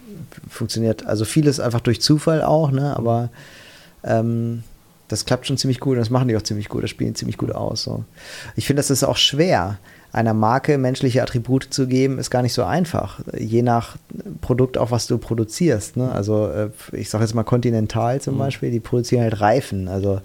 funktioniert. 0.49 1.07
Also 1.07 1.25
vieles 1.25 1.61
einfach 1.61 1.81
durch 1.81 2.01
Zufall 2.01 2.43
auch, 2.43 2.71
ne? 2.71 2.97
Aber 2.97 3.31
ähm, 4.05 4.63
das 5.09 5.25
klappt 5.25 5.47
schon 5.47 5.59
ziemlich 5.59 5.81
gut 5.81 5.93
und 5.93 5.99
das 5.99 6.11
machen 6.11 6.29
die 6.29 6.37
auch 6.37 6.43
ziemlich 6.43 6.69
gut, 6.69 6.83
das 6.83 6.91
spielen 6.91 7.15
ziemlich 7.15 7.39
gut 7.39 7.53
aus. 7.53 7.83
So. 7.83 8.05
Ich 8.57 8.67
finde, 8.67 8.81
das 8.81 8.91
ist 8.91 9.05
auch 9.05 9.17
schwer, 9.17 9.79
einer 10.13 10.35
Marke 10.35 10.79
menschliche 10.79 11.23
Attribute 11.23 11.65
zu 11.71 11.87
geben, 11.87 12.19
ist 12.19 12.31
gar 12.31 12.43
nicht 12.43 12.55
so 12.55 12.65
einfach. 12.65 13.21
Je 13.39 13.63
nach 13.63 13.97
Produkt 14.41 14.79
auch, 14.79 14.91
was 14.91 15.07
du 15.07 15.19
produzierst. 15.19 15.97
Ne? 15.97 16.11
Also 16.11 16.49
äh, 16.49 16.71
ich 16.93 17.11
sage 17.11 17.25
jetzt 17.25 17.35
mal 17.35 17.45
Continental 17.45 18.21
zum 18.21 18.35
mhm. 18.35 18.39
Beispiel, 18.39 18.71
die 18.71 18.81
produzieren 18.81 19.23
halt 19.23 19.41
Reifen. 19.41 19.89
Also 19.89 20.21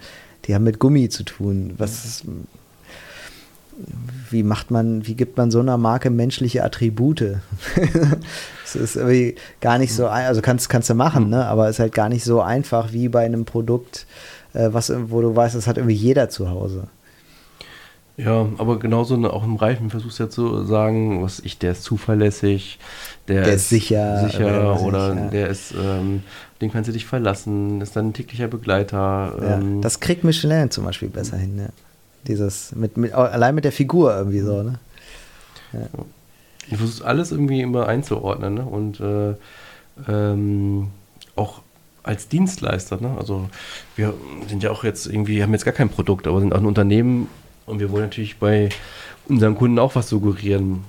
die 0.46 0.56
haben 0.56 0.64
mit 0.64 0.80
Gummi 0.80 1.10
zu 1.10 1.24
tun. 1.24 1.74
Was 1.78 2.24
wie 4.32 4.44
macht 4.44 4.72
man, 4.72 5.06
wie 5.08 5.15
gibt 5.15 5.38
man 5.38 5.52
so 5.52 5.60
einer 5.60 5.78
Marke 5.78 6.10
menschliche 6.10 6.63
Attribute? 6.63 7.22
das 8.63 8.76
ist 8.76 8.96
irgendwie 8.96 9.36
gar 9.60 9.78
nicht 9.78 9.94
so, 9.94 10.08
also 10.08 10.41
kannst, 10.41 10.70
kannst 10.70 10.89
du 10.89 10.96
machen, 10.96 11.30
ne? 11.30 11.46
aber 11.46 11.67
es 11.67 11.76
ist 11.76 11.80
halt 11.80 11.94
gar 11.94 12.10
nicht 12.10 12.24
so 12.24 12.41
einfach 12.41 12.94
wie 12.94 13.10
bei 13.10 13.26
einem 13.26 13.46
Produkt, 13.46 14.06
äh, 14.54 14.70
was, 14.72 14.91
wo 15.10 15.22
du 15.22 15.36
weißt, 15.36 15.56
das 15.56 15.67
hat 15.67 15.78
irgendwie 15.78 15.96
jeder 15.96 16.30
zu 16.30 16.50
Hause. 16.50 16.88
Ja, 18.17 18.48
aber 18.58 18.78
genauso 18.78 19.15
auch 19.32 19.44
im 19.44 19.56
Reifen 19.56 19.89
versuchst 19.89 20.20
du 20.20 20.24
ja 20.24 20.30
zu 20.30 20.63
sagen, 20.65 21.24
was 21.24 21.39
ich, 21.39 21.58
der 21.58 21.72
ist 21.72 21.84
zuverlässig, 21.84 22.78
der, 23.28 23.44
der 23.44 23.54
ist, 23.54 23.70
sicher, 23.70 24.30
sicher 24.30 24.82
oder, 24.82 25.13
ich, 25.13 25.20
ja. 25.20 25.28
der 25.30 25.48
ist, 25.48 25.74
ähm, 25.74 26.24
den 26.60 26.72
kannst 26.72 26.89
du 26.89 26.94
dich 26.94 27.06
verlassen, 27.06 27.82
ist 27.82 27.96
dann 27.96 28.10
ein 28.10 28.13
täglicher 28.13 28.48
Begleiter. 28.48 29.36
Ja, 29.41 29.58
ähm, 29.58 29.82
das 29.82 30.02
kriegt 30.02 30.24
Michelin 30.24 30.70
zum 30.70 30.86
Beispiel 30.86 31.10
besser 31.10 31.38
hin, 31.38 31.58
ja. 31.58 31.70
Dieses, 32.28 32.76
mit, 32.76 32.98
mit, 32.98 33.14
allein 33.14 33.56
mit 33.56 33.66
der 33.66 33.72
Figur 33.72 34.16
irgendwie 34.16 34.42
so, 34.42 34.64
ne? 34.64 34.80
Ja. 35.74 35.80
Ich 36.70 36.78
versuche 36.78 37.06
alles 37.06 37.32
irgendwie 37.32 37.62
immer 37.62 37.88
einzuordnen, 37.88 38.54
ne? 38.54 38.64
Und 38.64 39.00
äh, 39.00 39.36
ähm, 40.08 40.88
auch 41.36 41.62
als 42.04 42.28
Dienstleister, 42.28 43.02
ne? 43.02 43.16
Also 43.18 43.50
wir 43.96 44.14
sind 44.48 44.64
ja 44.64 44.72
auch 44.72 44.84
jetzt 44.84 45.08
irgendwie, 45.08 45.42
haben 45.42 45.54
jetzt 45.54 45.66
gar 45.66 45.74
kein 45.74 45.90
Produkt, 45.90 46.28
aber 46.28 46.40
sind 46.40 46.54
auch 46.54 46.60
ein 46.60 46.66
Unternehmen, 46.66 47.28
und 47.66 47.80
wir 47.80 47.92
wollen 47.92 48.04
natürlich 48.04 48.38
bei 48.38 48.70
unseren 49.28 49.56
Kunden 49.56 49.80
auch 49.80 49.96
was 49.96 50.10
suggerieren, 50.10 50.84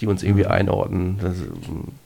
die 0.00 0.06
uns 0.06 0.22
irgendwie 0.22 0.44
mhm. 0.44 0.50
einordnen. 0.50 1.18
Das 1.20 1.36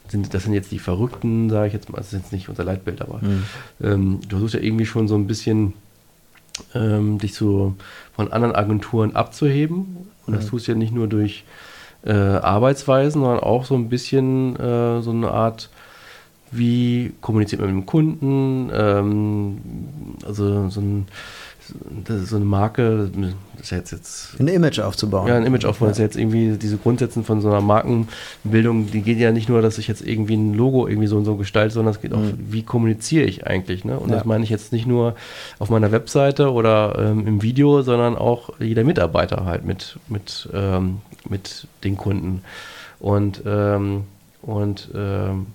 sind, 0.09 0.33
das 0.35 0.45
sind 0.45 0.55
jetzt 0.55 0.73
die 0.73 0.79
Verrückten, 0.79 1.51
sage 1.51 1.69
ich 1.69 1.73
jetzt 1.73 1.91
mal. 1.91 1.99
Das 1.99 2.13
ist 2.13 2.21
jetzt 2.21 2.33
nicht 2.33 2.49
unser 2.49 2.65
Leitbild, 2.65 3.03
aber 3.03 3.19
mhm. 3.19 3.43
ähm, 3.83 4.21
du 4.23 4.37
versuchst 4.37 4.55
ja 4.55 4.61
irgendwie 4.61 4.87
schon 4.87 5.09
so 5.09 5.15
ein 5.15 5.27
bisschen 5.27 5.75
ähm, 6.75 7.19
dich 7.19 7.35
so 7.35 7.75
von 8.15 8.33
anderen 8.33 8.55
Agenturen 8.55 9.17
abzuheben. 9.17 10.09
Und 10.27 10.37
das 10.37 10.47
tust 10.47 10.67
du 10.67 10.73
ja 10.73 10.79
nicht 10.79 10.95
nur 10.95 11.07
durch 11.07 11.45
äh, 12.05 12.13
Arbeitsweisen, 12.13 13.23
sondern 13.23 13.41
auch 13.41 13.65
so 13.65 13.75
ein 13.75 13.89
bisschen 13.89 14.57
äh, 14.57 15.03
so 15.03 15.11
eine 15.11 15.31
Art 15.31 15.69
wie 16.57 17.13
kommuniziert 17.21 17.61
man 17.61 17.75
mit 17.75 17.83
dem 17.83 17.87
Kunden, 17.87 18.71
ähm, 18.73 19.59
also 20.25 20.69
so 20.69 20.81
ein 20.81 21.07
so 22.27 22.37
eine 22.37 22.45
Marke, 22.45 23.11
das 23.57 23.67
ist 23.67 23.71
jetzt, 23.71 23.93
jetzt 23.93 24.41
ein 24.41 24.49
Image 24.49 24.79
aufzubauen. 24.79 25.29
Ja, 25.29 25.37
ein 25.37 25.47
Image 25.47 25.65
aufbauen. 25.65 25.89
Ja. 25.89 25.91
Das 25.91 25.99
ist 25.99 26.03
jetzt 26.03 26.17
irgendwie 26.17 26.57
diese 26.59 26.77
Grundsätze 26.77 27.23
von 27.23 27.41
so 27.41 27.49
einer 27.49 27.61
Markenbildung, 27.61 28.91
die 28.91 29.03
geht 29.03 29.19
ja 29.19 29.33
nicht 29.33 29.49
nur, 29.49 29.63
dass 29.63 29.79
ich 29.79 29.89
jetzt 29.89 30.07
irgendwie 30.07 30.37
ein 30.37 30.55
Logo 30.55 30.87
irgendwie 30.87 31.07
so 31.07 31.17
und 31.17 31.25
so 31.25 31.37
gestalte, 31.37 31.75
sondern 31.75 31.95
es 31.95 32.01
geht 32.01 32.13
auch, 32.13 32.19
mhm. 32.19 32.39
wie 32.51 32.63
kommuniziere 32.63 33.25
ich 33.25 33.47
eigentlich. 33.47 33.85
Ne? 33.85 33.99
Und 33.99 34.11
ja. 34.11 34.17
das 34.17 34.25
meine 34.25 34.45
ich 34.45 34.51
jetzt 34.51 34.73
nicht 34.73 34.87
nur 34.87 35.15
auf 35.59 35.71
meiner 35.71 35.93
Webseite 35.93 36.53
oder 36.53 36.97
ähm, 36.99 37.27
im 37.27 37.43
Video, 37.43 37.83
sondern 37.83 38.17
auch 38.17 38.51
jeder 38.59 38.85
Mitarbeiter 38.85 39.45
halt 39.45 39.65
mit, 39.65 39.99
mit, 40.09 40.49
ähm, 40.53 40.99
mit 41.29 41.67
den 41.85 41.97
Kunden. 41.97 42.43
Und, 43.01 43.43
ähm, 43.47 44.05
und 44.43 44.91
ähm, 44.95 45.47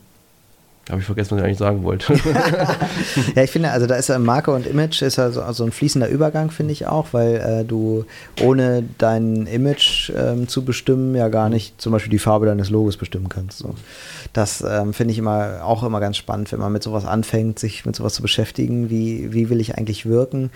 habe 0.89 1.01
ich 1.01 1.05
vergessen, 1.05 1.31
was 1.31 1.39
ich 1.39 1.45
eigentlich 1.45 1.57
sagen 1.57 1.83
wollte. 1.83 2.13
ja, 3.35 3.43
ich 3.43 3.51
finde, 3.51 3.71
also 3.71 3.85
da 3.85 3.95
ist 3.95 4.09
ja 4.09 4.17
Marke 4.17 4.51
und 4.51 4.65
Image 4.65 5.01
ist 5.01 5.17
ja 5.17 5.29
so 5.31 5.41
also 5.41 5.63
ein 5.63 5.71
fließender 5.71 6.09
Übergang, 6.09 6.51
finde 6.51 6.73
ich 6.73 6.87
auch, 6.87 7.07
weil 7.11 7.35
äh, 7.35 7.63
du 7.63 8.05
ohne 8.41 8.83
dein 8.97 9.45
Image 9.45 10.11
ähm, 10.15 10.47
zu 10.47 10.65
bestimmen 10.65 11.15
ja 11.15 11.27
gar 11.29 11.49
nicht 11.49 11.79
zum 11.79 11.91
Beispiel 11.91 12.11
die 12.11 12.19
Farbe 12.19 12.45
deines 12.47 12.69
Logos 12.69 12.97
bestimmen 12.97 13.29
kannst. 13.29 13.59
So. 13.59 13.75
Das 14.33 14.63
ähm, 14.67 14.93
finde 14.93 15.11
ich 15.11 15.17
immer 15.17 15.63
auch 15.63 15.83
immer 15.83 15.99
ganz 15.99 16.17
spannend, 16.17 16.51
wenn 16.51 16.59
man 16.59 16.71
mit 16.71 16.83
sowas 16.83 17.05
anfängt, 17.05 17.59
sich 17.59 17.85
mit 17.85 17.95
sowas 17.95 18.13
zu 18.13 18.21
beschäftigen. 18.21 18.89
Wie, 18.89 19.33
wie 19.33 19.49
will 19.49 19.59
ich 19.59 19.77
eigentlich 19.77 20.05
wirken? 20.05 20.51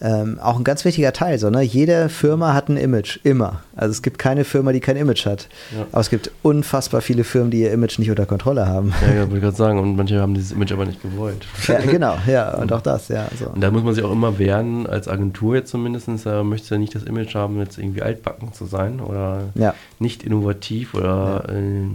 Ähm, 0.00 0.38
auch 0.40 0.56
ein 0.58 0.64
ganz 0.64 0.84
wichtiger 0.84 1.12
Teil. 1.12 1.38
So, 1.38 1.50
ne? 1.50 1.62
Jede 1.62 2.08
Firma 2.08 2.54
hat 2.54 2.68
ein 2.68 2.76
Image, 2.76 3.18
immer. 3.24 3.62
Also 3.76 3.92
es 3.92 4.02
gibt 4.02 4.18
keine 4.18 4.44
Firma, 4.44 4.72
die 4.72 4.80
kein 4.80 4.96
Image 4.96 5.26
hat. 5.26 5.48
Ja. 5.76 5.86
Aber 5.92 6.00
es 6.00 6.10
gibt 6.10 6.30
unfassbar 6.42 7.00
viele 7.00 7.24
Firmen, 7.24 7.50
die 7.50 7.62
ihr 7.62 7.72
Image 7.72 7.98
nicht 7.98 8.10
unter 8.10 8.26
Kontrolle 8.26 8.66
haben. 8.66 8.92
Ja, 9.02 9.14
ja 9.14 9.20
wollte 9.22 9.36
ich 9.36 9.42
gerade 9.42 9.56
sagen. 9.56 9.77
Und 9.78 9.96
manche 9.96 10.20
haben 10.20 10.34
dieses 10.34 10.52
Image 10.52 10.72
aber 10.72 10.84
nicht 10.84 11.02
gewollt. 11.02 11.46
Ja, 11.66 11.80
genau. 11.80 12.16
Ja, 12.26 12.54
und 12.56 12.72
auch 12.72 12.82
das, 12.82 13.08
ja. 13.08 13.26
So. 13.38 13.50
Und 13.50 13.60
da 13.60 13.70
muss 13.70 13.82
man 13.82 13.94
sich 13.94 14.04
auch 14.04 14.12
immer 14.12 14.38
wehren, 14.38 14.86
als 14.86 15.08
Agentur 15.08 15.56
jetzt 15.56 15.70
zumindest. 15.70 16.08
Da 16.24 16.42
möchtest 16.42 16.70
du 16.70 16.74
ja 16.74 16.78
nicht 16.80 16.94
das 16.94 17.02
Image 17.04 17.34
haben, 17.34 17.58
jetzt 17.58 17.78
irgendwie 17.78 18.02
altbacken 18.02 18.52
zu 18.52 18.66
sein 18.66 19.00
oder 19.00 19.44
ja. 19.54 19.74
nicht 19.98 20.22
innovativ 20.22 20.94
oder 20.94 21.44
ja. 21.48 21.54
äh, 21.54 21.86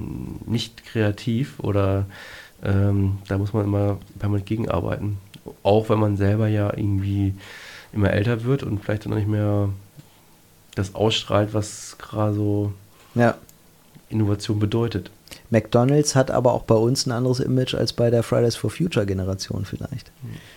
nicht 0.45 0.85
kreativ 0.85 1.13
kreativ 1.13 1.59
oder 1.59 2.05
ähm, 2.63 3.17
da 3.27 3.37
muss 3.37 3.53
man 3.53 3.65
immer 3.65 3.97
permanent 4.19 4.45
gegenarbeiten. 4.45 5.17
Auch 5.63 5.89
wenn 5.89 5.99
man 5.99 6.17
selber 6.17 6.47
ja 6.47 6.71
irgendwie 6.75 7.33
immer 7.91 8.11
älter 8.11 8.43
wird 8.43 8.63
und 8.63 8.79
vielleicht 8.79 9.05
dann 9.05 9.13
nicht 9.13 9.27
mehr 9.27 9.69
das 10.75 10.95
ausstrahlt, 10.95 11.53
was 11.53 11.97
gerade 11.99 12.33
so 12.33 12.73
ja. 13.15 13.35
Innovation 14.09 14.59
bedeutet. 14.59 15.11
McDonalds 15.53 16.15
hat 16.15 16.31
aber 16.31 16.51
auch 16.51 16.63
bei 16.63 16.75
uns 16.75 17.05
ein 17.05 17.11
anderes 17.11 17.39
Image 17.39 17.75
als 17.75 17.93
bei 17.93 18.09
der 18.09 18.23
Fridays 18.23 18.55
for 18.55 18.71
Future 18.71 19.05
Generation 19.05 19.65
vielleicht. 19.65 20.11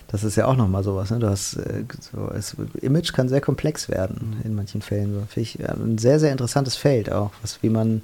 Das 0.07 0.23
ist 0.23 0.35
ja 0.35 0.47
auch 0.47 0.55
nochmal 0.55 0.83
sowas. 0.83 1.11
Ne? 1.11 1.19
Du 1.19 1.29
hast, 1.29 1.55
äh, 1.57 1.83
so, 1.99 2.27
das 2.33 2.55
Image 2.81 3.13
kann 3.13 3.29
sehr 3.29 3.39
komplex 3.39 3.89
werden 3.89 4.41
in 4.43 4.55
manchen 4.55 4.81
Fällen. 4.81 5.13
So. 5.13 5.19
Finde 5.29 5.41
ich 5.41 5.69
ein 5.69 5.99
sehr, 5.99 6.19
sehr 6.19 6.31
interessantes 6.31 6.75
Feld 6.75 7.11
auch, 7.11 7.31
was, 7.41 7.61
wie 7.61 7.69
man 7.69 8.01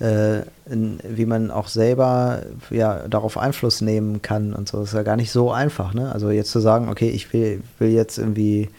äh, 0.00 0.38
in, 0.70 0.98
wie 1.04 1.26
man 1.26 1.50
auch 1.50 1.68
selber 1.68 2.42
ja 2.70 3.06
darauf 3.06 3.36
Einfluss 3.36 3.82
nehmen 3.82 4.22
kann 4.22 4.54
und 4.54 4.68
so. 4.68 4.78
Das 4.80 4.88
ist 4.88 4.94
ja 4.94 5.02
gar 5.02 5.16
nicht 5.16 5.30
so 5.30 5.52
einfach, 5.52 5.92
ne? 5.92 6.10
Also 6.10 6.30
jetzt 6.30 6.52
zu 6.52 6.60
sagen, 6.60 6.88
okay, 6.88 7.10
ich 7.10 7.32
will, 7.34 7.62
will 7.78 7.90
jetzt 7.90 8.16
irgendwie, 8.16 8.70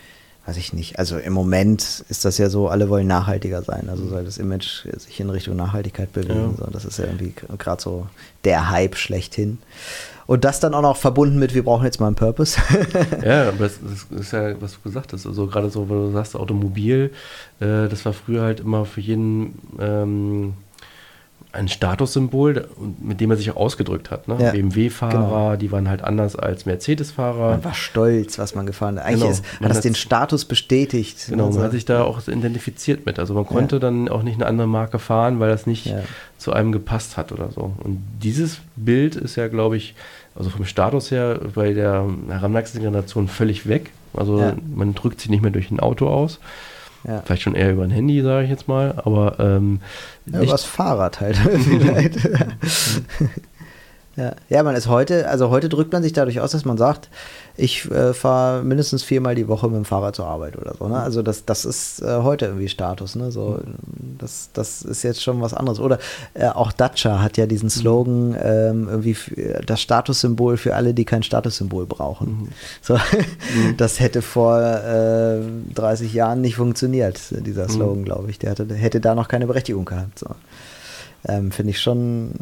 weiß 0.50 0.58
ich 0.58 0.74
nicht, 0.74 0.98
also 0.98 1.20
im 1.20 1.34
Moment 1.34 2.04
ist 2.10 2.26
das 2.26 2.40
ja 2.40 2.50
so, 2.50 2.70
alle 2.70 2.90
wollen 2.90 3.06
nachhaltiger 3.06 3.62
sein. 3.62 3.88
Also 3.88 4.08
soll 4.08 4.26
das 4.26 4.40
Image 4.40 4.88
sich 4.98 5.20
in 5.20 5.30
Richtung 5.30 5.56
Nachhaltigkeit 5.56 6.12
bewegen. 6.12 6.56
Ja. 6.58 6.66
So. 6.66 6.72
Das 6.72 6.86
ist 6.86 6.98
ja 6.98 7.06
irgendwie 7.06 7.34
gerade 7.60 7.80
so 7.80 8.08
der 8.46 8.72
Hype 8.72 8.96
schlechthin. 8.96 9.60
Und 10.26 10.46
das 10.46 10.60
dann 10.60 10.74
auch 10.74 10.82
noch 10.82 10.98
verbunden 10.98 11.38
mit, 11.38 11.54
wir 11.54 11.64
brauchen 11.64 11.86
jetzt 11.86 12.00
mal 12.00 12.08
einen 12.08 12.16
Purpose. 12.16 12.60
ja, 13.24 13.50
aber 13.50 13.58
das, 13.60 13.80
das, 14.10 14.20
ist 14.20 14.34
ja, 14.34 14.60
was 14.60 14.74
du 14.74 14.80
gesagt 14.82 15.14
hast. 15.14 15.28
Also 15.28 15.46
gerade 15.46 15.70
so, 15.70 15.88
wo 15.88 15.94
du 15.94 16.12
sagst, 16.14 16.36
Automobil, 16.36 17.12
äh, 17.60 17.88
das 17.88 18.04
war 18.06 18.14
früher 18.14 18.42
halt 18.42 18.60
immer 18.60 18.86
für 18.86 19.02
jeden 19.02 19.60
ähm, 19.80 20.54
ein 21.52 21.68
Statussymbol, 21.68 22.68
mit 23.02 23.20
dem 23.20 23.32
er 23.32 23.38
sich 23.38 23.50
auch 23.50 23.56
ausgedrückt 23.56 24.12
hat. 24.12 24.28
Ne? 24.28 24.38
Ja, 24.40 24.52
BMW-Fahrer, 24.52 25.12
genau. 25.12 25.56
die 25.56 25.72
waren 25.72 25.90
halt 25.90 26.04
anders 26.04 26.36
als 26.36 26.68
Mercedes-Fahrer. 26.68 27.52
Man 27.52 27.64
war 27.64 27.74
stolz, 27.74 28.38
was 28.38 28.54
man 28.54 28.68
gefahren 28.68 29.00
hat. 29.00 29.06
Eigentlich 29.06 29.22
genau. 29.22 29.32
ist, 29.32 29.46
hat 29.60 29.70
das 29.70 29.82
den 29.82 29.96
Status 29.96 30.46
bestätigt. 30.46 31.26
Genau, 31.28 31.50
man 31.50 31.64
hat 31.64 31.72
sich 31.72 31.86
da 31.86 32.04
auch 32.04 32.28
identifiziert 32.28 33.08
mit. 33.08 33.18
Also 33.18 33.34
man 33.34 33.48
konnte 33.48 33.78
ja. 33.78 33.80
dann 33.80 34.10
auch 34.10 34.22
nicht 34.22 34.36
eine 34.36 34.46
andere 34.46 34.68
Marke 34.68 35.00
fahren, 35.00 35.40
weil 35.40 35.50
das 35.50 35.66
nicht 35.66 35.88
ja. 35.88 36.02
zu 36.38 36.54
einem 36.54 36.72
gepasst 36.72 37.18
hat 37.18 37.32
oder 37.32 37.52
so. 37.52 37.74
Und 37.84 38.00
dieses 38.22 38.60
Bild 38.76 39.16
ist 39.16 39.36
ja, 39.36 39.48
glaube 39.48 39.76
ich, 39.76 39.96
also 40.36 40.52
vom 40.52 40.66
Status 40.66 41.10
her 41.10 41.40
bei 41.56 41.74
der 41.74 42.06
heranwachsenden 42.30 42.92
Generation 42.92 43.28
völlig 43.28 43.68
weg. 43.68 43.90
Also 44.14 44.54
man 44.76 44.94
drückt 44.94 45.20
sich 45.20 45.30
nicht 45.30 45.42
mehr 45.42 45.52
durch 45.52 45.72
ein 45.72 45.80
Auto 45.80 46.08
aus. 46.08 46.40
Ja. 47.08 47.22
Vielleicht 47.26 47.44
schon 47.44 47.56
eher 47.56 47.72
über 47.72 47.84
ein 47.84 47.92
Handy, 47.92 48.22
sage 48.22 48.44
ich 48.44 48.50
jetzt 48.50 48.68
mal, 48.68 48.94
aber 48.98 49.40
ähm, 49.40 49.80
ja, 50.26 50.42
über 50.42 50.52
das 50.52 50.66
Fahrrad 50.66 51.22
halt 51.22 51.38
vielleicht. 51.38 52.18
Ja. 54.20 54.36
ja, 54.50 54.64
man 54.64 54.76
ist 54.76 54.88
heute, 54.88 55.30
also 55.30 55.50
heute 55.50 55.70
drückt 55.70 55.94
man 55.94 56.04
sich 56.04 56.12
dadurch 56.12 56.42
aus, 56.42 56.52
dass 56.52 56.66
man 56.66 56.78
sagt, 56.78 57.10
ich 57.56 57.90
äh, 57.90 58.14
fahre 58.14 58.64
mindestens 58.64 59.02
viermal 59.02 59.34
die 59.34 59.48
Woche 59.48 59.68
mit 59.68 59.78
dem 59.78 59.86
Fahrrad 59.86 60.16
zur 60.16 60.28
Arbeit 60.28 60.58
oder 60.58 60.76
so. 60.78 60.90
Ne? 60.90 60.96
Mhm. 60.96 61.02
Also 61.02 61.22
das, 61.22 61.46
das 61.46 61.64
ist 61.64 62.02
äh, 62.02 62.22
heute 62.22 62.46
irgendwie 62.46 62.68
Status. 62.68 63.16
Ne? 63.16 63.32
So, 63.32 63.62
mhm. 63.64 64.18
das, 64.18 64.50
das 64.52 64.82
ist 64.82 65.04
jetzt 65.04 65.24
schon 65.24 65.42
was 65.42 65.54
anderes. 65.54 65.80
Oder 65.80 66.00
äh, 66.34 66.48
auch 66.48 66.74
Dacia 66.74 67.22
hat 67.22 67.38
ja 67.38 67.46
diesen 67.46 67.68
mhm. 67.68 67.72
Slogan, 67.72 68.38
ähm, 68.42 68.88
irgendwie 68.90 69.16
das 69.66 69.80
Statussymbol 69.80 70.58
für 70.58 70.76
alle, 70.76 70.94
die 70.94 71.06
kein 71.06 71.24
Statussymbol 71.24 71.86
brauchen. 71.86 72.28
Mhm. 72.28 72.48
So, 72.82 72.96
mhm. 72.96 73.78
Das 73.78 74.02
hätte 74.02 74.22
vor 74.22 74.60
30 74.60 76.14
äh, 76.14 76.18
Jahren 76.18 76.42
nicht 76.42 76.58
funktioniert, 76.58 77.22
dieser 77.32 77.70
Slogan, 77.70 78.04
glaube 78.04 78.30
ich. 78.30 78.40
Der 78.40 78.52
hatte, 78.52 78.68
hätte 78.74 79.00
da 79.00 79.16
noch 79.16 79.30
keine 79.30 79.48
Berechtigung 79.48 79.86
gehabt. 79.86 80.20
So. 80.20 80.28
Ähm, 81.26 81.52
Finde 81.52 81.72
ich 81.72 81.80
schon 81.80 82.34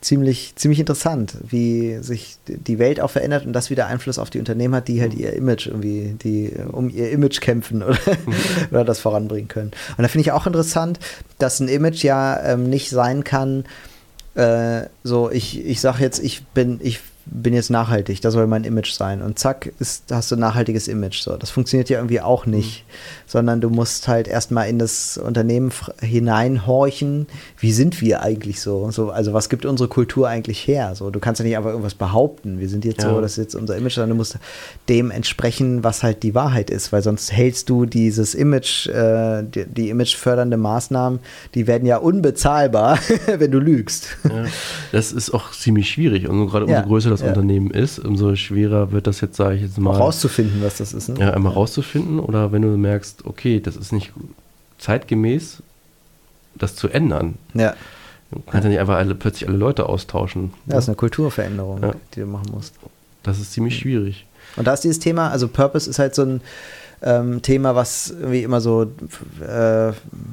ziemlich, 0.00 0.54
ziemlich 0.56 0.80
interessant, 0.80 1.36
wie 1.48 1.98
sich 2.00 2.36
die 2.46 2.78
Welt 2.78 3.00
auch 3.00 3.10
verändert 3.10 3.46
und 3.46 3.52
das 3.52 3.70
wieder 3.70 3.86
Einfluss 3.86 4.18
auf 4.18 4.30
die 4.30 4.38
Unternehmen 4.38 4.74
hat, 4.74 4.88
die 4.88 5.00
halt 5.00 5.14
mhm. 5.14 5.20
ihr 5.20 5.32
Image 5.32 5.66
irgendwie, 5.66 6.16
die 6.22 6.52
um 6.70 6.90
ihr 6.90 7.10
Image 7.10 7.40
kämpfen 7.40 7.82
oder, 7.82 7.98
mhm. 8.26 8.34
oder 8.70 8.84
das 8.84 9.00
voranbringen 9.00 9.48
können. 9.48 9.72
Und 9.96 10.02
da 10.02 10.08
finde 10.08 10.22
ich 10.22 10.32
auch 10.32 10.46
interessant, 10.46 10.98
dass 11.38 11.60
ein 11.60 11.68
Image 11.68 12.04
ja 12.04 12.40
ähm, 12.42 12.68
nicht 12.68 12.90
sein 12.90 13.24
kann, 13.24 13.64
äh, 14.34 14.82
so 15.02 15.30
ich, 15.30 15.64
ich 15.64 15.80
sage 15.80 16.02
jetzt, 16.02 16.18
ich 16.22 16.44
bin, 16.44 16.78
ich 16.82 17.00
bin 17.26 17.54
jetzt 17.54 17.70
nachhaltig, 17.70 18.20
das 18.20 18.34
soll 18.34 18.46
mein 18.46 18.64
Image 18.64 18.92
sein. 18.92 19.20
Und 19.20 19.38
zack, 19.38 19.72
ist, 19.80 20.04
hast 20.10 20.30
du 20.30 20.36
ein 20.36 20.40
nachhaltiges 20.40 20.86
Image. 20.86 21.20
So, 21.20 21.36
das 21.36 21.50
funktioniert 21.50 21.90
ja 21.90 21.98
irgendwie 21.98 22.20
auch 22.20 22.46
nicht, 22.46 22.84
mhm. 22.86 22.92
sondern 23.26 23.60
du 23.60 23.68
musst 23.68 24.06
halt 24.06 24.28
erstmal 24.28 24.68
in 24.68 24.78
das 24.78 25.18
Unternehmen 25.18 25.72
hineinhorchen, 26.00 27.26
wie 27.58 27.72
sind 27.72 28.00
wir 28.00 28.22
eigentlich 28.22 28.60
so? 28.60 28.90
so? 28.92 29.10
Also 29.10 29.32
was 29.32 29.48
gibt 29.48 29.66
unsere 29.66 29.88
Kultur 29.88 30.28
eigentlich 30.28 30.66
her? 30.68 30.94
So, 30.94 31.10
du 31.10 31.18
kannst 31.18 31.40
ja 31.40 31.44
nicht 31.44 31.56
einfach 31.56 31.70
irgendwas 31.70 31.94
behaupten. 31.94 32.60
Wir 32.60 32.68
sind 32.68 32.84
jetzt 32.84 33.02
ja. 33.02 33.10
so, 33.10 33.20
das 33.20 33.32
ist 33.32 33.38
jetzt 33.38 33.54
unser 33.56 33.76
Image, 33.76 33.94
sondern 33.94 34.10
du 34.10 34.16
musst 34.16 34.38
dem 34.88 35.10
entsprechen, 35.10 35.82
was 35.82 36.04
halt 36.04 36.22
die 36.22 36.34
Wahrheit 36.34 36.70
ist, 36.70 36.92
weil 36.92 37.02
sonst 37.02 37.32
hältst 37.32 37.68
du 37.68 37.86
dieses 37.86 38.34
Image, 38.34 38.86
äh, 38.86 39.42
die, 39.42 39.66
die 39.66 39.88
imagefördernde 39.90 40.56
Maßnahmen, 40.56 41.18
die 41.54 41.66
werden 41.66 41.86
ja 41.86 41.96
unbezahlbar, 41.96 42.98
wenn 43.26 43.50
du 43.50 43.58
lügst. 43.58 44.16
Ja, 44.24 44.44
das 44.92 45.12
ist 45.12 45.34
auch 45.34 45.50
ziemlich 45.50 45.90
schwierig. 45.90 46.28
Und 46.28 46.46
gerade 46.46 46.66
umso 46.66 46.82
größer 46.82 47.15
das 47.20 47.28
Unternehmen 47.28 47.70
ist, 47.70 47.98
umso 47.98 48.34
schwerer 48.36 48.92
wird 48.92 49.06
das 49.06 49.20
jetzt, 49.20 49.36
sage 49.36 49.56
ich 49.56 49.62
jetzt 49.62 49.78
mal. 49.78 49.90
Auch 49.90 50.00
rauszufinden, 50.00 50.62
was 50.62 50.78
das 50.78 50.92
ist. 50.92 51.08
Ne? 51.08 51.20
Ja, 51.20 51.30
einmal 51.32 51.52
rauszufinden 51.52 52.18
oder 52.18 52.52
wenn 52.52 52.62
du 52.62 52.68
merkst, 52.68 53.26
okay, 53.26 53.60
das 53.60 53.76
ist 53.76 53.92
nicht 53.92 54.12
zeitgemäß, 54.78 55.62
das 56.54 56.76
zu 56.76 56.88
ändern. 56.88 57.34
Ja. 57.54 57.74
Du 58.30 58.40
kannst 58.40 58.64
ja 58.64 58.70
nicht 58.70 58.80
einfach 58.80 58.96
alle, 58.96 59.14
plötzlich 59.14 59.48
alle 59.48 59.58
Leute 59.58 59.88
austauschen. 59.88 60.52
Ja, 60.66 60.74
das 60.74 60.84
ist 60.84 60.88
eine 60.88 60.96
Kulturveränderung, 60.96 61.82
ja. 61.82 61.92
die 62.14 62.20
du 62.20 62.26
machen 62.26 62.50
musst. 62.52 62.74
Das 63.22 63.38
ist 63.38 63.52
ziemlich 63.52 63.78
schwierig. 63.78 64.26
Und 64.56 64.66
da 64.66 64.72
ist 64.72 64.82
dieses 64.84 64.98
Thema, 64.98 65.30
also 65.30 65.48
Purpose 65.48 65.88
ist 65.88 65.98
halt 65.98 66.14
so 66.14 66.22
ein, 66.22 66.40
ähm, 67.02 67.42
Thema, 67.42 67.74
was 67.74 68.10
irgendwie 68.10 68.42
immer 68.42 68.60
so, 68.60 68.82
äh, 68.82 69.92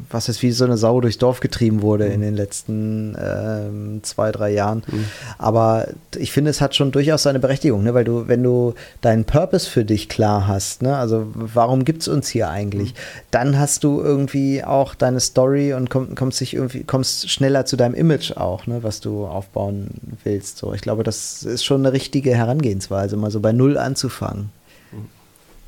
was 0.09 0.27
jetzt 0.27 0.41
wie 0.41 0.51
so 0.51 0.65
eine 0.65 0.77
Sau 0.77 1.01
durchs 1.01 1.17
Dorf 1.17 1.39
getrieben 1.39 1.81
wurde 1.81 2.05
mhm. 2.05 2.11
in 2.13 2.21
den 2.21 2.35
letzten 2.35 3.17
ähm, 3.19 3.99
zwei, 4.03 4.31
drei 4.31 4.51
Jahren. 4.51 4.83
Mhm. 4.87 5.05
Aber 5.37 5.87
ich 6.15 6.31
finde, 6.31 6.51
es 6.51 6.61
hat 6.61 6.75
schon 6.75 6.91
durchaus 6.91 7.23
seine 7.23 7.39
Berechtigung, 7.39 7.83
ne? 7.83 7.93
weil 7.93 8.05
du, 8.05 8.27
wenn 8.27 8.43
du 8.43 8.75
deinen 9.01 9.25
Purpose 9.25 9.69
für 9.69 9.83
dich 9.83 10.09
klar 10.09 10.47
hast, 10.47 10.81
ne? 10.81 10.95
also 10.97 11.27
warum 11.33 11.85
gibt 11.85 12.03
es 12.03 12.07
uns 12.07 12.29
hier 12.29 12.49
eigentlich, 12.49 12.93
mhm. 12.93 12.97
dann 13.31 13.59
hast 13.59 13.83
du 13.83 14.01
irgendwie 14.01 14.63
auch 14.63 14.95
deine 14.95 15.19
Story 15.19 15.73
und 15.73 15.89
komm, 15.89 16.15
kommst, 16.15 16.39
dich 16.39 16.53
irgendwie, 16.53 16.83
kommst 16.83 17.29
schneller 17.29 17.65
zu 17.65 17.75
deinem 17.75 17.93
Image 17.93 18.37
auch, 18.37 18.67
ne? 18.67 18.83
was 18.83 19.01
du 19.01 19.25
aufbauen 19.25 19.89
willst. 20.23 20.57
So, 20.57 20.73
ich 20.73 20.81
glaube, 20.81 21.03
das 21.03 21.43
ist 21.43 21.65
schon 21.65 21.81
eine 21.81 21.93
richtige 21.93 22.35
Herangehensweise, 22.35 23.17
mal 23.17 23.31
so 23.31 23.39
bei 23.39 23.51
Null 23.51 23.77
anzufangen 23.77 24.49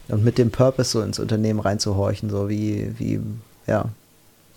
und 0.10 0.24
mit 0.24 0.38
dem 0.38 0.52
Purpose 0.52 0.92
so 0.92 1.02
ins 1.02 1.20
Unternehmen 1.20 1.60
reinzuhorchen, 1.60 2.30
so 2.30 2.50
wie, 2.50 2.92
wie, 2.98 3.20
ja, 3.68 3.90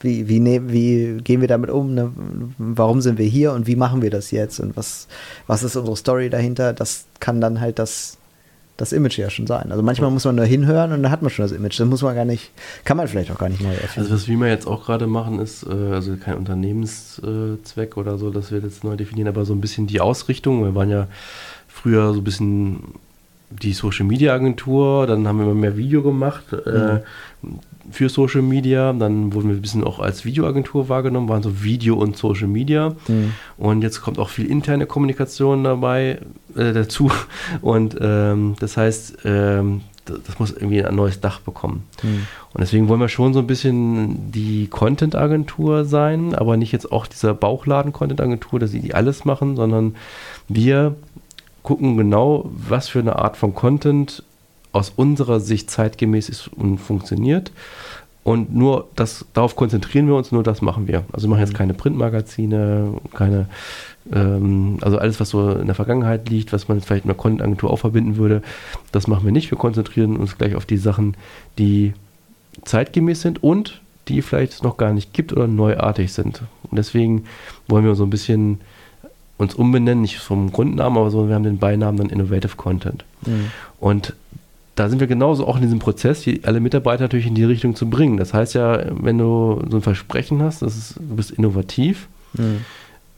wie, 0.00 0.28
wie, 0.28 0.40
ne, 0.40 0.70
wie 0.70 1.18
gehen 1.22 1.40
wir 1.40 1.48
damit 1.48 1.70
um, 1.70 1.94
ne? 1.94 2.12
warum 2.58 3.00
sind 3.00 3.18
wir 3.18 3.26
hier 3.26 3.52
und 3.52 3.66
wie 3.66 3.76
machen 3.76 4.02
wir 4.02 4.10
das 4.10 4.30
jetzt 4.30 4.60
und 4.60 4.76
was, 4.76 5.08
was 5.46 5.62
ist 5.62 5.76
unsere 5.76 5.96
Story 5.96 6.30
dahinter, 6.30 6.72
das 6.72 7.06
kann 7.20 7.40
dann 7.40 7.60
halt 7.60 7.78
das, 7.78 8.16
das 8.76 8.92
Image 8.92 9.18
ja 9.18 9.28
schon 9.28 9.48
sein. 9.48 9.72
Also 9.72 9.82
manchmal 9.82 10.10
muss 10.12 10.24
man 10.24 10.36
nur 10.36 10.44
hinhören 10.44 10.92
und 10.92 11.02
dann 11.02 11.10
hat 11.10 11.22
man 11.22 11.30
schon 11.30 11.44
das 11.44 11.50
Image. 11.50 11.80
Das 11.80 11.88
muss 11.88 12.02
man 12.02 12.14
gar 12.14 12.24
nicht, 12.24 12.52
kann 12.84 12.96
man 12.96 13.08
vielleicht 13.08 13.32
auch 13.32 13.38
gar 13.38 13.48
nicht 13.48 13.60
neu 13.60 13.74
erfinden. 13.74 14.12
Also 14.12 14.14
was 14.14 14.28
wir 14.28 14.48
jetzt 14.48 14.68
auch 14.68 14.84
gerade 14.84 15.08
machen 15.08 15.40
ist, 15.40 15.64
äh, 15.64 15.72
also 15.72 16.16
kein 16.16 16.36
Unternehmenszweck 16.36 17.96
oder 17.96 18.18
so, 18.18 18.30
dass 18.30 18.52
wir 18.52 18.60
jetzt 18.60 18.84
neu 18.84 18.94
definieren, 18.94 19.28
aber 19.28 19.44
so 19.44 19.52
ein 19.52 19.60
bisschen 19.60 19.88
die 19.88 20.00
Ausrichtung. 20.00 20.62
Wir 20.62 20.76
waren 20.76 20.90
ja 20.90 21.08
früher 21.66 22.12
so 22.12 22.20
ein 22.20 22.24
bisschen 22.24 22.78
die 23.50 23.72
Social 23.72 24.06
Media 24.06 24.34
Agentur, 24.34 25.06
dann 25.06 25.26
haben 25.26 25.38
wir 25.38 25.46
immer 25.46 25.54
mehr 25.54 25.76
Video 25.76 26.02
gemacht 26.02 26.44
äh, 26.52 27.00
mhm. 27.42 27.58
für 27.90 28.08
Social 28.08 28.42
Media, 28.42 28.92
dann 28.92 29.32
wurden 29.32 29.48
wir 29.48 29.56
ein 29.56 29.62
bisschen 29.62 29.84
auch 29.84 30.00
als 30.00 30.24
Videoagentur 30.24 30.88
wahrgenommen, 30.88 31.28
waren 31.28 31.42
so 31.42 31.62
Video 31.62 31.96
und 31.96 32.16
Social 32.16 32.48
Media 32.48 32.94
mhm. 33.08 33.32
und 33.56 33.82
jetzt 33.82 34.02
kommt 34.02 34.18
auch 34.18 34.28
viel 34.28 34.46
interne 34.46 34.86
Kommunikation 34.86 35.64
dabei 35.64 36.20
äh, 36.56 36.72
dazu 36.72 37.10
und 37.62 37.96
ähm, 38.00 38.56
das 38.60 38.76
heißt, 38.76 39.18
ähm, 39.24 39.82
das 40.04 40.38
muss 40.38 40.52
irgendwie 40.52 40.82
ein 40.82 40.94
neues 40.94 41.20
Dach 41.20 41.40
bekommen. 41.40 41.84
Mhm. 42.02 42.26
Und 42.54 42.60
deswegen 42.60 42.88
wollen 42.88 43.00
wir 43.00 43.08
schon 43.08 43.34
so 43.34 43.40
ein 43.40 43.46
bisschen 43.46 44.32
die 44.32 44.66
Content-Agentur 44.68 45.84
sein, 45.84 46.34
aber 46.34 46.56
nicht 46.56 46.72
jetzt 46.72 46.90
auch 46.90 47.06
dieser 47.06 47.34
Bauchladen-Content-Agentur, 47.34 48.58
dass 48.58 48.70
sie 48.70 48.80
die 48.80 48.94
alles 48.94 49.26
machen, 49.26 49.56
sondern 49.56 49.96
wir 50.48 50.96
gucken 51.68 51.98
genau, 51.98 52.48
was 52.50 52.88
für 52.88 53.00
eine 53.00 53.16
Art 53.16 53.36
von 53.36 53.54
Content 53.54 54.22
aus 54.72 54.88
unserer 54.88 55.38
Sicht 55.38 55.70
zeitgemäß 55.70 56.30
ist 56.30 56.48
und 56.48 56.78
funktioniert. 56.78 57.52
Und 58.24 58.54
nur 58.54 58.88
das, 58.96 59.26
darauf 59.34 59.54
konzentrieren 59.54 60.06
wir 60.06 60.14
uns, 60.14 60.32
nur 60.32 60.42
das 60.42 60.62
machen 60.62 60.88
wir. 60.88 61.04
Also 61.12 61.26
wir 61.26 61.32
machen 61.32 61.40
jetzt 61.40 61.52
mhm. 61.52 61.58
keine 61.58 61.74
Printmagazine, 61.74 62.94
keine, 63.12 63.50
ähm, 64.10 64.78
also 64.80 64.96
alles, 64.96 65.20
was 65.20 65.28
so 65.28 65.50
in 65.50 65.66
der 65.66 65.74
Vergangenheit 65.74 66.30
liegt, 66.30 66.54
was 66.54 66.68
man 66.68 66.80
vielleicht 66.80 67.04
in 67.04 67.10
einer 67.10 67.18
Content-Agentur 67.18 67.68
auch 67.70 67.80
verbinden 67.80 68.16
würde, 68.16 68.40
das 68.90 69.06
machen 69.06 69.26
wir 69.26 69.32
nicht. 69.32 69.50
Wir 69.50 69.58
konzentrieren 69.58 70.16
uns 70.16 70.38
gleich 70.38 70.54
auf 70.54 70.64
die 70.64 70.78
Sachen, 70.78 71.18
die 71.58 71.92
zeitgemäß 72.64 73.20
sind 73.20 73.42
und 73.42 73.82
die 74.08 74.22
vielleicht 74.22 74.64
noch 74.64 74.78
gar 74.78 74.94
nicht 74.94 75.12
gibt 75.12 75.34
oder 75.34 75.46
neuartig 75.46 76.14
sind. 76.14 76.40
Und 76.70 76.78
deswegen 76.78 77.24
wollen 77.66 77.84
wir 77.84 77.94
so 77.94 78.04
ein 78.04 78.10
bisschen 78.10 78.58
uns 79.38 79.54
umbenennen, 79.54 80.02
nicht 80.02 80.18
vom 80.18 80.52
Grundnamen, 80.52 80.98
aber 80.98 81.10
so, 81.10 81.28
wir 81.28 81.34
haben 81.34 81.44
den 81.44 81.58
Beinamen 81.58 81.96
dann 81.96 82.10
Innovative 82.10 82.56
Content. 82.56 83.04
Mhm. 83.24 83.50
Und 83.78 84.14
da 84.74 84.88
sind 84.88 85.00
wir 85.00 85.06
genauso 85.06 85.46
auch 85.46 85.56
in 85.56 85.62
diesem 85.62 85.78
Prozess, 85.78 86.20
die, 86.22 86.44
alle 86.44 86.60
Mitarbeiter 86.60 87.04
natürlich 87.04 87.26
in 87.26 87.34
die 87.34 87.44
Richtung 87.44 87.74
zu 87.74 87.88
bringen. 87.88 88.16
Das 88.16 88.34
heißt 88.34 88.54
ja, 88.54 88.84
wenn 89.00 89.18
du 89.18 89.62
so 89.68 89.78
ein 89.78 89.82
Versprechen 89.82 90.42
hast, 90.42 90.62
das 90.62 90.76
ist, 90.76 90.96
du 90.96 91.16
bist 91.16 91.30
innovativ, 91.30 92.08
mhm. 92.34 92.64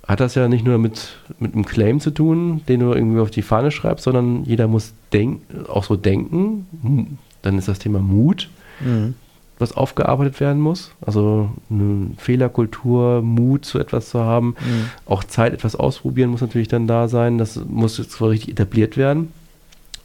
hat 0.07 0.21
das 0.21 0.35
ja 0.35 0.49
nicht 0.49 0.65
nur 0.65 0.79
mit, 0.79 1.17
mit 1.39 1.55
einem 1.55 1.65
Claim 1.67 2.01
zu 2.01 2.11
tun, 2.11 2.61
den 2.69 2.81
du 2.81 2.93
irgendwie 2.93 3.21
auf 3.21 3.31
die 3.31 3.43
Fahne 3.43 3.71
schreibst, 3.71 4.05
sondern 4.05 4.45
jeder 4.45 4.69
muss 4.69 4.93
denk, 5.13 5.43
auch 5.69 5.85
so 5.85 5.97
denken. 5.97 7.19
Dann 7.43 7.57
ist 7.57 7.69
das 7.69 7.79
Thema 7.79 8.01
Mut. 8.01 8.51
Mhm 8.81 9.15
was 9.61 9.77
aufgearbeitet 9.77 10.41
werden 10.41 10.61
muss. 10.61 10.93
Also 11.01 11.51
eine 11.69 12.11
Fehlerkultur, 12.17 13.23
Mut 13.23 13.65
zu 13.65 13.79
etwas 13.79 14.11
zu 14.11 14.21
haben. 14.21 14.57
Mhm. 14.61 14.91
Auch 15.07 15.25
Zeit, 15.25 15.53
etwas 15.53 15.77
ausprobieren 15.77 16.31
muss 16.31 16.41
natürlich 16.41 16.69
dann 16.69 16.87
da 16.87 17.09
sein. 17.09 17.39
Das 17.39 17.61
muss 17.69 17.99
jetzt 17.99 18.13
zwar 18.13 18.31
richtig 18.31 18.51
etabliert 18.51 18.97
werden. 18.97 19.33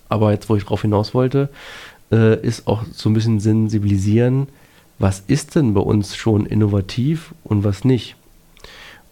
Aber 0.10 0.32
jetzt, 0.32 0.50
wo 0.50 0.56
ich 0.56 0.66
drauf 0.66 0.82
hinaus 0.82 1.14
wollte, 1.14 1.50
äh, 2.12 2.40
ist 2.42 2.68
auch 2.68 2.84
so 2.92 3.10
ein 3.10 3.14
bisschen 3.14 3.40
sensibilisieren, 3.40 4.48
was 5.00 5.24
ist 5.28 5.56
denn 5.56 5.74
bei 5.74 5.82
uns 5.82 6.16
schon 6.16 6.46
innovativ 6.46 7.34
und 7.44 7.64
was 7.64 7.84
nicht. 7.84 8.16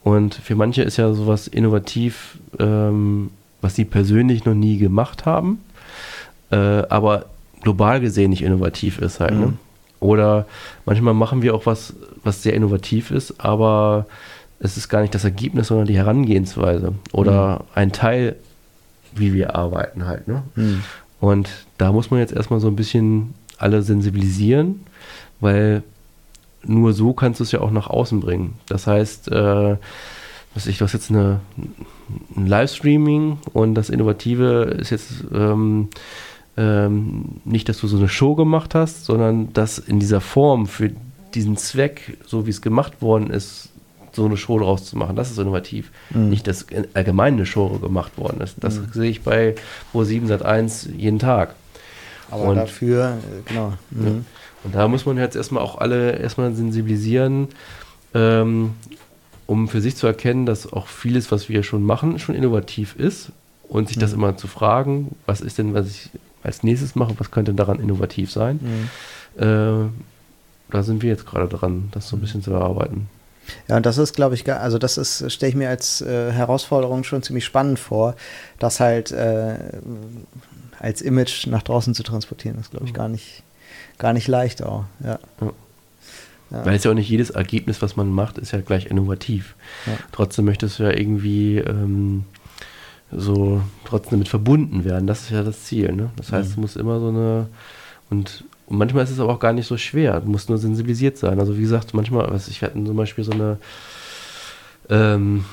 Und 0.04 0.36
für 0.36 0.56
manche 0.56 0.84
ist 0.84 0.98
ja 0.98 1.14
sowas 1.14 1.48
innovativ, 1.48 2.38
ähm, 2.60 3.32
was 3.62 3.76
sie 3.76 3.86
persönlich 3.86 4.46
noch 4.46 4.54
nie 4.54 4.78
gemacht 4.78 5.26
haben, 5.26 5.60
äh, 6.52 6.56
aber 6.56 7.26
global 7.62 8.02
gesehen 8.02 8.30
nicht 8.30 8.44
innovativ 8.44 9.00
ist 9.00 9.20
halt. 9.20 9.32
Ne? 9.32 9.38
Mhm. 9.38 9.46
Ne? 9.46 9.58
Oder 10.04 10.46
manchmal 10.86 11.14
machen 11.14 11.42
wir 11.42 11.56
auch 11.56 11.66
was, 11.66 11.94
was 12.24 12.44
sehr 12.44 12.54
innovativ 12.54 13.10
ist, 13.10 13.40
aber 13.40 14.06
es 14.60 14.78
ist 14.78 14.90
gar 14.90 15.02
nicht 15.02 15.16
das 15.16 15.24
Ergebnis, 15.24 15.68
sondern 15.68 15.88
die 15.88 15.98
Herangehensweise 15.98 16.94
oder 17.12 17.56
mhm. 17.56 17.66
ein 17.76 17.92
Teil, 17.92 18.36
wie 19.16 19.34
wir 19.34 19.56
arbeiten 19.56 20.06
halt. 20.06 20.28
Ne? 20.28 20.44
Mhm. 20.56 20.84
Und 21.20 21.50
da 21.78 21.92
muss 21.92 22.12
man 22.12 22.20
jetzt 22.20 22.34
erstmal 22.34 22.60
so 22.60 22.68
ein 22.68 22.76
bisschen 22.76 23.34
alle 23.58 23.82
sensibilisieren, 23.82 24.86
weil 25.40 25.84
nur 26.66 26.94
so 26.94 27.14
kannst 27.14 27.40
du 27.40 27.44
es 27.44 27.52
ja 27.52 27.62
auch 27.62 27.72
nach 27.72 27.88
außen 27.88 28.20
bringen. 28.20 28.56
Das 28.68 28.88
heißt, 28.88 29.30
äh, 29.32 29.78
was 30.54 30.68
ich, 30.68 30.78
du 30.78 30.86
hast 30.86 30.94
jetzt 30.94 31.10
eine, 31.10 31.40
ein 32.36 32.48
Livestreaming 32.48 33.40
und 33.54 33.76
das 33.76 33.90
Innovative 33.90 34.76
ist 34.80 34.90
jetzt 34.92 35.12
ähm, 35.34 35.90
ähm, 36.56 37.42
nicht, 37.46 37.68
dass 37.70 37.80
du 37.80 37.88
so 37.88 37.98
eine 37.98 38.10
Show 38.10 38.36
gemacht 38.36 38.76
hast, 38.76 39.06
sondern 39.06 39.52
dass 39.54 39.80
in 39.80 40.00
dieser 40.00 40.22
Form 40.22 40.68
für 40.68 40.92
diesen 41.34 41.58
Zweck, 41.58 42.18
so 42.26 42.46
wie 42.46 42.52
es 42.52 42.62
gemacht 42.62 43.02
worden 43.02 43.30
ist, 43.30 43.70
so 44.12 44.26
eine 44.26 44.38
Show 44.38 44.60
draus 44.60 44.86
zu 44.86 44.98
machen. 44.98 45.16
Das 45.16 45.32
ist 45.32 45.40
innovativ. 45.40 45.92
Mhm. 46.12 46.30
Nicht, 46.30 46.48
dass 46.48 46.68
allgemein 46.94 47.34
eine 47.34 47.46
Show 47.46 47.70
gemacht 47.80 48.18
worden 48.18 48.42
ist. 48.42 48.56
Das 48.60 48.80
mhm. 48.80 48.90
sehe 48.94 49.10
ich 49.10 49.22
bei 49.22 49.56
Pro7 49.94 50.28
Sat1 50.28 50.92
jeden 50.96 51.20
Tag. 51.20 51.56
Aber 52.30 52.44
und, 52.44 52.56
dafür, 52.56 53.18
äh, 53.18 53.50
genau. 53.50 53.74
Mhm. 53.92 54.06
Ja. 54.06 54.12
Und 54.64 54.76
da 54.76 54.88
muss 54.88 55.06
man 55.06 55.18
jetzt 55.18 55.36
erstmal 55.36 55.64
auch 55.64 55.80
alle 55.80 56.18
erstmal 56.18 56.54
sensibilisieren, 56.54 57.50
ähm, 58.14 58.76
um 59.46 59.68
für 59.68 59.82
sich 59.82 59.96
zu 59.96 60.08
erkennen, 60.08 60.46
dass 60.46 60.72
auch 60.72 60.88
vieles, 60.88 61.32
was 61.32 61.50
wir 61.50 61.64
schon 61.64 61.84
machen, 61.84 62.20
schon 62.20 62.36
innovativ 62.36 62.96
ist. 62.96 63.32
Und 63.68 63.88
sich 63.88 63.98
das 63.98 64.12
mhm. 64.12 64.20
immer 64.20 64.38
zu 64.38 64.48
fragen, 64.48 65.16
was 65.26 65.42
ist 65.42 65.58
denn, 65.58 65.74
was 65.74 65.88
ich 65.88 66.10
als 66.44 66.64
nächstes 66.64 66.96
machen, 66.96 67.16
was 67.18 67.32
könnte 67.32 67.54
daran 67.54 67.80
innovativ 67.80 68.32
sein. 68.32 68.60
Mhm. 68.62 69.42
Äh, 69.42 69.90
da 70.72 70.84
sind 70.84 71.02
wir 71.02 71.10
jetzt 71.10 71.26
gerade 71.26 71.48
dran, 71.48 71.90
das 71.92 72.10
so 72.10 72.18
ein 72.18 72.20
bisschen 72.20 72.42
zu 72.42 72.52
erarbeiten. 72.52 73.08
Ja, 73.68 73.78
und 73.78 73.86
das 73.86 73.98
ist, 73.98 74.14
glaube 74.14 74.36
ich, 74.36 74.50
also 74.52 74.78
das 74.78 74.98
ist, 74.98 75.32
stelle 75.32 75.50
ich 75.50 75.56
mir 75.56 75.70
als 75.70 76.02
äh, 76.02 76.32
Herausforderung 76.32 77.04
schon 77.04 77.24
ziemlich 77.24 77.46
spannend 77.46 77.78
vor, 77.78 78.16
das 78.58 78.80
halt 78.80 79.12
äh, 79.12 79.56
als 80.80 81.02
Image 81.02 81.48
nach 81.48 81.62
draußen 81.62 81.94
zu 81.94 82.04
transportieren, 82.04 82.58
das 82.58 82.72
glaube 82.72 82.86
ich 82.86 82.94
mhm. 82.94 82.98
gar 82.98 83.10
nicht, 83.10 83.44
gar 83.98 84.14
nicht 84.14 84.28
leicht 84.28 84.64
auch. 84.64 84.86
Ja. 85.04 85.20
ja. 85.42 85.52
Ja. 86.52 86.66
Weil 86.66 86.76
es 86.76 86.84
ja 86.84 86.92
auch 86.92 86.96
nicht 86.96 87.10
jedes 87.10 87.32
Ergebnis, 87.32 87.82
was 87.82 87.96
man 87.96 88.10
macht, 88.10 88.38
ist 88.38 88.52
ja 88.52 88.62
gleich 88.62 88.86
innovativ. 88.86 89.56
Ja. 89.88 89.94
Trotzdem 90.12 90.46
möchtest 90.46 90.78
du 90.78 90.84
ja 90.84 90.92
irgendwie 90.92 91.58
ähm, 91.58 92.26
so 93.16 93.62
trotzdem 93.86 94.12
damit 94.12 94.28
verbunden 94.28 94.86
werden. 94.86 95.08
Das 95.08 95.22
ist 95.22 95.32
ja 95.32 95.44
das 95.44 95.64
Ziel. 95.64 95.94
Ne? 95.94 96.10
Das 96.16 96.32
heißt, 96.32 96.50
mhm. 96.50 96.52
es 96.52 96.58
muss 96.58 96.76
immer 96.76 97.00
so 97.00 97.10
eine 97.10 97.48
und, 98.10 98.44
und, 98.68 98.78
manchmal 98.78 99.04
ist 99.04 99.12
es 99.12 99.20
aber 99.20 99.34
auch 99.34 99.40
gar 99.40 99.54
nicht 99.54 99.68
so 99.68 99.78
schwer. 99.78 100.22
Du 100.22 100.30
musst 100.30 100.50
nur 100.50 100.58
sensibilisiert 100.58 101.18
sein. 101.18 101.40
Also 101.40 101.58
wie 101.58 101.62
gesagt, 101.62 101.94
manchmal, 101.94 102.30
was 102.32 102.48
ich 102.48 102.62
hatte 102.62 102.74
zum 102.74 102.96
Beispiel 102.96 103.24
so 103.24 103.32
eine 103.32 103.58
ähm, 104.90 105.46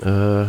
äh, 0.00 0.44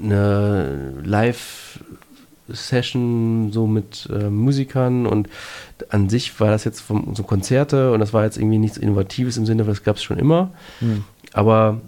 eine 0.00 0.94
Live-Session 1.04 3.50
so 3.52 3.66
mit 3.66 4.08
äh, 4.12 4.30
Musikern 4.30 5.06
und 5.06 5.28
an 5.90 6.08
sich 6.08 6.38
war 6.40 6.50
das 6.50 6.64
jetzt 6.64 6.80
vom, 6.80 7.14
so 7.14 7.24
Konzerte 7.24 7.92
und 7.92 8.00
das 8.00 8.12
war 8.12 8.24
jetzt 8.24 8.38
irgendwie 8.38 8.58
nichts 8.58 8.76
Innovatives 8.76 9.36
im 9.36 9.46
Sinne, 9.46 9.64
das 9.64 9.82
gab 9.82 9.96
es 9.96 10.02
schon 10.02 10.18
immer. 10.18 10.52
Mhm. 10.80 11.04
Aber 11.32 11.80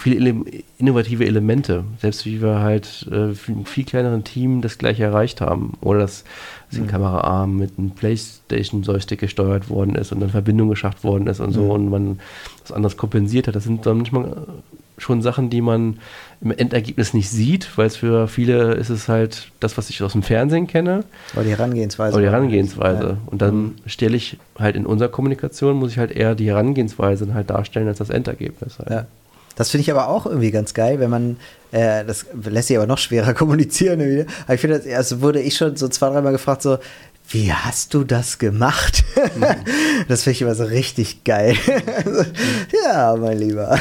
viele 0.00 0.34
innovative 0.78 1.26
Elemente, 1.26 1.84
selbst 2.00 2.24
wie 2.24 2.40
wir 2.40 2.60
halt 2.60 3.06
äh, 3.10 3.34
für 3.34 3.52
einen 3.52 3.66
viel 3.66 3.84
kleineren 3.84 4.24
Team 4.24 4.62
das 4.62 4.78
gleiche 4.78 5.04
erreicht 5.04 5.42
haben. 5.42 5.74
Oder 5.82 6.00
dass, 6.00 6.24
mhm. 6.70 6.84
ein 6.84 6.86
Kameraarm 6.86 7.56
mit 7.58 7.78
einem 7.78 7.90
Playstation-Joystick 7.90 9.20
gesteuert 9.20 9.68
worden 9.68 9.94
ist 9.96 10.10
und 10.12 10.20
dann 10.20 10.30
Verbindung 10.30 10.70
geschafft 10.70 11.04
worden 11.04 11.26
ist 11.26 11.40
und 11.40 11.52
so 11.52 11.64
mhm. 11.64 11.70
und 11.70 11.90
man 11.90 12.20
was 12.62 12.72
anderes 12.72 12.96
kompensiert 12.96 13.46
hat. 13.46 13.56
Das 13.56 13.64
sind 13.64 13.84
dann 13.84 13.98
manchmal 13.98 14.46
schon 14.96 15.20
Sachen, 15.20 15.50
die 15.50 15.60
man 15.60 15.98
im 16.40 16.50
Endergebnis 16.50 17.12
nicht 17.12 17.28
sieht, 17.28 17.76
weil 17.76 17.86
es 17.86 17.96
für 17.96 18.26
viele 18.26 18.72
ist 18.74 18.88
es 18.88 19.06
halt 19.08 19.52
das, 19.60 19.76
was 19.76 19.90
ich 19.90 20.02
aus 20.02 20.12
dem 20.12 20.22
Fernsehen 20.22 20.66
kenne. 20.66 21.04
Oder 21.34 21.44
die 21.44 21.50
Herangehensweise. 21.50 22.14
Oder 22.14 22.24
die 22.24 22.30
Herangehensweise. 22.30 23.04
Ja. 23.04 23.16
Und 23.26 23.42
dann 23.42 23.54
mhm. 23.54 23.74
stelle 23.84 24.16
ich 24.16 24.38
halt 24.58 24.76
in 24.76 24.86
unserer 24.86 25.10
Kommunikation, 25.10 25.76
muss 25.76 25.92
ich 25.92 25.98
halt 25.98 26.10
eher 26.10 26.34
die 26.34 26.46
Herangehensweise 26.46 27.32
halt 27.34 27.50
darstellen 27.50 27.88
als 27.88 27.98
das 27.98 28.08
Endergebnis. 28.08 28.78
Halt. 28.78 28.90
Ja. 28.90 29.06
Das 29.56 29.70
finde 29.70 29.82
ich 29.82 29.90
aber 29.90 30.08
auch 30.08 30.26
irgendwie 30.26 30.50
ganz 30.50 30.74
geil, 30.74 31.00
wenn 31.00 31.10
man, 31.10 31.36
äh, 31.72 32.04
das 32.04 32.26
lässt 32.44 32.68
sich 32.68 32.76
aber 32.76 32.86
noch 32.86 32.98
schwerer 32.98 33.34
kommunizieren. 33.34 34.00
Irgendwie. 34.00 34.32
Aber 34.44 34.54
ich 34.54 34.60
finde, 34.60 34.78
das 34.78 34.94
also 34.94 35.20
wurde 35.20 35.40
ich 35.40 35.56
schon 35.56 35.76
so 35.76 35.88
zwei, 35.88 36.10
dreimal 36.10 36.32
gefragt, 36.32 36.62
so, 36.62 36.78
wie 37.28 37.52
hast 37.52 37.94
du 37.94 38.04
das 38.04 38.38
gemacht? 38.38 39.04
Mhm. 39.36 39.46
Das 40.08 40.22
finde 40.24 40.32
ich 40.34 40.42
immer 40.42 40.54
so 40.54 40.64
richtig 40.64 41.24
geil. 41.24 41.54
ja, 42.84 43.14
mein 43.16 43.38
Lieber. 43.38 43.78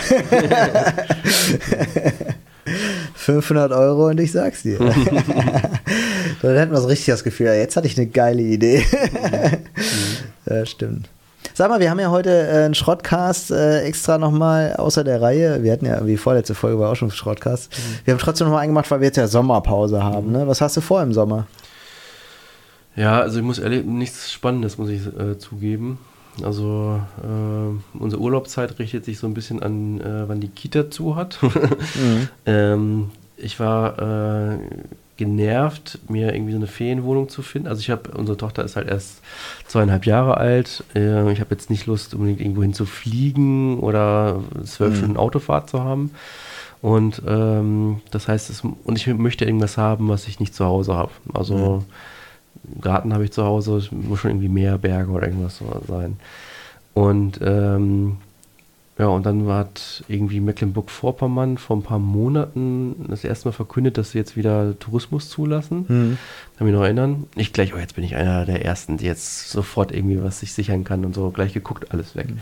500 3.16 3.72
Euro 3.72 4.10
und 4.10 4.20
ich 4.20 4.32
sag's 4.32 4.62
dir. 4.62 4.78
Dann 6.42 6.58
hätten 6.58 6.72
wir 6.72 6.82
so 6.82 6.88
richtig 6.88 7.08
das 7.08 7.24
Gefühl, 7.24 7.48
jetzt 7.48 7.76
hatte 7.76 7.88
ich 7.88 7.98
eine 7.98 8.08
geile 8.08 8.42
Idee. 8.42 8.86
Mhm. 8.86 10.54
ja, 10.54 10.66
stimmt. 10.66 11.10
Sag 11.60 11.68
mal, 11.68 11.82
wir 11.82 11.89
haben 11.89 11.99
ja 11.99 12.10
heute 12.10 12.30
äh, 12.30 12.64
einen 12.64 12.74
Schrottcast 12.74 13.51
äh, 13.51 13.82
extra 13.82 14.18
nochmal 14.18 14.78
außer 14.78 15.03
der 15.03 15.22
Reihe. 15.22 15.62
Wir 15.62 15.74
hatten 15.74 15.86
ja 15.86 16.07
wie 16.07 16.16
vorletzte 16.16 16.55
Folge 16.55 16.80
war 16.80 16.89
auch 16.89 16.95
schon 16.95 17.12
Schrottcast. 17.12 17.70
Mhm. 17.74 18.05
Wir 18.05 18.14
haben 18.14 18.20
trotzdem 18.22 18.47
nochmal 18.47 18.64
eingemacht, 18.64 18.89
weil 18.89 19.01
wir 19.01 19.07
jetzt 19.07 19.18
ja 19.18 19.28
Sommerpause 19.28 20.01
haben. 20.01 20.32
Ne? 20.32 20.47
Was 20.47 20.62
hast 20.62 20.78
du 20.78 20.80
vor 20.80 21.03
im 21.03 21.12
Sommer? 21.12 21.47
Ja, 22.95 23.20
also 23.20 23.39
ich 23.39 23.43
muss 23.43 23.60
ehrlich, 23.60 23.84
nichts 23.84 24.32
Spannendes 24.32 24.78
muss 24.78 24.88
ich 24.88 25.05
äh, 25.07 25.38
zugeben. 25.38 25.99
Also 26.45 27.01
äh, 27.22 27.97
unsere 27.99 28.22
Urlaubszeit 28.22 28.80
richtet 28.80 29.03
sich 29.03 29.20
so 29.20 29.28
ein 29.28 29.34
bisschen 29.34 29.62
an, 29.62 29.99
äh, 29.99 30.30
wann 30.30 30.39
die 30.39 30.47
Kita 30.47 30.89
zu 30.89 31.18
hat. 31.18 31.39
mhm. 31.43 32.30
ähm, 32.45 33.12
ich 33.36 33.60
war 33.60 33.99
äh, 33.99 34.57
genervt, 35.20 36.00
mir 36.08 36.34
irgendwie 36.34 36.54
so 36.54 36.58
eine 36.58 36.68
Ferienwohnung 36.68 37.28
zu 37.28 37.42
finden. 37.42 37.68
Also 37.68 37.82
ich 37.82 37.90
habe, 37.90 38.10
unsere 38.12 38.38
Tochter 38.38 38.64
ist 38.64 38.78
halt 38.78 38.88
erst 38.88 39.22
zweieinhalb 39.68 40.06
Jahre 40.06 40.38
alt. 40.38 40.84
Äh, 40.96 41.32
ich 41.32 41.42
habe 41.42 41.52
jetzt 41.52 41.70
nicht 41.70 41.86
Lust, 41.86 42.14
unbedingt 42.14 42.40
irgendwo 42.40 42.62
hin 42.64 42.74
zu 42.74 42.86
fliegen 42.86 43.80
oder 43.80 44.42
zwölf 44.64 44.94
mhm. 44.94 44.98
Stunden 44.98 45.18
Autofahrt 45.18 45.70
zu 45.70 45.84
haben. 45.84 46.12
Und 46.82 47.22
ähm, 47.28 48.02
das 48.12 48.30
heißt, 48.30 48.50
es, 48.50 48.64
und 48.64 48.98
ich 48.98 49.06
möchte 49.08 49.44
irgendwas 49.44 49.78
haben, 49.78 50.08
was 50.08 50.28
ich 50.28 50.40
nicht 50.40 50.56
zu 50.56 50.64
Hause 50.66 50.96
habe. 50.96 51.12
Also 51.34 51.84
mhm. 52.64 52.82
Garten 52.82 53.14
habe 53.14 53.26
ich 53.26 53.32
zu 53.32 53.44
Hause, 53.44 53.76
es 53.76 53.92
muss 53.92 54.20
schon 54.20 54.32
irgendwie 54.32 54.48
Meer, 54.48 54.78
Berge 54.78 55.12
oder 55.12 55.28
irgendwas 55.28 55.58
so 55.58 55.66
sein. 55.86 56.18
Und 56.94 57.40
ähm, 57.44 58.18
ja, 59.00 59.08
und 59.08 59.26
dann 59.26 59.47
hat 59.47 60.04
irgendwie 60.10 60.41
Mecklenburg-Vorpommern 60.41 61.58
vor 61.58 61.78
ein 61.78 61.84
paar 61.84 62.00
Monaten 62.00 63.06
das 63.08 63.24
erste 63.24 63.47
Mal 63.47 63.54
verkündet, 63.54 63.97
dass 63.97 64.12
sie 64.12 64.18
jetzt 64.18 64.36
wieder 64.36 64.78
Tourismus 64.78 65.30
zulassen. 65.30 65.86
Mhm. 65.88 66.18
Kann 66.58 66.68
mich 66.68 66.76
noch 66.76 66.84
erinnern. 66.84 67.24
Ich 67.38 67.54
gleich, 67.54 67.74
oh, 67.74 67.78
jetzt 67.78 67.95
bin 67.95 68.04
ich 68.04 68.18
einer 68.18 68.45
der 68.45 68.66
Ersten, 68.66 68.97
die 68.97 69.06
jetzt 69.06 69.52
sofort 69.52 69.93
irgendwie 69.93 70.22
was 70.22 70.41
sich 70.41 70.52
sichern 70.52 70.84
kann 70.84 71.06
und 71.06 71.16
so. 71.16 71.30
Gleich 71.30 71.54
geguckt, 71.54 71.93
alles 71.93 72.18
weg. 72.18 72.30
Mhm. 72.30 72.39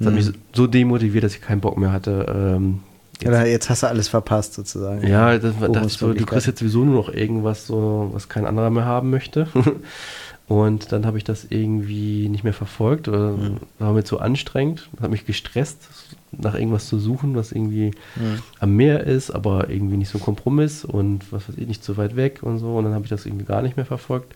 Das 0.00 0.08
hat 0.08 0.14
mich 0.14 0.32
so 0.52 0.66
demotiviert, 0.66 1.22
dass 1.22 1.36
ich 1.36 1.42
keinen 1.42 1.60
Bock 1.60 1.78
mehr 1.78 1.92
hatte. 1.92 2.26
Ähm, 2.28 2.80
jetzt, 3.20 3.32
ja, 3.32 3.44
jetzt 3.44 3.70
hast 3.70 3.84
du 3.84 3.86
alles 3.86 4.08
verpasst 4.08 4.54
sozusagen. 4.54 5.06
Ja, 5.06 5.38
das, 5.38 5.54
das 5.60 5.94
so, 5.94 6.12
du 6.12 6.26
kriegst 6.26 6.48
jetzt 6.48 6.58
sowieso 6.58 6.84
nur 6.84 6.96
noch 6.96 7.08
irgendwas, 7.08 7.68
so, 7.68 8.10
was 8.12 8.28
kein 8.28 8.46
anderer 8.46 8.70
mehr 8.70 8.84
haben 8.84 9.10
möchte. 9.10 9.46
Und 10.48 10.92
dann 10.92 11.04
habe 11.04 11.18
ich 11.18 11.24
das 11.24 11.44
irgendwie 11.50 12.30
nicht 12.30 12.42
mehr 12.42 12.54
verfolgt 12.54 13.06
oder 13.06 13.32
mhm. 13.32 13.58
war 13.78 13.92
mir 13.92 14.02
zu 14.02 14.18
anstrengend, 14.18 14.88
hat 14.98 15.10
mich 15.10 15.26
gestresst, 15.26 15.90
nach 16.32 16.54
irgendwas 16.54 16.88
zu 16.88 16.98
suchen, 16.98 17.36
was 17.36 17.52
irgendwie 17.52 17.90
mhm. 18.16 18.38
am 18.58 18.74
Meer 18.74 19.04
ist, 19.04 19.30
aber 19.30 19.68
irgendwie 19.68 19.98
nicht 19.98 20.08
so 20.08 20.16
ein 20.16 20.24
Kompromiss 20.24 20.86
und 20.86 21.30
was 21.32 21.50
weiß 21.50 21.58
ich, 21.58 21.68
nicht 21.68 21.84
so 21.84 21.98
weit 21.98 22.16
weg 22.16 22.38
und 22.42 22.58
so. 22.58 22.76
Und 22.76 22.84
dann 22.84 22.94
habe 22.94 23.04
ich 23.04 23.10
das 23.10 23.26
irgendwie 23.26 23.44
gar 23.44 23.60
nicht 23.60 23.76
mehr 23.76 23.84
verfolgt. 23.84 24.34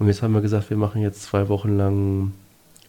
Und 0.00 0.08
jetzt 0.08 0.22
haben 0.22 0.34
wir 0.34 0.40
gesagt, 0.40 0.70
wir 0.70 0.76
machen 0.76 1.02
jetzt 1.02 1.22
zwei 1.22 1.48
Wochen 1.48 1.76
lang 1.76 2.32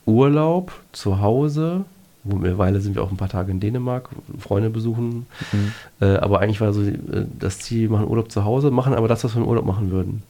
Urlaub 0.07 0.71
zu 0.91 1.21
Hause. 1.21 1.85
Mittlerweile 2.23 2.81
sind 2.81 2.95
wir 2.95 3.03
auch 3.03 3.11
ein 3.11 3.17
paar 3.17 3.29
Tage 3.29 3.51
in 3.51 3.59
Dänemark, 3.59 4.09
Freunde 4.39 4.71
besuchen. 4.71 5.27
Mhm. 5.51 5.71
Äh, 6.01 6.15
aber 6.17 6.39
eigentlich 6.39 6.61
war 6.61 6.73
so 6.73 6.81
äh, 6.81 6.95
das 7.39 7.59
Ziel, 7.59 7.89
wir 7.89 7.97
machen 7.97 8.07
Urlaub 8.07 8.31
zu 8.31 8.43
Hause, 8.43 8.71
machen 8.71 8.95
aber 8.95 9.07
das, 9.07 9.23
was 9.23 9.35
wir 9.35 9.41
im 9.43 9.47
Urlaub 9.47 9.65
machen 9.65 9.91
würden. 9.91 10.23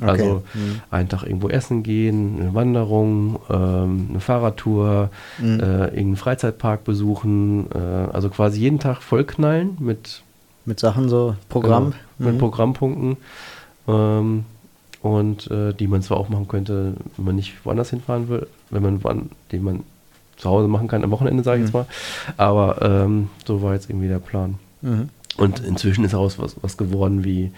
Okay. 0.00 0.10
Also 0.10 0.42
mhm. 0.54 0.80
einen 0.90 1.08
Tag 1.08 1.22
irgendwo 1.22 1.48
essen 1.48 1.82
gehen, 1.82 2.40
eine 2.40 2.54
Wanderung, 2.54 3.38
ähm, 3.48 4.06
eine 4.10 4.20
Fahrradtour, 4.20 5.10
mhm. 5.38 5.60
äh, 5.60 5.84
irgendeinen 5.84 6.16
Freizeitpark 6.16 6.84
besuchen. 6.84 7.66
Äh, 7.72 7.78
also 8.12 8.28
quasi 8.28 8.60
jeden 8.60 8.80
Tag 8.80 9.02
vollknallen 9.02 9.76
mit 9.78 10.22
mit 10.66 10.80
Sachen 10.80 11.08
so 11.08 11.36
Programm 11.48 11.90
genau, 11.90 11.96
mit 12.18 12.34
mhm. 12.34 12.38
Programmpunkten 12.38 13.16
ähm, 13.86 14.44
und 15.02 15.50
äh, 15.50 15.74
die 15.74 15.86
man 15.86 16.02
zwar 16.02 16.16
auch 16.16 16.30
machen 16.30 16.48
könnte, 16.48 16.94
wenn 17.16 17.26
man 17.26 17.36
nicht 17.36 17.64
woanders 17.64 17.90
hinfahren 17.90 18.28
will, 18.28 18.46
wenn 18.70 18.82
man 18.82 19.04
wann, 19.04 19.30
den 19.52 19.62
man 19.62 19.80
zu 20.36 20.48
Hause 20.48 20.66
machen 20.66 20.88
kann 20.88 21.04
am 21.04 21.10
Wochenende 21.10 21.42
sage 21.44 21.58
ich 21.58 21.66
jetzt 21.66 21.74
mhm. 21.74 21.80
mal. 21.80 21.86
Aber 22.36 22.82
ähm, 22.82 23.28
so 23.46 23.62
war 23.62 23.74
jetzt 23.74 23.90
irgendwie 23.90 24.08
der 24.08 24.18
Plan. 24.18 24.54
Mhm. 24.80 25.10
Und 25.36 25.60
inzwischen 25.60 26.04
ist 26.04 26.14
daraus 26.14 26.38
was, 26.38 26.56
was 26.62 26.76
geworden 26.76 27.24
wie 27.24 27.52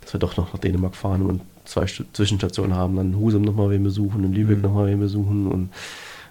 dass 0.00 0.14
wir 0.14 0.20
doch 0.20 0.38
noch 0.38 0.54
nach 0.54 0.60
Dänemark 0.60 0.96
fahren 0.96 1.26
und 1.26 1.42
zwei 1.68 1.86
St 1.86 2.04
Zwischenstationen 2.12 2.74
haben, 2.74 2.96
dann 2.96 3.16
Husum 3.16 3.42
nochmal 3.42 3.70
wen 3.70 3.84
besuchen, 3.84 4.24
in 4.24 4.32
Lübeck 4.32 4.56
mhm. 4.56 4.62
nochmal 4.62 4.86
wen 4.86 5.00
besuchen 5.00 5.46
und, 5.46 5.70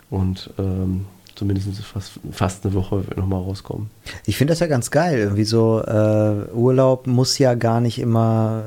und 0.10 0.50
ähm, 0.58 1.06
zumindest 1.36 1.80
fast, 1.84 2.14
fast 2.32 2.66
eine 2.66 2.74
Woche 2.74 3.04
nochmal 3.16 3.42
rauskommen. 3.42 3.90
Ich 4.26 4.38
finde 4.38 4.52
das 4.52 4.60
ja 4.60 4.68
ganz 4.68 4.90
geil. 4.90 5.20
Irgendwie 5.20 5.44
so 5.44 5.82
äh, 5.86 6.52
Urlaub 6.54 7.06
muss 7.06 7.38
ja 7.38 7.54
gar 7.54 7.80
nicht 7.80 8.00
immer, 8.00 8.64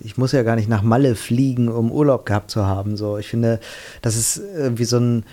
ich 0.00 0.16
muss 0.16 0.32
ja 0.32 0.42
gar 0.42 0.56
nicht 0.56 0.68
nach 0.68 0.82
Malle 0.82 1.14
fliegen, 1.16 1.68
um 1.68 1.92
Urlaub 1.92 2.24
gehabt 2.24 2.50
zu 2.50 2.66
haben. 2.66 2.96
So, 2.96 3.18
ich 3.18 3.28
finde, 3.28 3.60
das 4.00 4.16
ist 4.16 4.40
irgendwie 4.56 4.84
so 4.84 4.96
ein 4.96 5.24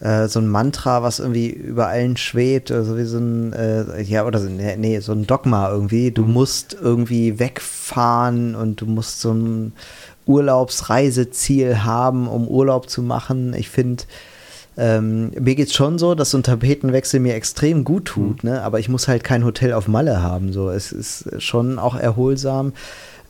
äh, 0.00 0.28
so 0.28 0.40
ein 0.40 0.48
Mantra, 0.48 1.02
was 1.02 1.18
irgendwie 1.18 1.48
über 1.48 1.86
allen 1.86 2.16
schwebt, 2.16 2.70
also 2.70 2.96
wie 2.96 3.04
so 3.04 3.18
ein, 3.18 3.52
äh, 3.52 4.02
ja, 4.02 4.26
oder 4.26 4.40
so, 4.40 4.48
nee, 4.48 4.98
so 5.00 5.12
ein 5.12 5.26
Dogma 5.26 5.70
irgendwie. 5.70 6.10
Du 6.10 6.24
mhm. 6.24 6.32
musst 6.32 6.76
irgendwie 6.80 7.38
wegfahren 7.38 8.54
und 8.54 8.80
du 8.80 8.86
musst 8.86 9.20
so 9.20 9.32
ein 9.32 9.72
Urlaubsreiseziel 10.26 11.84
haben, 11.84 12.28
um 12.28 12.48
Urlaub 12.48 12.88
zu 12.88 13.02
machen. 13.02 13.54
Ich 13.54 13.68
finde, 13.68 14.04
ähm, 14.76 15.30
mir 15.38 15.58
es 15.58 15.74
schon 15.74 15.98
so, 15.98 16.14
dass 16.14 16.30
so 16.30 16.38
ein 16.38 16.42
Tapetenwechsel 16.42 17.20
mir 17.20 17.34
extrem 17.34 17.84
gut 17.84 18.06
tut, 18.06 18.42
mhm. 18.42 18.50
ne? 18.50 18.62
aber 18.62 18.80
ich 18.80 18.88
muss 18.88 19.06
halt 19.06 19.22
kein 19.22 19.44
Hotel 19.44 19.72
auf 19.72 19.86
Malle 19.86 20.22
haben. 20.22 20.52
So. 20.52 20.70
Es 20.70 20.90
ist 20.92 21.40
schon 21.40 21.78
auch 21.78 21.94
erholsam 21.94 22.72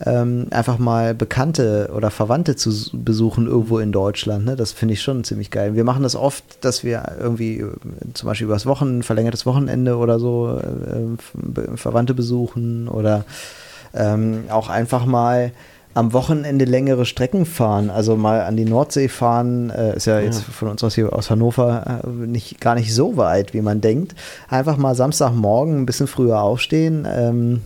ähm, 0.04 0.46
einfach 0.50 0.78
mal 0.78 1.14
Bekannte 1.14 1.90
oder 1.94 2.10
Verwandte 2.10 2.56
zu 2.56 2.70
besuchen 2.92 3.46
irgendwo 3.46 3.78
in 3.78 3.92
Deutschland. 3.92 4.44
Ne? 4.44 4.56
Das 4.56 4.72
finde 4.72 4.94
ich 4.94 5.02
schon 5.02 5.24
ziemlich 5.24 5.50
geil. 5.50 5.74
Wir 5.74 5.84
machen 5.84 6.02
das 6.02 6.16
oft, 6.16 6.44
dass 6.62 6.82
wir 6.82 7.16
irgendwie 7.20 7.60
äh, 7.60 7.72
zum 8.14 8.28
Beispiel 8.28 8.46
übers 8.46 8.66
Wochen, 8.66 9.02
verlängertes 9.02 9.46
Wochenende 9.46 9.96
oder 9.96 10.18
so 10.18 10.58
äh, 10.58 11.76
Verwandte 11.76 12.14
besuchen 12.14 12.88
oder 12.88 13.24
ähm, 13.94 14.44
auch 14.50 14.68
einfach 14.68 15.06
mal 15.06 15.52
am 15.94 16.12
Wochenende 16.12 16.64
längere 16.64 17.06
Strecken 17.06 17.46
fahren, 17.46 17.88
also 17.88 18.16
mal 18.16 18.42
an 18.42 18.56
die 18.56 18.64
Nordsee 18.64 19.08
fahren, 19.08 19.70
äh, 19.70 19.96
ist 19.96 20.06
ja, 20.06 20.18
ja, 20.18 20.26
jetzt 20.26 20.42
von 20.42 20.68
uns 20.68 20.82
aus 20.82 20.96
hier 20.96 21.12
aus 21.12 21.30
Hannover 21.30 22.00
äh, 22.02 22.08
nicht, 22.08 22.60
gar 22.60 22.74
nicht 22.74 22.92
so 22.92 23.16
weit, 23.16 23.54
wie 23.54 23.62
man 23.62 23.80
denkt. 23.80 24.14
Einfach 24.48 24.76
mal 24.76 24.96
Samstagmorgen 24.96 25.80
ein 25.80 25.86
bisschen 25.86 26.08
früher 26.08 26.42
aufstehen, 26.42 27.06
ähm, 27.08 27.62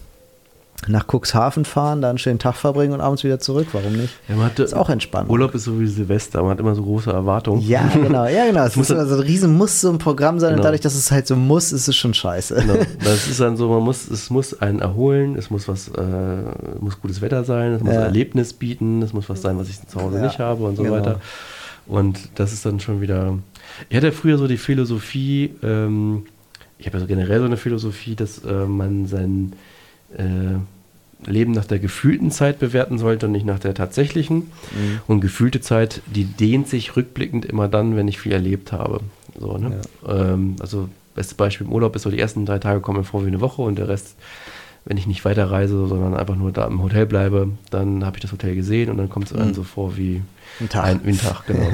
nach 0.86 1.06
Cuxhaven 1.12 1.64
fahren, 1.64 2.00
da 2.00 2.08
einen 2.08 2.18
schönen 2.18 2.38
Tag 2.38 2.54
verbringen 2.54 2.92
und 2.92 3.00
abends 3.00 3.24
wieder 3.24 3.40
zurück. 3.40 3.66
Warum 3.72 3.94
nicht? 3.94 4.14
Ja, 4.28 4.36
hatte, 4.36 4.62
ist 4.62 4.74
auch 4.74 4.88
entspannt. 4.88 5.28
Urlaub 5.28 5.54
ist 5.54 5.64
so 5.64 5.80
wie 5.80 5.86
Silvester, 5.88 6.40
man 6.42 6.52
hat 6.52 6.60
immer 6.60 6.74
so 6.76 6.82
große 6.82 7.10
Erwartungen. 7.10 7.60
Ja, 7.62 7.88
genau, 7.92 8.26
ja, 8.26 8.46
genau. 8.46 8.64
Es 8.64 8.76
muss 8.76 8.88
immer 8.88 9.04
so 9.06 9.14
ein 9.16 9.20
riesen 9.20 9.56
Muss 9.56 9.80
so 9.80 9.90
ein 9.90 9.98
Programm 9.98 10.38
sein 10.38 10.50
Genau. 10.50 10.60
und 10.60 10.64
dadurch, 10.64 10.80
dass 10.80 10.94
es 10.94 11.10
halt 11.10 11.26
so 11.26 11.34
muss, 11.34 11.72
ist 11.72 11.88
es 11.88 11.96
schon 11.96 12.14
scheiße. 12.14 12.54
Genau. 12.54 12.74
Das 13.04 13.26
ist 13.26 13.40
dann 13.40 13.56
so, 13.56 13.68
man 13.68 13.82
muss, 13.82 14.08
es 14.08 14.30
muss 14.30 14.60
einen 14.60 14.78
erholen, 14.78 15.34
es 15.36 15.50
muss 15.50 15.66
was, 15.66 15.88
äh, 15.88 16.02
muss 16.80 17.00
gutes 17.00 17.20
Wetter 17.20 17.42
sein, 17.44 17.72
es 17.72 17.82
muss 17.82 17.92
Ja. 17.94 18.00
ein 18.00 18.06
Erlebnis 18.06 18.52
bieten, 18.52 19.02
es 19.02 19.12
muss 19.12 19.28
was 19.28 19.42
sein, 19.42 19.58
was 19.58 19.68
ich 19.68 19.84
zu 19.88 20.00
Hause 20.00 20.18
Ja, 20.18 20.22
nicht 20.26 20.38
habe 20.38 20.62
und 20.64 20.76
so 20.76 20.84
genau. 20.84 20.94
weiter. 20.96 21.20
Und 21.86 22.18
das 22.36 22.52
ist 22.52 22.64
dann 22.64 22.78
schon 22.80 23.00
wieder. 23.00 23.34
Ich 23.88 23.96
hatte 23.96 24.12
früher 24.12 24.38
so 24.38 24.46
die 24.46 24.58
Philosophie, 24.58 25.54
ähm, 25.62 26.26
ich 26.78 26.86
habe 26.86 26.98
ja 26.98 27.00
so 27.00 27.06
generell 27.06 27.40
so 27.40 27.46
eine 27.46 27.56
Philosophie, 27.56 28.14
dass 28.14 28.44
äh, 28.44 28.52
man 28.66 29.06
sein 29.06 29.54
äh, 30.16 30.56
Leben 31.28 31.52
nach 31.52 31.64
der 31.64 31.78
gefühlten 31.80 32.30
Zeit 32.30 32.58
bewerten 32.60 32.98
sollte 32.98 33.26
und 33.26 33.32
nicht 33.32 33.44
nach 33.46 33.58
der 33.58 33.74
tatsächlichen. 33.74 34.36
Mhm. 34.36 35.00
Und 35.08 35.20
gefühlte 35.20 35.60
Zeit, 35.60 36.00
die 36.06 36.24
dehnt 36.24 36.68
sich 36.68 36.96
rückblickend 36.96 37.44
immer 37.44 37.68
dann, 37.68 37.96
wenn 37.96 38.06
ich 38.08 38.20
viel 38.20 38.32
erlebt 38.32 38.72
habe. 38.72 39.00
So, 39.38 39.58
ne? 39.58 39.80
ähm, 40.06 40.56
also, 40.60 40.88
bestes 41.14 41.34
Beispiel 41.36 41.66
im 41.66 41.72
Urlaub 41.72 41.96
ist 41.96 42.02
so, 42.02 42.10
die 42.10 42.20
ersten 42.20 42.46
drei 42.46 42.58
Tage 42.60 42.80
kommen 42.80 42.98
mir 42.98 43.04
vor 43.04 43.24
wie 43.24 43.28
eine 43.28 43.40
Woche 43.40 43.62
und 43.62 43.76
der 43.78 43.88
Rest, 43.88 44.14
wenn 44.84 44.96
ich 44.96 45.06
nicht 45.08 45.24
weiterreise, 45.24 45.88
sondern 45.88 46.14
einfach 46.14 46.36
nur 46.36 46.52
da 46.52 46.66
im 46.66 46.80
Hotel 46.82 47.06
bleibe, 47.06 47.50
dann 47.70 48.04
habe 48.06 48.16
ich 48.16 48.22
das 48.22 48.30
Hotel 48.32 48.54
gesehen 48.54 48.88
und 48.90 48.96
dann 48.98 49.08
kommt 49.10 49.26
es 49.26 49.32
einem 49.36 49.48
Mhm. 49.48 49.54
so 49.54 49.64
vor 49.64 49.96
wie 49.96 50.22
Ein 50.60 50.68
Tag. 50.68 50.84
ein, 50.84 51.00
wie 51.04 51.10
ein 51.10 51.18
Tag, 51.20 51.46
genau. 51.46 51.68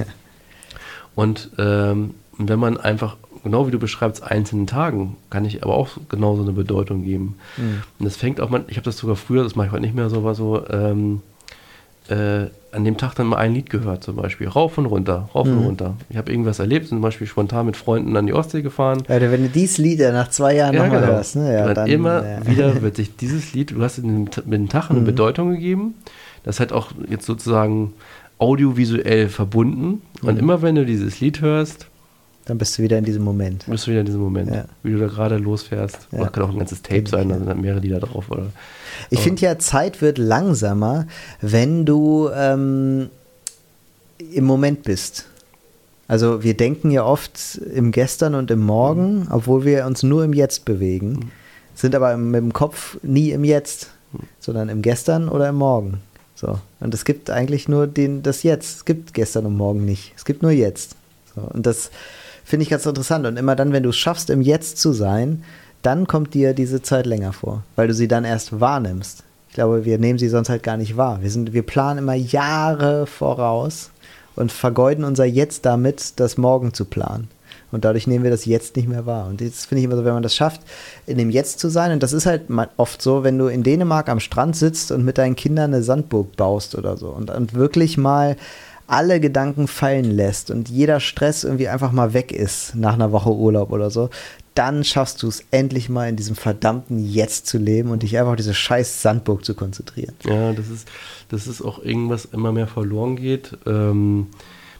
und 1.14 1.51
ähm, 1.59 2.14
wenn 2.39 2.59
man 2.59 2.78
einfach, 2.78 3.16
genau 3.45 3.66
wie 3.66 3.70
du 3.70 3.78
beschreibst, 3.78 4.22
einzelnen 4.24 4.66
Tagen, 4.66 5.16
kann 5.30 5.45
ich 5.45 5.62
aber 5.62 5.74
auch 5.74 5.90
genauso 6.09 6.42
eine 6.42 6.53
Bedeutung 6.53 7.05
geben. 7.05 7.36
Mhm. 7.57 7.82
Und 7.99 8.05
das 8.05 8.16
fängt 8.16 8.40
auch 8.40 8.51
mal, 8.51 8.64
ich 8.68 8.76
habe 8.76 8.84
das 8.84 8.97
sogar 8.99 9.14
früher, 9.16 9.45
das 9.45 9.55
mache 9.55 9.66
ich 9.68 9.72
heute 9.72 9.82
nicht 9.82 9.95
mehr 9.95 10.11
so, 10.11 10.24
war 10.24 10.34
so, 10.34 10.66
ähm, 10.68 11.22
äh, 12.09 12.47
an 12.72 12.84
dem 12.84 12.97
Tag 12.99 13.14
dann 13.14 13.28
mal 13.28 13.36
ein 13.36 13.55
Lied 13.55 13.70
gehört, 13.70 14.03
zum 14.05 14.16
Beispiel. 14.16 14.49
Rauf 14.49 14.76
und 14.78 14.86
runter, 14.86 15.28
rauf 15.34 15.47
und 15.47 15.59
Mhm. 15.61 15.64
runter. 15.66 15.95
Ich 16.11 16.16
habe 16.16 16.30
irgendwas 16.30 16.59
erlebt, 16.59 16.88
zum 16.88 17.01
Beispiel 17.01 17.26
spontan 17.26 17.66
mit 17.66 17.76
Freunden 17.76 18.16
an 18.16 18.26
die 18.26 18.32
Ostsee 18.34 18.62
gefahren. 18.62 19.03
Alter, 19.09 19.30
wenn 19.30 19.45
du 19.45 19.49
dieses 19.49 19.78
Lied 19.78 20.01
ja 20.01 20.11
nach 20.12 20.28
zwei 20.28 20.57
Jahren 20.57 20.74
nochmal 20.76 21.07
hörst, 21.07 21.36
ne? 21.36 21.55
Ja, 21.55 21.68
Und 21.68 21.76
dann, 21.76 21.88
immer 21.88 22.26
ja. 22.26 22.47
wieder 22.47 22.82
wird 22.82 22.97
sich 22.97 23.16
dieses 23.16 23.55
Lied, 23.55 23.70
du 23.70 23.80
hast 23.82 23.99
dem, 23.99 24.24
mit 24.24 24.53
dem 24.53 24.68
Tag 24.68 24.90
eine 24.90 25.01
Mhm. 25.01 25.05
Bedeutung 25.05 25.51
gegeben. 25.53 25.95
Das 26.42 26.59
hat 26.61 26.72
auch 26.72 26.90
jetzt 27.09 27.24
sozusagen 27.26 27.92
audiovisuell 28.38 29.28
verbunden. 29.28 30.03
Und 30.22 30.34
Mhm. 30.34 30.40
immer 30.40 30.62
wenn 30.62 30.74
du 30.74 30.84
dieses 30.84 31.20
Lied 31.20 31.40
hörst, 31.40 31.86
Dann 32.47 32.59
bist 32.59 32.76
du 32.78 32.82
wieder 32.82 32.99
in 32.99 33.05
diesem 33.05 33.22
Moment. 33.22 33.64
bist 33.66 33.86
du 33.86 33.90
wieder 33.90 34.01
in 34.01 34.07
diesem 34.07 34.20
Moment, 34.20 34.51
Ja. 34.51 34.64
wie 34.82 34.92
du 34.92 34.99
da 34.99 35.07
gerade 35.07 35.36
losfährst. 35.38 36.09
Ja. 36.12 36.20
Oder 36.20 36.28
kann 36.30 36.42
auch 36.45 36.51
ein 36.51 36.59
ganzes 36.59 36.82
Tape 36.82 37.09
sein, 37.09 37.28
da 37.30 37.36
sind 37.36 37.47
dann 37.47 37.61
mehrere 37.61 37.80
Lieder 37.80 38.01
drauf. 38.01 38.30
Oder? 38.30 38.49
Ich 39.11 39.20
finde 39.20 39.40
ja, 39.42 39.59
Zeit 39.59 40.03
wird 40.03 40.18
langsamer, 40.18 41.07
wenn 41.40 41.86
du 41.86 42.28
ähm, 42.34 43.09
im 44.32 44.45
Moment 44.45 44.82
bist. 44.82 45.26
Also 46.07 46.42
wir 46.42 46.55
denken 46.55 46.90
ja 46.90 47.05
oft 47.05 47.59
im 47.74 47.90
Gestern 47.90 48.34
und 48.34 48.51
im 48.51 48.61
Morgen, 48.61 49.26
obwohl 49.30 49.64
wir 49.64 49.86
uns 49.86 50.03
nur 50.03 50.22
im 50.22 50.34
Jetzt 50.34 50.66
bewegen, 50.66 51.30
sind 51.74 51.95
aber 51.95 52.14
mit 52.18 52.42
dem 52.42 52.53
Kopf 52.53 52.99
nie 53.03 53.30
im 53.30 53.42
Jetzt, 53.42 53.90
sondern 54.38 54.68
im 54.68 54.82
Gestern 54.82 55.30
oder 55.30 55.49
im 55.49 55.57
Morgen. 55.57 56.01
So. 56.34 56.59
Und 56.80 56.92
es 56.92 57.07
gibt 57.07 57.30
eigentlich 57.30 57.68
nur 57.68 57.86
den, 57.86 58.22
das 58.22 58.42
Jetzt. 58.42 58.76
Es 58.76 58.84
gibt 58.84 59.14
gestern 59.14 59.47
und 59.47 59.57
morgen 59.57 59.84
nicht. 59.86 60.12
Es 60.16 60.26
gibt 60.26 60.42
nur 60.42 60.51
jetzt. 60.51 60.95
So. 61.34 61.40
Und 61.40 61.64
das 61.64 61.90
finde 62.45 62.62
ich 62.62 62.70
ganz 62.70 62.86
interessant. 62.86 63.26
Und 63.26 63.36
immer 63.36 63.57
dann, 63.57 63.72
wenn 63.72 63.82
du 63.82 63.90
es 63.90 63.97
schaffst, 63.97 64.30
im 64.30 64.40
Jetzt 64.40 64.78
zu 64.78 64.92
sein, 64.92 65.42
dann 65.82 66.07
kommt 66.07 66.34
dir 66.34 66.55
diese 66.55 66.82
Zeit 66.82 67.07
länger 67.07 67.32
vor, 67.32 67.62
weil 67.76 67.88
du 67.88 67.95
sie 67.95 68.09
dann 68.09 68.24
erst 68.24 68.61
wahrnimmst. 68.61 69.22
Ich 69.49 69.55
glaube, 69.55 69.84
wir 69.84 69.99
nehmen 69.99 70.18
sie 70.18 70.28
sonst 70.28 70.49
halt 70.49 70.62
gar 70.62 70.76
nicht 70.76 70.97
wahr. 70.97 71.18
Wir, 71.20 71.30
sind, 71.30 71.53
wir 71.53 71.62
planen 71.62 71.99
immer 71.99 72.14
Jahre 72.14 73.07
voraus 73.07 73.90
und 74.34 74.51
vergeuden 74.51 75.05
unser 75.05 75.24
Jetzt 75.24 75.64
damit, 75.64 76.14
das 76.16 76.38
Morgen 76.38 76.74
zu 76.74 76.84
planen. 76.84 77.28
Und 77.70 77.84
dadurch 77.84 78.07
nehmen 78.07 78.24
wir 78.24 78.30
das 78.30 78.45
Jetzt 78.45 78.76
nicht 78.76 78.88
mehr 78.88 79.05
wahr. 79.05 79.26
Und 79.26 79.40
jetzt 79.40 79.66
finde 79.66 79.80
ich 79.80 79.84
immer 79.84 79.97
so, 79.97 80.05
wenn 80.05 80.14
man 80.14 80.22
das 80.22 80.34
schafft, 80.34 80.62
in 81.07 81.18
dem 81.18 81.30
Jetzt 81.30 81.59
zu 81.59 81.68
sein, 81.68 81.92
und 81.92 82.03
das 82.03 82.12
ist 82.12 82.24
halt 82.24 82.42
oft 82.76 83.03
so, 83.03 83.24
wenn 83.24 83.36
du 83.36 83.49
in 83.49 83.62
Dänemark 83.62 84.09
am 84.09 84.20
Strand 84.20 84.57
sitzt 84.57 84.92
und 84.92 85.05
mit 85.05 85.18
deinen 85.18 85.36
Kindern 85.36 85.74
eine 85.74 85.82
Sandburg 85.82 86.36
baust 86.36 86.76
oder 86.76 86.97
so 86.97 87.09
und, 87.09 87.30
und 87.30 87.55
wirklich 87.55 87.99
mal 87.99 88.36
alle 88.87 89.18
Gedanken 89.20 89.66
fallen 89.68 90.11
lässt 90.11 90.51
und 90.51 90.68
jeder 90.68 91.01
Stress 91.01 91.45
irgendwie 91.45 91.68
einfach 91.68 91.93
mal 91.93 92.12
weg 92.12 92.32
ist 92.32 92.74
nach 92.74 92.95
einer 92.95 93.12
Woche 93.12 93.30
Urlaub 93.35 93.70
oder 93.72 93.91
so, 93.91 94.11
dann 94.55 94.85
schaffst 94.85 95.22
du 95.22 95.28
es 95.28 95.43
endlich 95.51 95.89
mal 95.89 96.09
in 96.09 96.16
diesem 96.16 96.37
verdammten 96.37 96.99
Jetzt 97.05 97.47
zu 97.47 97.59
leben 97.59 97.91
und 97.91 98.03
dich 98.03 98.16
einfach 98.18 98.30
auf 98.32 98.37
diese 98.37 98.55
scheiß 98.55 99.03
Sandburg 99.03 99.45
zu 99.45 99.55
konzentrieren. 99.55 100.14
Ja, 100.24 100.53
das 100.53 100.68
ist, 100.68 100.87
das 101.30 101.47
ist 101.47 101.62
auch 101.62 101.82
irgendwas 101.82 102.24
immer 102.26 102.53
mehr 102.53 102.68
verloren 102.68 103.16
geht. 103.16 103.57
Ähm, 103.66 104.28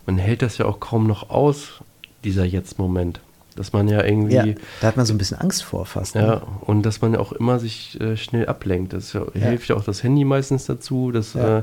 man 0.07 0.19
hält 0.19 0.43
das 0.43 0.59
ja 0.59 0.67
auch 0.67 0.81
kaum 0.81 1.07
noch 1.07 1.31
aus, 1.31 1.81
dieser 2.25 2.45
Jetzt-Moment. 2.45 3.21
Dass 3.57 3.73
man 3.73 3.87
ja 3.89 4.03
irgendwie, 4.05 4.35
Ja, 4.35 4.45
ja, 4.47 4.55
da 4.81 4.89
hat 4.89 4.97
man 4.97 5.07
so 5.07 5.15
ein 5.15 5.19
bisschen 5.19 5.39
Angst 5.39 5.63
vor 5.63 5.87
fast. 5.87 6.17
ne? 6.17 6.43
und 6.63 6.83
dass 6.83 7.01
man 7.01 7.15
ja 7.15 7.21
auch 7.21 7.33
immer 7.33 7.61
sich 7.61 8.01
äh, 8.01 8.17
schnell 8.17 8.47
ablenkt. 8.47 8.93
Das 8.93 9.13
ja, 9.13 9.23
Ja. 9.35 9.47
hilft 9.49 9.69
ja 9.69 9.77
auch 9.77 9.85
das 9.85 10.03
Handy 10.03 10.25
meistens 10.25 10.67
dazu, 10.67 11.13
dass 11.13 11.35
Ja. 11.35 11.59
äh, 11.59 11.63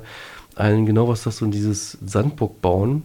einen 0.62 0.86
genau 0.86 1.08
was 1.08 1.24
das 1.24 1.38
so 1.38 1.46
dieses 1.48 1.98
Sandburg 2.06 2.62
bauen, 2.62 3.04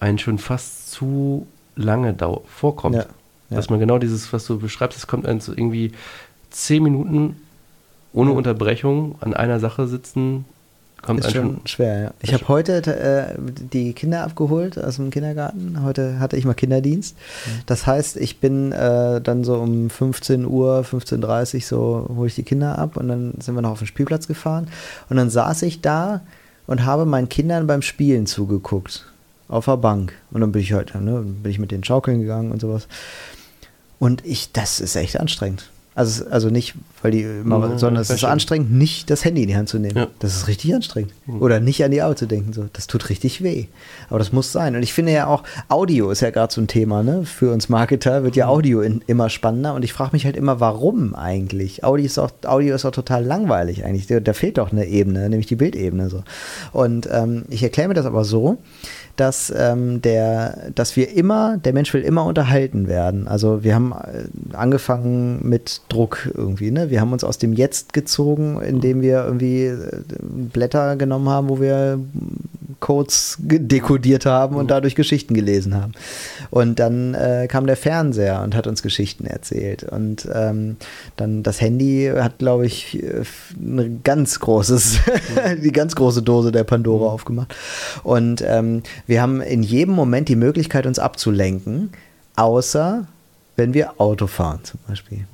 einen 0.00 0.18
schon 0.18 0.38
fast 0.38 0.90
zu 0.90 1.46
lange 1.76 2.16
vorkommt. 2.46 2.96
Ja, 2.96 3.06
ja. 3.50 3.56
Dass 3.56 3.70
man 3.70 3.78
genau 3.78 3.98
dieses, 3.98 4.32
was 4.32 4.46
du 4.46 4.58
beschreibst, 4.58 4.98
es 4.98 5.06
kommt 5.06 5.26
einem 5.26 5.40
so 5.40 5.52
irgendwie 5.52 5.92
zehn 6.50 6.82
Minuten 6.82 7.36
ohne 8.12 8.30
Ja. 8.30 8.36
Unterbrechung 8.36 9.16
an 9.20 9.34
einer 9.34 9.60
Sache 9.60 9.86
sitzen, 9.86 10.44
kommt 11.02 11.20
Ist 11.20 11.26
einem 11.26 11.34
schon 11.34 11.56
schon 11.56 11.66
schwer, 11.66 12.02
ja. 12.02 12.14
Ich 12.20 12.32
habe 12.32 12.48
heute 12.48 12.86
äh, 12.86 13.34
die 13.38 13.92
Kinder 13.92 14.22
abgeholt 14.22 14.82
aus 14.82 14.96
dem 14.96 15.10
Kindergarten. 15.10 15.82
Heute 15.82 16.20
hatte 16.20 16.36
ich 16.36 16.44
mal 16.44 16.54
Kinderdienst. 16.54 17.16
Das 17.66 17.86
heißt, 17.86 18.16
ich 18.16 18.40
bin 18.40 18.72
äh, 18.72 19.20
dann 19.20 19.44
so 19.44 19.56
um 19.56 19.90
15 19.90 20.46
Uhr, 20.46 20.86
15.30 20.88 21.54
Uhr 21.54 21.60
so 21.60 22.14
hole 22.16 22.28
ich 22.28 22.34
die 22.34 22.44
Kinder 22.44 22.78
ab 22.78 22.96
und 22.96 23.08
dann 23.08 23.34
sind 23.40 23.54
wir 23.54 23.62
noch 23.62 23.72
auf 23.72 23.78
den 23.78 23.88
Spielplatz 23.88 24.26
gefahren. 24.26 24.68
Und 25.10 25.16
dann 25.16 25.28
saß 25.28 25.62
ich 25.62 25.80
da 25.80 26.22
und 26.66 26.84
habe 26.84 27.04
meinen 27.06 27.28
Kindern 27.28 27.66
beim 27.66 27.82
Spielen 27.82 28.26
zugeguckt. 28.26 29.06
Auf 29.48 29.66
der 29.66 29.76
Bank. 29.76 30.14
Und 30.30 30.40
dann 30.40 30.52
bin 30.52 30.62
ich 30.62 30.72
halt, 30.72 30.94
ne, 30.94 31.20
bin 31.20 31.50
ich 31.50 31.58
mit 31.58 31.70
den 31.70 31.84
Schaukeln 31.84 32.20
gegangen 32.20 32.52
und 32.52 32.60
sowas. 32.60 32.88
Und 33.98 34.24
ich, 34.24 34.52
das 34.52 34.80
ist 34.80 34.96
echt 34.96 35.20
anstrengend. 35.20 35.70
Also, 35.94 36.24
also 36.30 36.48
nicht, 36.48 36.74
weil 37.02 37.10
die 37.10 37.20
immer, 37.20 37.68
Ja, 37.68 37.78
sondern 37.78 38.00
es 38.00 38.08
ist 38.08 38.24
anstrengend, 38.24 38.72
nicht 38.72 39.10
das 39.10 39.26
Handy 39.26 39.42
in 39.42 39.48
die 39.48 39.56
Hand 39.56 39.68
zu 39.68 39.78
nehmen. 39.78 39.96
Ja. 39.96 40.06
Das 40.20 40.34
ist 40.34 40.48
richtig 40.48 40.74
anstrengend. 40.74 41.12
Mhm. 41.26 41.42
Oder 41.42 41.60
nicht 41.60 41.84
an 41.84 41.90
die 41.90 42.00
Arbeit 42.00 42.18
zu 42.18 42.26
denken. 42.26 42.54
So. 42.54 42.64
Das 42.72 42.86
tut 42.86 43.10
richtig 43.10 43.42
weh. 43.42 43.66
Aber 44.08 44.18
das 44.18 44.32
muss 44.32 44.52
sein. 44.52 44.74
Und 44.74 44.82
ich 44.82 44.94
finde 44.94 45.12
ja 45.12 45.26
auch, 45.26 45.42
Audio 45.68 46.10
ist 46.10 46.20
ja 46.20 46.30
gerade 46.30 46.52
so 46.52 46.62
ein 46.62 46.66
Thema, 46.66 47.02
ne? 47.02 47.26
Für 47.26 47.52
uns 47.52 47.68
Marketer 47.68 48.24
wird 48.24 48.36
ja 48.36 48.46
Audio 48.46 48.80
in, 48.80 49.02
immer 49.06 49.28
spannender. 49.28 49.74
Und 49.74 49.84
ich 49.84 49.92
frage 49.92 50.10
mich 50.14 50.24
halt 50.24 50.36
immer, 50.36 50.60
warum 50.60 51.14
eigentlich? 51.14 51.84
Audio 51.84 52.06
ist 52.06 52.18
auch, 52.18 52.30
Audio 52.46 52.74
ist 52.74 52.86
auch 52.86 52.92
total 52.92 53.22
langweilig 53.24 53.84
eigentlich. 53.84 54.06
Da, 54.06 54.18
da 54.20 54.32
fehlt 54.32 54.56
doch 54.56 54.72
eine 54.72 54.86
Ebene, 54.86 55.28
nämlich 55.28 55.46
die 55.46 55.56
Bildebene. 55.56 56.08
So. 56.08 56.24
Und 56.72 57.06
ähm, 57.12 57.44
ich 57.50 57.62
erkläre 57.62 57.88
mir 57.88 57.94
das 57.94 58.06
aber 58.06 58.24
so, 58.24 58.56
dass 59.22 59.54
ähm, 59.56 60.02
der, 60.02 60.72
dass 60.74 60.96
wir 60.96 61.14
immer, 61.14 61.56
der 61.56 61.72
Mensch 61.72 61.94
will 61.94 62.02
immer 62.02 62.24
unterhalten 62.24 62.88
werden. 62.88 63.28
Also 63.28 63.62
wir 63.62 63.72
haben 63.72 63.92
äh, 63.92 64.56
angefangen 64.56 65.48
mit 65.48 65.80
Druck 65.88 66.28
irgendwie, 66.34 66.72
ne? 66.72 66.90
Wir 66.90 67.00
haben 67.00 67.12
uns 67.12 67.22
aus 67.22 67.38
dem 67.38 67.52
Jetzt 67.52 67.92
gezogen, 67.92 68.60
indem 68.60 69.00
wir 69.00 69.24
irgendwie 69.24 69.66
äh, 69.66 70.02
Blätter 70.52 70.96
genommen 70.96 71.28
haben, 71.28 71.48
wo 71.48 71.60
wir 71.60 72.00
Codes 72.80 73.36
dekodiert 73.38 74.26
haben 74.26 74.56
und 74.56 74.70
dadurch 74.70 74.96
Geschichten 74.96 75.34
gelesen 75.34 75.74
haben. 75.74 75.92
Und 76.50 76.80
dann 76.80 77.14
äh, 77.14 77.46
kam 77.48 77.66
der 77.66 77.76
Fernseher 77.76 78.42
und 78.42 78.56
hat 78.56 78.66
uns 78.66 78.82
Geschichten 78.82 79.24
erzählt. 79.24 79.84
Und 79.84 80.28
ähm, 80.34 80.76
dann 81.16 81.44
das 81.44 81.60
Handy 81.60 82.12
hat, 82.14 82.38
glaube 82.38 82.66
ich, 82.66 83.00
äh, 83.02 83.22
ein 83.56 84.00
ganz 84.02 84.40
großes, 84.40 84.98
die 85.62 85.72
ganz 85.72 85.94
große 85.94 86.22
Dose 86.22 86.50
der 86.50 86.64
Pandora 86.64 87.06
aufgemacht. 87.06 87.54
Und 88.02 88.42
ähm, 88.44 88.82
wir 89.12 89.20
haben 89.20 89.42
in 89.42 89.62
jedem 89.62 89.94
Moment 89.94 90.30
die 90.30 90.36
Möglichkeit, 90.36 90.86
uns 90.86 90.98
abzulenken, 90.98 91.90
außer 92.34 93.06
wenn 93.56 93.74
wir 93.74 94.00
Auto 94.00 94.26
fahren 94.26 94.60
zum 94.62 94.80
Beispiel. 94.88 95.26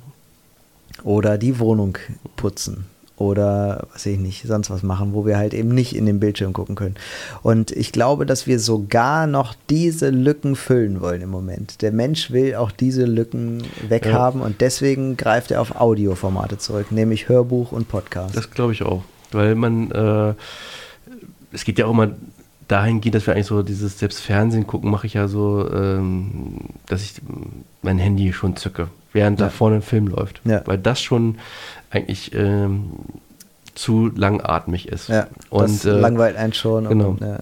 Oder 1.05 1.37
die 1.37 1.59
Wohnung 1.59 1.97
putzen. 2.35 2.87
Oder 3.15 3.87
was 3.93 4.05
ich 4.05 4.19
nicht, 4.19 4.45
sonst 4.45 4.69
was 4.69 4.83
machen, 4.83 5.13
wo 5.13 5.25
wir 5.25 5.37
halt 5.37 5.53
eben 5.53 5.69
nicht 5.69 5.95
in 5.95 6.05
den 6.05 6.19
Bildschirm 6.19 6.51
gucken 6.51 6.75
können. 6.75 6.95
Und 7.41 7.71
ich 7.71 7.93
glaube, 7.93 8.25
dass 8.25 8.47
wir 8.47 8.59
sogar 8.59 9.27
noch 9.27 9.55
diese 9.69 10.09
Lücken 10.09 10.57
füllen 10.57 10.99
wollen 10.99 11.21
im 11.21 11.29
Moment. 11.29 11.81
Der 11.81 11.93
Mensch 11.93 12.31
will 12.31 12.55
auch 12.55 12.71
diese 12.71 13.05
Lücken 13.05 13.63
weghaben 13.87 14.41
und 14.41 14.59
deswegen 14.59 15.15
greift 15.15 15.51
er 15.51 15.61
auf 15.61 15.79
Audioformate 15.79 16.57
zurück, 16.57 16.91
nämlich 16.91 17.29
Hörbuch 17.29 17.71
und 17.71 17.87
Podcast. 17.87 18.35
Das 18.35 18.51
glaube 18.51 18.73
ich 18.73 18.83
auch. 18.83 19.03
Weil 19.31 19.55
man, 19.55 19.89
äh, 19.91 20.33
es 21.53 21.63
geht 21.63 21.79
ja 21.79 21.85
auch 21.85 21.91
immer 21.91 22.09
dahingehend, 22.69 23.15
dass 23.15 23.27
wir 23.27 23.33
eigentlich 23.33 23.47
so 23.47 23.61
dieses, 23.63 23.99
selbst 23.99 24.21
Fernsehen 24.21 24.65
gucken, 24.65 24.89
mache 24.89 25.07
ich 25.07 25.15
ja 25.15 25.27
so, 25.27 25.69
ähm, 25.73 26.59
dass 26.87 27.01
ich 27.03 27.15
mein 27.81 27.97
Handy 27.97 28.31
schon 28.31 28.55
zücke, 28.55 28.87
während 29.11 29.41
da 29.41 29.45
Ja. 29.45 29.49
vorne 29.49 29.77
ein 29.77 29.81
Film 29.81 30.07
läuft. 30.07 30.39
Ja. 30.45 30.61
Weil 30.65 30.77
das 30.77 31.01
schon 31.01 31.39
eigentlich 31.89 32.33
ähm, 32.33 32.91
zu 33.75 34.11
langatmig 34.15 34.87
ist. 34.87 35.09
Ja, 35.09 35.27
und 35.49 35.63
das 35.63 35.85
äh, 35.85 35.91
langweilt 35.91 36.37
einen 36.37 36.53
schon. 36.53 36.87
Genau. 36.87 37.09
Und, 37.09 37.21
ja. 37.21 37.39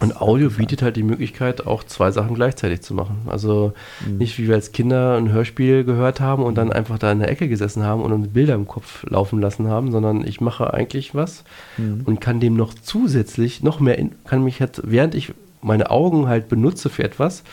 Und 0.00 0.20
Audio 0.20 0.48
bietet 0.50 0.80
halt 0.82 0.96
die 0.96 1.02
Möglichkeit, 1.02 1.66
auch 1.66 1.84
zwei 1.84 2.10
Sachen 2.10 2.34
gleichzeitig 2.34 2.80
zu 2.80 2.94
machen. 2.94 3.18
Also 3.26 3.74
mhm. 4.06 4.16
nicht 4.16 4.38
wie 4.38 4.48
wir 4.48 4.54
als 4.54 4.72
Kinder 4.72 5.16
ein 5.16 5.30
Hörspiel 5.30 5.84
gehört 5.84 6.20
haben 6.20 6.42
und 6.42 6.56
dann 6.56 6.72
einfach 6.72 6.98
da 6.98 7.12
in 7.12 7.18
der 7.18 7.30
Ecke 7.30 7.48
gesessen 7.48 7.82
haben 7.84 8.02
und 8.02 8.12
uns 8.12 8.28
Bilder 8.28 8.54
im 8.54 8.66
Kopf 8.66 9.04
laufen 9.04 9.40
lassen 9.40 9.68
haben, 9.68 9.92
sondern 9.92 10.26
ich 10.26 10.40
mache 10.40 10.72
eigentlich 10.72 11.14
was 11.14 11.44
mhm. 11.76 12.02
und 12.06 12.20
kann 12.20 12.40
dem 12.40 12.56
noch 12.56 12.72
zusätzlich 12.72 13.62
noch 13.62 13.78
mehr, 13.78 13.98
in, 13.98 14.12
kann 14.24 14.42
mich 14.42 14.58
jetzt, 14.58 14.80
während 14.84 15.14
ich 15.14 15.34
meine 15.60 15.90
Augen 15.90 16.28
halt 16.28 16.48
benutze 16.48 16.88
für 16.88 17.04
etwas, 17.04 17.44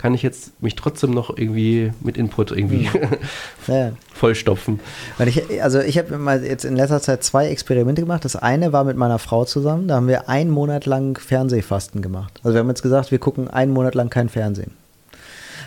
kann 0.00 0.14
ich 0.14 0.22
jetzt 0.22 0.62
mich 0.62 0.76
trotzdem 0.76 1.10
noch 1.10 1.36
irgendwie 1.36 1.92
mit 2.00 2.16
Input 2.16 2.52
irgendwie 2.52 2.88
hm. 2.88 3.00
ja. 3.66 3.92
vollstopfen. 4.14 4.80
Weil 5.18 5.28
ich, 5.28 5.62
also 5.62 5.78
ich 5.78 5.98
habe 5.98 6.16
mal 6.16 6.42
jetzt 6.42 6.64
in 6.64 6.74
letzter 6.74 7.02
Zeit 7.02 7.22
zwei 7.22 7.48
Experimente 7.48 8.00
gemacht. 8.00 8.24
Das 8.24 8.34
eine 8.34 8.72
war 8.72 8.84
mit 8.84 8.96
meiner 8.96 9.18
Frau 9.18 9.44
zusammen. 9.44 9.88
Da 9.88 9.96
haben 9.96 10.08
wir 10.08 10.30
einen 10.30 10.50
Monat 10.50 10.86
lang 10.86 11.18
Fernsehfasten 11.18 12.00
gemacht. 12.00 12.40
Also 12.42 12.54
wir 12.54 12.60
haben 12.60 12.68
jetzt 12.68 12.80
gesagt, 12.80 13.10
wir 13.10 13.18
gucken 13.18 13.48
einen 13.48 13.72
Monat 13.72 13.94
lang 13.94 14.08
kein 14.08 14.30
Fernsehen. 14.30 14.70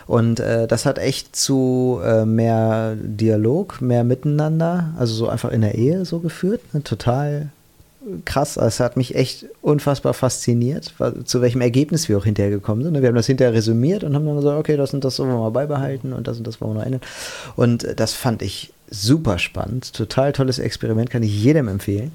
Und 0.07 0.39
äh, 0.39 0.65
das 0.65 0.88
hat 0.88 0.97
echt 0.97 1.36
zu 1.36 2.01
äh, 2.03 2.25
mehr 2.25 2.95
Dialog, 2.99 3.81
mehr 3.81 4.03
Miteinander, 4.03 4.95
also 4.97 5.13
so 5.13 5.29
einfach 5.29 5.51
in 5.51 5.61
der 5.61 5.75
Ehe 5.75 6.05
so 6.05 6.17
geführt. 6.17 6.61
Ne? 6.73 6.81
Total 6.81 7.49
krass. 8.26 8.58
Es 8.58 8.80
hat 8.80 8.97
mich 8.97 9.16
echt 9.16 9.45
unfassbar 9.62 10.14
fasziniert, 10.14 10.93
zu 11.26 11.41
welchem 11.41 11.62
Ergebnis 11.62 12.10
wir 12.10 12.18
auch 12.18 12.26
hinterher 12.26 12.51
gekommen 12.51 12.84
sind. 12.84 12.99
Wir 12.99 13.08
haben 13.08 13.16
das 13.16 13.28
hinterher 13.28 13.54
resümiert 13.54 14.04
und 14.04 14.16
haben 14.16 14.26
dann 14.26 14.36
gesagt, 14.36 14.60
okay, 14.60 14.78
das 14.78 14.93
und 14.93 15.04
das 15.04 15.20
wollen 15.20 15.30
wir 15.30 15.38
mal 15.38 15.51
beibehalten 15.51 16.14
und 16.14 16.28
das 16.28 16.38
und 16.38 16.47
das 16.47 16.62
wollen 16.62 16.74
wir 16.74 16.80
noch 16.80 16.86
ändern. 16.86 17.01
Und 17.56 17.88
das 17.97 18.14
fand 18.14 18.41
ich 18.41 18.74
super 18.89 19.39
spannend. 19.39 19.93
Total 19.93 20.34
tolles 20.34 20.60
Experiment, 20.60 21.10
kann 21.10 21.24
ich 21.24 21.43
jedem 21.43 21.68
empfehlen. 21.68 22.12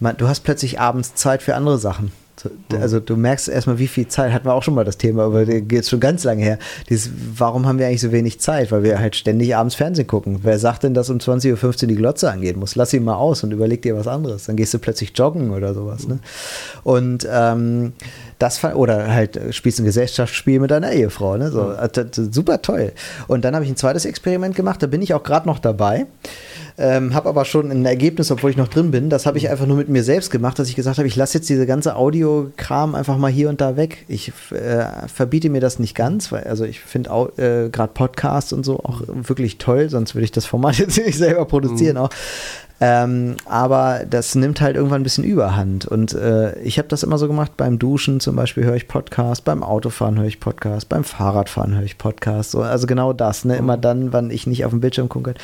Du 0.00 0.28
hast 0.28 0.40
plötzlich 0.40 0.80
abends 0.80 1.14
Zeit 1.14 1.42
für 1.42 1.54
andere 1.54 1.78
Sachen. 1.78 2.12
Mhm. 2.44 2.80
Also 2.80 3.00
du 3.00 3.16
merkst 3.16 3.48
erstmal, 3.48 3.78
wie 3.78 3.86
viel 3.86 4.08
Zeit, 4.08 4.32
hatten 4.32 4.46
wir 4.46 4.54
auch 4.54 4.62
schon 4.62 4.74
mal 4.74 4.84
das 4.84 4.96
Thema, 4.96 5.24
aber 5.24 5.44
geht 5.44 5.86
schon 5.86 6.00
ganz 6.00 6.24
lange 6.24 6.42
her. 6.42 6.58
Dieses, 6.88 7.10
warum 7.36 7.66
haben 7.66 7.78
wir 7.78 7.86
eigentlich 7.86 8.00
so 8.00 8.12
wenig 8.12 8.40
Zeit? 8.40 8.72
Weil 8.72 8.82
wir 8.82 8.98
halt 8.98 9.16
ständig 9.16 9.54
abends 9.56 9.74
Fernsehen 9.74 10.06
gucken. 10.06 10.40
Wer 10.42 10.58
sagt 10.58 10.84
denn, 10.84 10.94
dass 10.94 11.10
um 11.10 11.18
20.15 11.18 11.64
Uhr 11.64 11.88
die 11.88 11.96
Glotze 11.96 12.30
angehen 12.30 12.58
muss? 12.58 12.76
Lass 12.76 12.92
ihn 12.92 13.04
mal 13.04 13.16
aus 13.16 13.42
und 13.44 13.52
überleg 13.52 13.82
dir 13.82 13.96
was 13.96 14.06
anderes. 14.06 14.44
Dann 14.44 14.56
gehst 14.56 14.74
du 14.74 14.78
plötzlich 14.78 15.12
joggen 15.14 15.50
oder 15.50 15.74
sowas. 15.74 16.06
Ne? 16.06 16.20
Und 16.82 17.26
ähm, 17.30 17.92
das 18.38 18.62
oder 18.64 19.12
halt 19.12 19.38
spielst 19.50 19.80
ein 19.80 19.84
Gesellschaftsspiel 19.84 20.60
mit 20.60 20.70
deiner 20.70 20.92
Ehefrau. 20.92 21.36
Ne? 21.36 21.50
So, 21.50 21.62
mhm. 21.62 22.32
super 22.32 22.62
toll. 22.62 22.92
Und 23.28 23.44
dann 23.44 23.54
habe 23.54 23.64
ich 23.64 23.70
ein 23.70 23.76
zweites 23.76 24.04
Experiment 24.04 24.54
gemacht, 24.54 24.82
da 24.82 24.86
bin 24.86 25.02
ich 25.02 25.14
auch 25.14 25.22
gerade 25.22 25.46
noch 25.46 25.58
dabei. 25.58 26.06
Ähm, 26.82 27.12
habe 27.12 27.28
aber 27.28 27.44
schon 27.44 27.70
ein 27.70 27.84
Ergebnis, 27.84 28.30
obwohl 28.30 28.50
ich 28.50 28.56
noch 28.56 28.68
drin 28.68 28.90
bin. 28.90 29.10
Das 29.10 29.26
habe 29.26 29.36
ich 29.36 29.50
einfach 29.50 29.66
nur 29.66 29.76
mit 29.76 29.90
mir 29.90 30.02
selbst 30.02 30.30
gemacht, 30.30 30.58
dass 30.58 30.70
ich 30.70 30.76
gesagt 30.76 30.96
habe, 30.96 31.06
ich 31.06 31.14
lasse 31.14 31.36
jetzt 31.36 31.50
diese 31.50 31.66
ganze 31.66 31.94
Audiokram 31.94 32.94
einfach 32.94 33.18
mal 33.18 33.30
hier 33.30 33.50
und 33.50 33.60
da 33.60 33.76
weg. 33.76 34.06
Ich 34.08 34.32
äh, 34.50 34.86
verbiete 35.06 35.50
mir 35.50 35.60
das 35.60 35.78
nicht 35.78 35.94
ganz, 35.94 36.32
weil 36.32 36.44
also 36.44 36.64
ich 36.64 36.80
finde 36.80 37.10
äh, 37.36 37.68
gerade 37.68 37.92
Podcasts 37.92 38.54
und 38.54 38.64
so 38.64 38.80
auch 38.80 39.02
wirklich 39.06 39.58
toll, 39.58 39.90
sonst 39.90 40.14
würde 40.14 40.24
ich 40.24 40.32
das 40.32 40.46
Format 40.46 40.76
jetzt 40.78 40.96
nicht 40.96 41.18
selber 41.18 41.44
produzieren 41.44 41.96
mhm. 41.96 42.02
auch. 42.02 42.10
Ähm, 42.82 43.36
aber 43.44 44.06
das 44.08 44.34
nimmt 44.34 44.62
halt 44.62 44.74
irgendwann 44.74 45.02
ein 45.02 45.04
bisschen 45.04 45.22
Überhand. 45.22 45.86
Und 45.86 46.14
äh, 46.14 46.58
ich 46.60 46.78
habe 46.78 46.88
das 46.88 47.02
immer 47.02 47.18
so 47.18 47.28
gemacht, 47.28 47.52
beim 47.58 47.78
Duschen 47.78 48.20
zum 48.20 48.36
Beispiel 48.36 48.64
höre 48.64 48.76
ich 48.76 48.88
Podcast, 48.88 49.44
beim 49.44 49.62
Autofahren 49.62 50.18
höre 50.18 50.26
ich 50.26 50.40
Podcast, 50.40 50.88
beim 50.88 51.04
Fahrradfahren 51.04 51.74
höre 51.74 51.84
ich 51.84 51.98
Podcast. 51.98 52.52
So, 52.52 52.62
also 52.62 52.86
genau 52.86 53.12
das, 53.12 53.44
ne? 53.44 53.56
Immer 53.56 53.76
dann, 53.76 54.14
wann 54.14 54.30
ich 54.30 54.46
nicht 54.46 54.64
auf 54.64 54.70
dem 54.70 54.80
Bildschirm 54.80 55.10
gucke. 55.10 55.34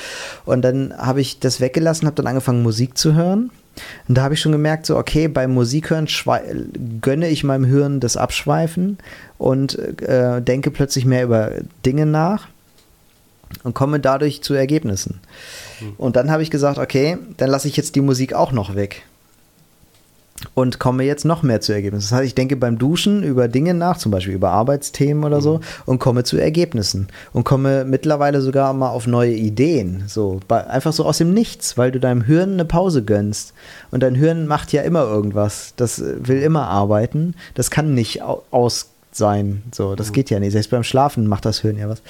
Und 0.47 0.63
dann 0.63 0.95
habe 0.97 1.21
ich 1.21 1.39
das 1.39 1.61
weggelassen, 1.61 2.07
habe 2.07 2.17
dann 2.17 2.27
angefangen, 2.27 2.63
Musik 2.63 2.97
zu 2.97 3.15
hören. 3.15 3.51
Und 4.09 4.17
da 4.17 4.23
habe 4.23 4.33
ich 4.33 4.41
schon 4.41 4.53
gemerkt, 4.53 4.87
so, 4.87 4.97
okay, 4.97 5.29
beim 5.29 5.53
Musikhören 5.53 6.09
gönne 7.03 7.29
ich 7.29 7.45
meinem 7.45 7.67
Hirn 7.67 8.01
das 8.01 8.17
Abschweifen 8.17 8.97
und 9.37 9.79
äh, 10.01 10.41
denke 10.41 10.71
plötzlich 10.71 11.05
mehr 11.05 11.25
über 11.25 11.51
Dinge 11.85 12.07
nach 12.07 12.49
und 13.63 13.75
komme 13.75 14.01
dadurch 14.01 14.43
zu 14.43 14.55
Ergebnissen. 14.55 15.21
Mhm. 15.81 15.95
Und 15.99 16.17
dann 16.17 16.31
habe 16.31 16.43
ich 16.43 16.51
gesagt, 16.51 16.79
okay, 16.79 17.19
dann 17.37 17.51
lasse 17.51 17.69
ich 17.69 17.77
jetzt 17.77 17.95
die 17.95 18.01
Musik 18.01 18.35
auch 18.35 18.53
noch 18.53 18.75
weg. 18.75 19.05
Und 20.55 20.79
komme 20.79 21.03
jetzt 21.05 21.25
noch 21.25 21.43
mehr 21.43 21.63
zu 21.63 21.73
Ergebnissen. 21.73 22.11
Das 22.11 22.19
heißt, 22.19 22.27
ich 22.27 22.35
denke 22.35 22.57
beim 22.57 22.77
Duschen 22.77 23.23
über 23.23 23.49
Dinge 23.49 23.73
nach, 23.73 23.97
zum 23.97 24.13
Beispiel 24.13 24.35
über 24.35 24.51
Arbeitsthemen 24.51 25.25
oder 25.25 25.41
so, 25.41 25.59
mhm. 25.59 25.63
und 25.87 25.99
komme 25.99 26.25
zu 26.25 26.37
Ergebnissen. 26.37 27.09
Und 27.33 27.45
komme 27.45 27.85
mittlerweile 27.85 28.43
sogar 28.43 28.75
mal 28.75 28.91
auf 28.91 29.07
neue 29.07 29.33
Ideen. 29.33 30.05
So, 30.09 30.41
einfach 30.49 30.93
so 30.93 31.07
aus 31.07 31.19
dem 31.19 31.33
Nichts, 31.33 31.79
weil 31.79 31.91
du 31.91 32.01
deinem 32.01 32.23
Hirn 32.23 32.53
eine 32.53 32.67
Pause 32.67 33.03
gönnst. 33.03 33.55
Und 33.91 34.03
dein 34.03 34.15
Hirn 34.15 34.47
macht 34.47 34.73
ja 34.73 34.83
immer 34.83 35.05
irgendwas. 35.05 35.73
Das 35.77 36.03
will 36.05 36.43
immer 36.43 36.69
arbeiten. 36.69 37.35
Das 37.55 37.71
kann 37.71 37.95
nicht 37.95 38.21
aus 38.23 38.91
sein. 39.17 39.63
So, 39.73 39.95
das 39.95 40.09
mhm. 40.09 40.13
geht 40.13 40.31
ja 40.31 40.41
nicht. 40.41 40.53
Selbst 40.53 40.71
beim 40.71 40.83
Schlafen 40.83 41.27
macht 41.27 41.45
das 41.45 41.61
Hirn 41.61 41.79
ja 41.79 41.89
was. 41.89 42.03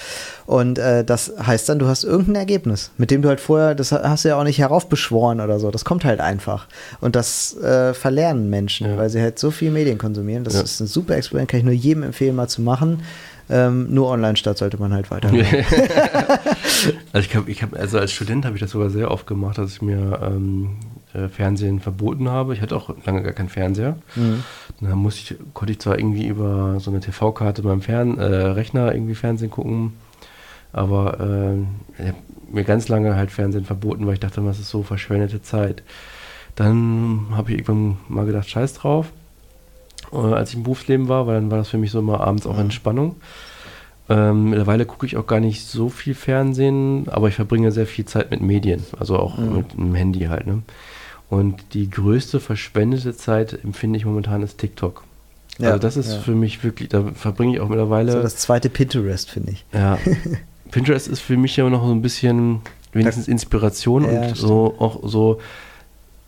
Und 0.46 0.78
äh, 0.78 1.04
das 1.04 1.32
heißt 1.44 1.68
dann, 1.68 1.78
du 1.78 1.86
hast 1.86 2.04
irgendein 2.04 2.36
Ergebnis, 2.36 2.90
mit 2.98 3.10
dem 3.10 3.22
du 3.22 3.28
halt 3.28 3.40
vorher, 3.40 3.74
das 3.74 3.92
hast 3.92 4.24
du 4.24 4.28
ja 4.28 4.38
auch 4.38 4.44
nicht 4.44 4.58
heraufbeschworen 4.58 5.40
oder 5.40 5.58
so. 5.58 5.70
Das 5.70 5.84
kommt 5.84 6.04
halt 6.04 6.20
einfach. 6.20 6.66
Und 7.00 7.16
das 7.16 7.56
äh, 7.58 7.94
verlernen 7.94 8.50
Menschen, 8.50 8.90
ja. 8.90 8.96
weil 8.96 9.10
sie 9.10 9.20
halt 9.20 9.38
so 9.38 9.50
viel 9.50 9.70
Medien 9.70 9.98
konsumieren. 9.98 10.44
Das 10.44 10.54
ja. 10.54 10.62
ist 10.62 10.80
ein 10.80 10.86
super 10.86 11.16
Experiment, 11.16 11.50
kann 11.50 11.58
ich 11.58 11.64
nur 11.64 11.74
jedem 11.74 12.02
empfehlen, 12.02 12.36
mal 12.36 12.48
zu 12.48 12.62
machen. 12.62 13.02
Ähm, 13.48 13.86
nur 13.94 14.08
online 14.08 14.36
statt 14.36 14.58
sollte 14.58 14.76
man 14.78 14.92
halt 14.92 15.10
weiter. 15.10 15.28
also 17.12 17.28
ich 17.28 17.36
habe, 17.36 17.50
ich 17.50 17.62
hab, 17.62 17.74
also 17.78 17.98
als 17.98 18.10
Student 18.10 18.44
habe 18.44 18.56
ich 18.56 18.60
das 18.60 18.72
sogar 18.72 18.90
sehr 18.90 19.10
oft 19.10 19.26
gemacht, 19.26 19.58
dass 19.58 19.70
ich 19.72 19.82
mir 19.82 20.20
ähm, 20.22 20.78
äh, 21.16 21.28
Fernsehen 21.28 21.80
verboten 21.80 22.28
habe. 22.28 22.54
Ich 22.54 22.60
hatte 22.60 22.76
auch 22.76 22.90
lange 23.04 23.22
gar 23.22 23.32
keinen 23.32 23.48
Fernseher. 23.48 23.96
Mhm. 24.14 24.42
Dann 24.80 24.98
musste 24.98 25.20
ich, 25.34 25.38
konnte 25.54 25.72
ich 25.72 25.80
zwar 25.80 25.98
irgendwie 25.98 26.26
über 26.26 26.78
so 26.80 26.90
eine 26.90 27.00
TV-Karte 27.00 27.62
beim 27.62 27.80
Fern 27.80 28.18
äh, 28.18 28.24
Rechner 28.24 28.94
irgendwie 28.94 29.14
Fernsehen 29.14 29.50
gucken, 29.50 29.94
aber 30.72 31.20
äh, 31.20 32.02
ich 32.02 32.08
habe 32.08 32.18
mir 32.52 32.64
ganz 32.64 32.88
lange 32.88 33.16
halt 33.16 33.30
Fernsehen 33.30 33.64
verboten, 33.64 34.06
weil 34.06 34.14
ich 34.14 34.20
dachte, 34.20 34.42
das 34.42 34.58
ist 34.58 34.68
so 34.68 34.82
verschwendete 34.82 35.42
Zeit. 35.42 35.82
Dann 36.54 37.28
habe 37.32 37.50
ich 37.50 37.58
irgendwann 37.58 37.98
mal 38.08 38.26
gedacht, 38.26 38.48
scheiß 38.48 38.74
drauf, 38.74 39.06
äh, 40.12 40.16
als 40.16 40.50
ich 40.50 40.56
im 40.56 40.62
Berufsleben 40.64 41.08
war, 41.08 41.26
weil 41.26 41.36
dann 41.36 41.50
war 41.50 41.58
das 41.58 41.68
für 41.68 41.78
mich 41.78 41.90
so 41.90 41.98
immer 41.98 42.20
abends 42.20 42.46
auch 42.46 42.54
mhm. 42.54 42.62
Entspannung. 42.62 43.16
Ähm, 44.08 44.50
mittlerweile 44.50 44.86
gucke 44.86 45.06
ich 45.06 45.16
auch 45.16 45.26
gar 45.26 45.40
nicht 45.40 45.66
so 45.66 45.88
viel 45.88 46.14
Fernsehen, 46.14 47.08
aber 47.08 47.28
ich 47.28 47.34
verbringe 47.34 47.72
sehr 47.72 47.86
viel 47.86 48.04
Zeit 48.04 48.30
mit 48.30 48.40
Medien, 48.40 48.84
also 48.98 49.18
auch 49.18 49.36
mhm. 49.36 49.56
mit 49.56 49.72
dem 49.72 49.94
Handy 49.94 50.26
halt. 50.26 50.46
Ne? 50.46 50.62
Und 51.28 51.74
die 51.74 51.90
größte 51.90 52.38
verschwendete 52.40 53.16
Zeit 53.16 53.58
empfinde 53.64 53.96
ich 53.96 54.04
momentan 54.04 54.42
ist 54.42 54.58
TikTok. 54.58 55.04
Ja, 55.58 55.68
also 55.68 55.80
das 55.80 55.96
ist 55.96 56.12
ja. 56.12 56.18
für 56.20 56.34
mich 56.34 56.62
wirklich, 56.62 56.88
da 56.88 57.02
verbringe 57.14 57.54
ich 57.54 57.60
auch 57.60 57.68
mittlerweile. 57.68 58.12
So 58.12 58.22
das 58.22 58.36
zweite 58.36 58.68
Pinterest, 58.68 59.30
finde 59.30 59.52
ich. 59.52 59.64
Ja. 59.72 59.98
Pinterest 60.70 61.08
ist 61.08 61.20
für 61.20 61.36
mich 61.36 61.56
ja 61.56 61.68
noch 61.68 61.84
so 61.84 61.92
ein 61.92 62.02
bisschen 62.02 62.60
wenigstens 62.92 63.28
Inspiration 63.28 64.04
ja, 64.04 64.10
und 64.10 64.24
stimmt. 64.24 64.36
so 64.36 64.74
auch 64.78 65.00
so, 65.08 65.40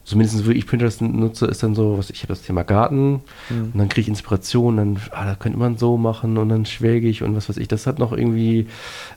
zumindest 0.04 0.48
wie 0.48 0.52
ich 0.52 0.66
Pinterest 0.66 1.02
nutze, 1.02 1.46
ist 1.46 1.62
dann 1.62 1.74
so, 1.74 1.98
was 1.98 2.10
ich 2.10 2.22
habe 2.22 2.28
das 2.28 2.42
Thema 2.42 2.62
Garten 2.62 3.22
mhm. 3.50 3.70
und 3.72 3.78
dann 3.78 3.88
kriege 3.88 4.02
ich 4.02 4.08
Inspiration, 4.08 4.76
dann, 4.76 5.00
ah, 5.10 5.26
da 5.26 5.34
könnte 5.34 5.58
man 5.58 5.76
so 5.76 5.96
machen 5.96 6.38
und 6.38 6.48
dann 6.48 6.66
schwelge 6.66 7.08
ich 7.08 7.22
und 7.22 7.36
was 7.36 7.48
weiß 7.48 7.58
ich. 7.58 7.68
Das 7.68 7.86
hat 7.86 7.98
noch 7.98 8.12
irgendwie 8.12 8.66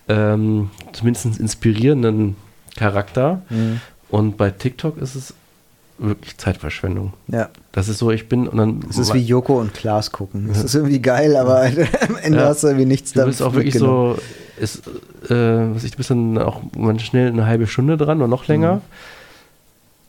ähm, 0.07 0.69
zumindest 0.91 1.39
inspirierenden 1.39 2.35
Charakter. 2.75 3.41
Mhm. 3.49 3.81
Und 4.09 4.37
bei 4.37 4.51
TikTok 4.51 4.97
ist 4.97 5.15
es 5.15 5.33
wirklich 6.01 6.37
Zeitverschwendung. 6.37 7.13
Ja. 7.27 7.49
Das 7.71 7.87
ist 7.87 7.99
so, 7.99 8.11
ich 8.11 8.27
bin 8.27 8.47
und 8.47 8.57
dann. 8.57 8.79
Es 8.89 8.97
ist 8.97 9.13
wie 9.13 9.19
Joko 9.19 9.59
und 9.59 9.73
Klaas 9.73 10.11
gucken. 10.11 10.47
Das 10.49 10.63
ist 10.63 10.75
irgendwie 10.75 10.99
geil, 10.99 11.35
aber 11.35 11.61
am 12.07 12.17
Ende 12.21 12.39
ja. 12.39 12.45
hast 12.45 12.63
du 12.63 12.67
irgendwie 12.67 12.85
nichts 12.85 13.13
damit. 13.13 13.27
Du 13.27 13.29
bist 13.31 13.41
auch 13.43 13.53
wirklich 13.53 13.75
so, 13.75 14.17
ist, 14.59 14.87
äh, 15.29 15.73
was 15.73 15.83
ich, 15.83 15.91
du 15.91 15.97
bist 15.97 16.09
dann 16.09 16.37
auch 16.37 16.61
schnell 16.97 17.27
eine 17.27 17.45
halbe 17.45 17.67
Stunde 17.67 17.97
dran 17.97 18.17
oder 18.17 18.27
noch 18.27 18.47
länger. 18.47 18.75
Mhm. 18.75 18.81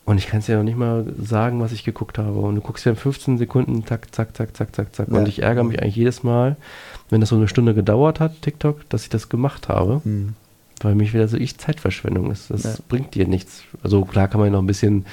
Und 0.05 0.19
ich 0.19 0.27
kann 0.27 0.41
es 0.41 0.49
ja 0.49 0.57
noch 0.57 0.65
nicht 0.65 0.77
mal 0.77 1.05
sagen, 1.23 1.61
was 1.61 1.71
ich 1.71 1.85
geguckt 1.85 2.19
habe. 2.19 2.39
Und 2.41 2.57
du 2.57 2.61
guckst 2.61 2.85
ja 2.85 2.91
in 2.91 2.97
15 2.97 3.39
Sekunden, 3.39 3.87
zack, 3.87 4.13
zack, 4.13 4.37
zack, 4.37 4.57
zack, 4.57 4.75
zack, 4.75 4.95
zack. 4.95 5.09
Ja. 5.09 5.19
Und 5.19 5.29
ich 5.29 5.43
ärgere 5.43 5.63
mich 5.63 5.81
eigentlich 5.81 5.97
jedes 5.97 6.25
Mal, 6.25 6.57
wenn 7.09 7.21
das 7.21 7.29
so 7.29 7.37
eine 7.37 7.47
Stunde 7.47 7.73
gedauert 7.73 8.19
hat, 8.19 8.43
TikTok, 8.43 8.89
dass 8.89 9.05
ich 9.05 9.11
das 9.11 9.29
gemacht 9.29 9.69
habe. 9.69 10.01
Mhm. 10.05 10.35
Weil 10.81 10.97
mich 10.97 11.15
wieder 11.15 11.29
so 11.29 11.37
ich 11.37 11.57
Zeitverschwendung 11.57 12.33
ist. 12.33 12.51
Das 12.51 12.65
ja. 12.65 12.75
bringt 12.89 13.15
dir 13.15 13.29
nichts. 13.29 13.63
Also 13.85 14.05
klar 14.05 14.27
kann 14.27 14.41
man 14.41 14.49
ja 14.49 14.53
noch 14.53 14.63
ein 14.63 14.67
bisschen 14.67 15.07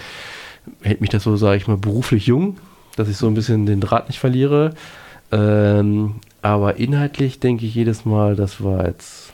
hält 0.81 1.01
mich 1.01 1.09
das 1.09 1.23
so, 1.23 1.35
sage 1.37 1.57
ich 1.57 1.67
mal, 1.67 1.77
beruflich 1.77 2.25
jung, 2.25 2.57
dass 2.95 3.07
ich 3.09 3.17
so 3.17 3.27
ein 3.27 3.33
bisschen 3.33 3.65
den 3.65 3.81
Draht 3.81 4.07
nicht 4.07 4.19
verliere. 4.19 4.73
Ähm, 5.31 6.15
aber 6.41 6.77
inhaltlich 6.77 7.39
denke 7.39 7.65
ich 7.65 7.75
jedes 7.75 8.05
Mal, 8.05 8.35
das 8.35 8.63
war 8.63 8.87
jetzt. 8.87 9.33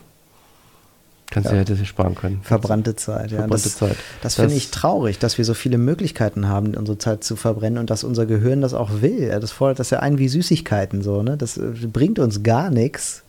Kannst 1.31 1.49
du 1.49 1.55
ja. 1.55 1.61
hättest 1.61 1.81
du 1.81 1.86
sparen 1.86 2.15
können. 2.15 2.39
Verbrannte 2.43 2.95
Zeit, 2.95 3.31
ja. 3.31 3.39
Verbrannte 3.39 3.63
das, 3.63 3.77
Zeit. 3.77 3.97
Das, 4.21 4.36
das 4.36 4.36
finde 4.36 4.55
ich 4.55 4.71
traurig, 4.71 5.17
dass 5.19 5.38
wir 5.38 5.45
so 5.45 5.53
viele 5.53 5.77
Möglichkeiten 5.77 6.47
haben, 6.47 6.75
unsere 6.75 6.97
Zeit 6.97 7.23
zu 7.23 7.36
verbrennen 7.36 7.79
und 7.79 7.89
dass 7.89 8.03
unser 8.03 8.25
Gehirn 8.25 8.61
das 8.61 8.73
auch 8.73 9.01
will. 9.01 9.29
Das 9.29 9.51
fordert 9.51 9.79
das 9.79 9.89
ja 9.89 9.99
ein 9.99 10.17
wie 10.19 10.27
Süßigkeiten 10.27 11.01
so, 11.01 11.23
ne? 11.23 11.36
Das 11.36 11.57
äh, 11.57 11.71
bringt 11.91 12.19
uns 12.19 12.43
gar 12.43 12.69
nichts 12.69 13.24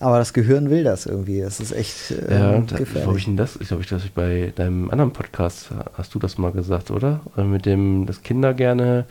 Aber 0.00 0.18
das 0.18 0.32
Gehirn 0.32 0.70
will 0.70 0.82
das 0.82 1.04
irgendwie. 1.04 1.42
Das 1.42 1.60
ist 1.60 1.72
echt 1.72 2.10
äh, 2.10 2.34
ja, 2.34 2.58
gefährlich. 2.58 3.06
Wo 3.06 3.16
ich 3.16 3.26
denn 3.26 3.36
das? 3.36 3.58
Ich 3.60 3.68
glaube, 3.68 3.82
ich 3.82 3.88
das 3.88 4.02
bei 4.08 4.50
deinem 4.56 4.90
anderen 4.90 5.12
Podcast 5.12 5.68
hast 5.92 6.14
du 6.14 6.18
das 6.18 6.38
mal 6.38 6.52
gesagt, 6.52 6.90
oder? 6.90 7.20
Äh, 7.36 7.44
mit 7.44 7.66
dem, 7.66 8.06
dass 8.06 8.22
Kinder 8.22 8.54
gerne 8.54 9.04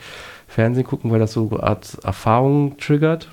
Fernsehen 0.47 0.85
gucken, 0.85 1.11
weil 1.11 1.19
das 1.19 1.33
so 1.33 1.47
eine 1.51 1.61
Art 1.61 1.99
Erfahrung 2.03 2.77
triggert. 2.79 3.29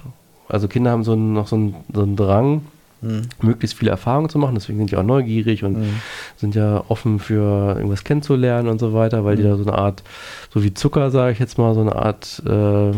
Also 0.48 0.68
Kinder 0.68 0.90
haben 0.90 1.02
so 1.02 1.12
einen, 1.12 1.32
noch 1.32 1.48
so 1.48 1.56
einen, 1.56 1.74
so 1.94 2.02
einen 2.02 2.14
Drang, 2.14 2.66
mhm. 3.00 3.22
möglichst 3.40 3.78
viele 3.78 3.90
Erfahrungen 3.90 4.28
zu 4.28 4.38
machen. 4.38 4.54
Deswegen 4.54 4.78
sind 4.78 4.90
die 4.90 4.96
auch 4.96 5.02
neugierig 5.02 5.64
und 5.64 5.78
mhm. 5.78 6.00
sind 6.36 6.54
ja 6.54 6.84
offen 6.88 7.18
für 7.18 7.74
irgendwas 7.76 8.04
kennenzulernen 8.04 8.68
und 8.68 8.80
so 8.80 8.92
weiter, 8.92 9.24
weil 9.24 9.36
mhm. 9.36 9.38
die 9.38 9.44
da 9.44 9.56
so 9.56 9.62
eine 9.62 9.78
Art, 9.78 10.02
so 10.52 10.62
wie 10.62 10.74
Zucker, 10.74 11.10
sage 11.10 11.32
ich 11.32 11.38
jetzt 11.38 11.56
mal, 11.56 11.74
so 11.74 11.80
eine 11.80 11.96
Art 11.96 12.42
äh, 12.46 12.92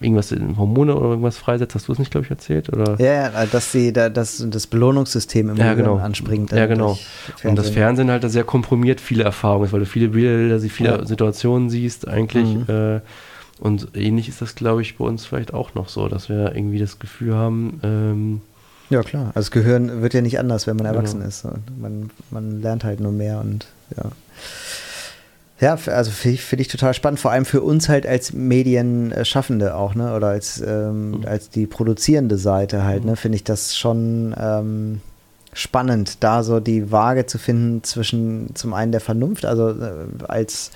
irgendwas 0.00 0.32
in 0.32 0.56
Hormone 0.56 0.94
oder 0.94 1.10
irgendwas 1.10 1.38
freisetzt. 1.38 1.74
Hast 1.74 1.88
du 1.88 1.92
es 1.92 1.98
nicht, 1.98 2.10
glaube 2.10 2.24
ich, 2.24 2.30
erzählt? 2.30 2.72
Oder? 2.72 3.00
Ja, 3.00 3.30
ja, 3.30 3.46
dass 3.46 3.72
sie 3.72 3.92
da, 3.92 4.08
das, 4.08 4.44
das 4.48 4.66
Belohnungssystem 4.66 5.50
im 5.50 5.56
ja, 5.56 5.74
genau. 5.74 5.96
anspringt. 5.96 6.52
Ja, 6.52 6.66
genau. 6.66 6.98
Und 7.44 7.56
das 7.56 7.70
Fernsehen 7.70 8.10
halt 8.10 8.24
da 8.24 8.28
sehr 8.28 8.44
komprimiert 8.44 9.00
viele 9.00 9.24
Erfahrungen 9.24 9.66
ist, 9.66 9.72
weil 9.72 9.80
du 9.80 9.86
viele 9.86 10.08
Bilder, 10.08 10.60
viele 10.60 10.90
ja. 10.90 11.06
Situationen 11.06 11.70
siehst 11.70 12.08
eigentlich. 12.08 12.46
Mhm. 12.46 12.64
Äh, 12.68 13.00
und 13.58 13.88
ähnlich 13.94 14.28
ist 14.28 14.42
das, 14.42 14.54
glaube 14.54 14.82
ich, 14.82 14.98
bei 14.98 15.04
uns 15.04 15.24
vielleicht 15.24 15.54
auch 15.54 15.74
noch 15.74 15.88
so, 15.88 16.08
dass 16.08 16.28
wir 16.28 16.54
irgendwie 16.54 16.78
das 16.78 16.98
Gefühl 16.98 17.34
haben, 17.34 17.80
ähm, 17.82 18.40
ja, 18.88 19.02
klar. 19.02 19.32
Also 19.34 19.40
das 19.40 19.50
Gehirn 19.50 20.02
wird 20.02 20.14
ja 20.14 20.20
nicht 20.20 20.38
anders, 20.38 20.66
wenn 20.66 20.76
man 20.76 20.86
erwachsen 20.86 21.18
genau. 21.18 21.28
ist. 21.28 21.44
Man, 21.76 22.10
man 22.30 22.62
lernt 22.62 22.84
halt 22.84 23.00
nur 23.00 23.12
mehr 23.12 23.40
und 23.40 23.66
ja. 23.96 24.10
Ja, 25.58 25.78
also 25.86 26.10
finde 26.10 26.34
ich, 26.34 26.42
find 26.42 26.60
ich 26.60 26.68
total 26.68 26.92
spannend, 26.92 27.18
vor 27.18 27.30
allem 27.30 27.46
für 27.46 27.62
uns 27.62 27.88
halt 27.88 28.06
als 28.06 28.34
Medienschaffende 28.34 29.74
auch, 29.74 29.94
ne? 29.94 30.14
Oder 30.14 30.28
als, 30.28 30.60
ähm, 30.60 31.12
mhm. 31.12 31.26
als 31.26 31.48
die 31.48 31.66
produzierende 31.66 32.36
Seite 32.36 32.84
halt, 32.84 33.04
ne, 33.04 33.12
mhm. 33.12 33.16
finde 33.16 33.36
ich 33.36 33.44
das 33.44 33.76
schon 33.76 34.34
ähm, 34.38 35.00
spannend, 35.54 36.22
da 36.22 36.42
so 36.42 36.60
die 36.60 36.92
Waage 36.92 37.24
zu 37.24 37.38
finden 37.38 37.82
zwischen 37.82 38.54
zum 38.54 38.74
einen 38.74 38.92
der 38.92 39.00
Vernunft, 39.00 39.46
also 39.46 39.70
äh, 39.70 40.06
als 40.28 40.72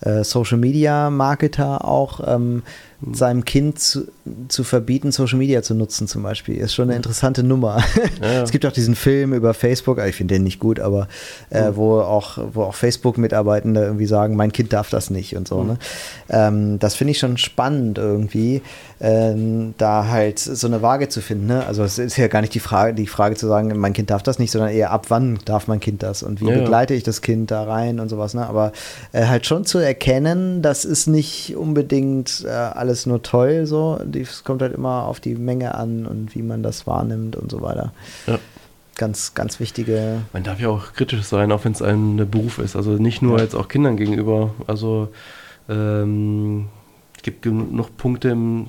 äh, 0.00 0.24
Social 0.24 0.58
Media 0.58 1.08
Marketer 1.10 1.84
auch 1.84 2.20
ähm, 2.26 2.64
seinem 3.12 3.44
Kind 3.44 3.78
zu, 3.78 4.08
zu, 4.48 4.64
verbieten, 4.64 5.12
Social 5.12 5.38
Media 5.38 5.62
zu 5.62 5.74
nutzen 5.74 6.08
zum 6.08 6.22
Beispiel, 6.22 6.56
ist 6.56 6.74
schon 6.74 6.88
eine 6.88 6.96
interessante 6.96 7.42
Nummer. 7.42 7.82
Ja, 8.22 8.32
ja. 8.32 8.42
Es 8.46 8.50
gibt 8.50 8.64
auch 8.64 8.72
diesen 8.72 8.94
Film 8.94 9.34
über 9.34 9.54
Facebook, 9.54 9.98
ich 9.98 10.16
finde 10.16 10.34
den 10.34 10.44
nicht 10.44 10.60
gut, 10.60 10.80
aber 10.80 11.08
äh, 11.50 11.70
mhm. 11.70 11.76
wo 11.76 12.00
auch, 12.00 12.38
wo 12.52 12.62
auch 12.62 12.74
Facebook-Mitarbeitende 12.74 13.82
irgendwie 13.82 14.06
sagen, 14.06 14.36
mein 14.36 14.52
Kind 14.52 14.72
darf 14.72 14.88
das 14.88 15.10
nicht 15.10 15.36
und 15.36 15.46
so. 15.46 15.62
Mhm. 15.62 15.68
Ne? 15.68 15.78
Ähm, 16.30 16.78
das 16.78 16.94
finde 16.94 17.10
ich 17.10 17.18
schon 17.18 17.36
spannend 17.36 17.98
irgendwie, 17.98 18.62
ähm, 19.00 19.74
da 19.76 20.08
halt 20.08 20.38
so 20.38 20.66
eine 20.66 20.80
Waage 20.80 21.08
zu 21.08 21.20
finden. 21.20 21.46
Ne? 21.46 21.66
Also 21.66 21.84
es 21.84 21.98
ist 21.98 22.16
ja 22.16 22.28
gar 22.28 22.40
nicht 22.40 22.54
die 22.54 22.60
Frage, 22.60 22.94
die 22.94 23.06
Frage 23.06 23.36
zu 23.36 23.46
sagen, 23.46 23.76
mein 23.76 23.92
Kind 23.92 24.10
darf 24.10 24.22
das 24.22 24.38
nicht, 24.38 24.50
sondern 24.50 24.70
eher 24.70 24.90
ab 24.90 25.06
wann 25.10 25.38
darf 25.44 25.68
mein 25.68 25.80
Kind 25.80 26.02
das 26.02 26.22
und 26.22 26.40
wie 26.40 26.48
ja, 26.48 26.58
begleite 26.58 26.94
ich 26.94 27.02
das 27.02 27.20
Kind 27.20 27.50
da 27.50 27.64
rein 27.64 28.00
und 28.00 28.08
sowas. 28.08 28.32
Ne? 28.32 28.46
Aber 28.46 28.72
äh, 29.12 29.26
halt 29.26 29.46
schon 29.46 29.66
zu 29.66 29.78
erkennen, 29.78 30.62
das 30.62 30.84
ist 30.84 31.06
nicht 31.08 31.56
unbedingt 31.56 32.44
äh, 32.46 32.50
alles 32.86 33.06
nur 33.06 33.22
toll, 33.22 33.66
so. 33.66 33.98
Es 34.14 34.44
kommt 34.44 34.62
halt 34.62 34.74
immer 34.74 35.04
auf 35.04 35.20
die 35.20 35.34
Menge 35.34 35.74
an 35.74 36.06
und 36.06 36.34
wie 36.34 36.42
man 36.42 36.62
das 36.62 36.86
wahrnimmt 36.86 37.36
und 37.36 37.50
so 37.50 37.60
weiter. 37.60 37.92
Ja. 38.26 38.38
Ganz, 38.96 39.34
ganz 39.34 39.60
wichtige. 39.60 40.22
Man 40.32 40.42
darf 40.42 40.58
ja 40.58 40.70
auch 40.70 40.94
kritisch 40.94 41.22
sein, 41.24 41.52
auch 41.52 41.64
wenn 41.64 41.72
es 41.72 41.82
ein 41.82 42.30
Beruf 42.30 42.58
ist. 42.58 42.76
Also 42.76 42.92
nicht 42.92 43.20
nur 43.20 43.36
ja. 43.36 43.44
jetzt 43.44 43.54
auch 43.54 43.68
Kindern 43.68 43.96
gegenüber. 43.96 44.54
Also 44.66 45.08
ähm, 45.68 46.68
es 47.16 47.22
gibt 47.22 47.42
genug 47.42 47.96
Punkte 47.98 48.30
im 48.30 48.68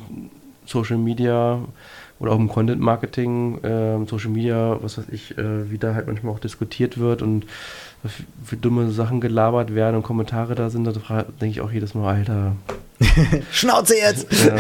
Social 0.65 0.97
Media 0.97 1.59
oder 2.20 2.32
auch 2.32 2.39
im 2.39 2.49
Content 2.49 2.82
Marketing, 2.82 3.63
äh, 3.63 4.05
Social 4.05 4.32
Media, 4.32 4.78
was 4.82 4.97
weiß 4.97 5.05
ich, 5.11 5.38
äh, 5.38 5.72
wie 5.72 5.78
da 5.78 5.93
halt 5.93 6.07
manchmal 6.07 6.34
auch 6.34 6.39
diskutiert 6.39 6.97
wird 6.97 7.22
und 7.22 7.45
für 8.43 8.57
dumme 8.57 8.91
Sachen 8.91 9.21
gelabert 9.21 9.73
werden 9.73 9.95
und 9.95 10.03
Kommentare 10.03 10.55
da 10.55 10.69
sind, 10.69 10.85
da 10.85 10.91
denke 10.91 11.47
ich 11.47 11.61
auch 11.61 11.71
jedes 11.71 11.93
Mal, 11.93 12.15
Alter. 12.15 12.55
Schnauze 13.51 13.95
jetzt! 13.97 14.31
ja. 14.45 14.55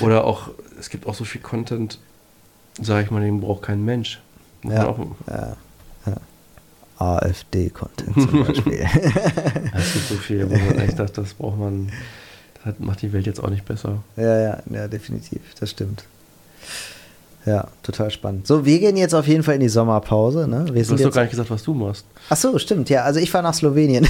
Oder 0.00 0.24
auch, 0.24 0.50
es 0.78 0.90
gibt 0.90 1.06
auch 1.06 1.14
so 1.14 1.24
viel 1.24 1.40
Content, 1.40 1.98
sage 2.80 3.04
ich 3.04 3.10
mal, 3.10 3.20
den 3.20 3.40
braucht 3.40 3.62
kein 3.62 3.84
Mensch. 3.84 4.20
Ja, 4.64 4.86
auch, 4.86 4.98
ja, 5.28 5.56
ja. 6.06 6.16
AfD-Content 6.98 8.14
zum 8.14 8.44
Beispiel. 8.44 8.80
Es 9.74 9.92
gibt 9.92 10.08
so 10.08 10.14
viel, 10.14 10.48
wo 10.48 10.56
man 10.56 10.78
echt 10.78 10.98
dachte, 10.98 11.20
das 11.20 11.34
braucht 11.34 11.58
man, 11.58 11.90
das 12.64 12.78
macht 12.78 13.02
die 13.02 13.12
Welt 13.12 13.26
jetzt 13.26 13.42
auch 13.42 13.50
nicht 13.50 13.64
besser. 13.64 14.02
Ja, 14.16 14.38
ja, 14.38 14.62
ja, 14.70 14.88
definitiv, 14.88 15.40
das 15.58 15.70
stimmt. 15.70 16.04
Ja, 17.46 17.68
total 17.82 18.10
spannend. 18.10 18.46
So, 18.46 18.64
wir 18.64 18.78
gehen 18.78 18.96
jetzt 18.96 19.14
auf 19.14 19.26
jeden 19.26 19.42
Fall 19.42 19.56
in 19.56 19.60
die 19.60 19.68
Sommerpause. 19.68 20.48
Ne? 20.48 20.64
Wir 20.72 20.82
du 20.82 20.92
hast 20.92 21.04
doch 21.04 21.12
gar 21.12 21.22
nicht 21.22 21.32
gesagt, 21.32 21.50
was 21.50 21.62
du 21.62 21.74
machst. 21.74 22.06
Ach 22.30 22.36
so, 22.38 22.58
stimmt. 22.58 22.88
Ja, 22.88 23.02
also 23.02 23.20
ich 23.20 23.30
fahre 23.30 23.44
nach 23.44 23.52
Slowenien. 23.52 24.08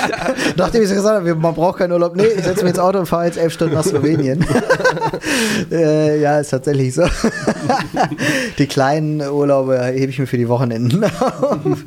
Nachdem 0.56 0.82
ich 0.82 0.88
so 0.88 0.96
gesagt 0.96 1.20
habe, 1.20 1.34
man 1.36 1.54
braucht 1.54 1.78
keinen 1.78 1.92
Urlaub. 1.92 2.16
Nee, 2.16 2.26
ich 2.26 2.42
setze 2.42 2.64
mich 2.64 2.70
ins 2.70 2.80
Auto 2.80 2.98
und 2.98 3.06
fahre 3.06 3.26
jetzt 3.26 3.38
elf 3.38 3.52
Stunden 3.52 3.74
nach 3.74 3.84
Slowenien. 3.84 4.44
äh, 5.70 6.20
ja, 6.20 6.40
ist 6.40 6.48
tatsächlich 6.48 6.92
so. 6.92 7.04
die 8.58 8.66
kleinen 8.66 9.20
Urlaube 9.20 9.80
hebe 9.80 10.10
ich 10.10 10.18
mir 10.18 10.26
für 10.26 10.38
die 10.38 10.48
Wochenenden 10.48 11.04
auf. 11.04 11.84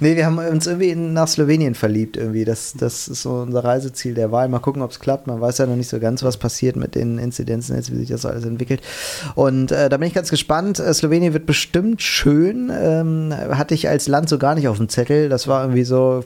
nee, 0.00 0.16
wir 0.16 0.26
haben 0.26 0.38
uns 0.38 0.66
irgendwie 0.66 0.96
nach 0.96 1.28
Slowenien 1.28 1.76
verliebt 1.76 2.16
irgendwie. 2.16 2.44
Das, 2.44 2.74
das 2.76 3.06
ist 3.06 3.22
so 3.22 3.30
unser 3.30 3.62
Reiseziel 3.62 4.14
der 4.14 4.32
Wahl. 4.32 4.48
Mal 4.48 4.58
gucken, 4.58 4.82
ob 4.82 4.90
es 4.90 4.98
klappt. 4.98 5.28
Man 5.28 5.40
weiß 5.40 5.58
ja 5.58 5.66
noch 5.66 5.76
nicht 5.76 5.88
so 5.88 6.00
ganz, 6.00 6.24
was 6.24 6.36
passiert 6.36 6.74
mit 6.74 6.96
den 6.96 7.18
Inzidenzen 7.18 7.76
jetzt, 7.76 7.92
wie 7.92 7.98
sich 7.98 8.08
das 8.08 8.26
alles 8.26 8.44
entwickelt. 8.44 8.80
Und 9.36 9.70
äh, 9.70 9.88
da 9.88 9.96
bin 9.98 10.08
ich 10.08 10.14
ganz 10.14 10.31
gespannt. 10.32 10.80
Äh, 10.80 10.92
Slowenien 10.94 11.34
wird 11.34 11.44
bestimmt 11.44 12.00
schön. 12.02 12.72
Ähm, 12.74 13.34
hatte 13.50 13.74
ich 13.74 13.88
als 13.88 14.08
Land 14.08 14.30
so 14.30 14.38
gar 14.38 14.54
nicht 14.54 14.66
auf 14.66 14.78
dem 14.78 14.88
Zettel. 14.88 15.28
Das 15.28 15.46
war 15.46 15.62
irgendwie 15.62 15.84
so, 15.84 16.24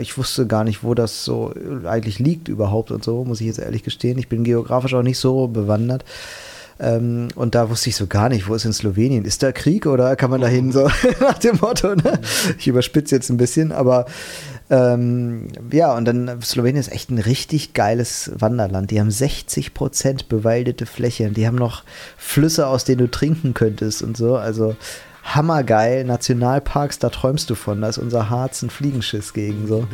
ich 0.00 0.18
wusste 0.18 0.46
gar 0.46 0.64
nicht, 0.64 0.84
wo 0.84 0.92
das 0.92 1.24
so 1.24 1.54
eigentlich 1.86 2.18
liegt 2.18 2.48
überhaupt 2.48 2.90
und 2.90 3.02
so, 3.02 3.24
muss 3.24 3.40
ich 3.40 3.46
jetzt 3.46 3.58
ehrlich 3.58 3.82
gestehen. 3.82 4.18
Ich 4.18 4.28
bin 4.28 4.44
geografisch 4.44 4.92
auch 4.92 5.02
nicht 5.02 5.18
so 5.18 5.48
bewandert. 5.48 6.04
Ähm, 6.78 7.28
und 7.34 7.54
da 7.54 7.70
wusste 7.70 7.88
ich 7.88 7.96
so 7.96 8.06
gar 8.06 8.28
nicht, 8.28 8.48
wo 8.48 8.54
ist 8.54 8.66
in 8.66 8.72
Slowenien? 8.74 9.24
Ist 9.24 9.42
da 9.42 9.50
Krieg 9.50 9.86
oder 9.86 10.14
kann 10.14 10.30
man 10.30 10.42
da 10.42 10.46
hin? 10.46 10.70
So 10.70 10.88
nach 11.20 11.38
dem 11.38 11.56
Motto, 11.60 11.94
ne? 11.94 12.20
Ich 12.58 12.68
überspitze 12.68 13.14
jetzt 13.14 13.30
ein 13.30 13.38
bisschen, 13.38 13.72
aber 13.72 14.04
ähm, 14.70 15.48
ja, 15.72 15.94
und 15.96 16.04
dann 16.04 16.42
Slowenien 16.42 16.80
ist 16.80 16.92
echt 16.92 17.10
ein 17.10 17.18
richtig 17.18 17.72
geiles 17.72 18.30
Wanderland. 18.34 18.90
Die 18.90 19.00
haben 19.00 19.10
60 19.10 19.72
Prozent 19.72 20.28
bewaldete 20.28 20.84
Fläche. 20.86 21.30
Die 21.30 21.46
haben 21.46 21.56
noch 21.56 21.84
Flüsse, 22.16 22.66
aus 22.66 22.84
denen 22.84 22.98
du 22.98 23.10
trinken 23.10 23.54
könntest 23.54 24.02
und 24.02 24.16
so. 24.16 24.36
Also 24.36 24.76
hammergeil. 25.34 26.04
Nationalparks, 26.04 26.98
da 26.98 27.08
träumst 27.08 27.48
du 27.50 27.54
von. 27.54 27.80
Da 27.80 27.88
ist 27.88 27.98
unser 27.98 28.30
Harz 28.30 28.62
ein 28.62 28.70
Fliegenschiss 28.70 29.32
gegen 29.32 29.66
so. 29.66 29.86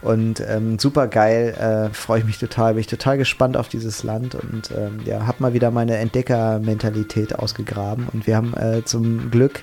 Und 0.00 0.42
ähm, 0.46 0.78
super 0.78 1.08
geil. 1.08 1.54
Äh, 1.58 1.94
Freue 1.94 2.20
ich 2.20 2.24
mich 2.24 2.38
total. 2.38 2.74
Bin 2.74 2.80
ich 2.80 2.86
total 2.86 3.18
gespannt 3.18 3.56
auf 3.56 3.68
dieses 3.68 4.02
Land 4.02 4.34
und 4.34 4.70
ähm, 4.70 5.00
ja, 5.04 5.26
hab 5.26 5.40
mal 5.40 5.52
wieder 5.52 5.70
meine 5.70 5.96
Entdeckermentalität 5.96 7.38
ausgegraben. 7.38 8.08
Und 8.12 8.26
wir 8.26 8.36
haben 8.36 8.54
äh, 8.54 8.84
zum 8.84 9.30
Glück 9.30 9.62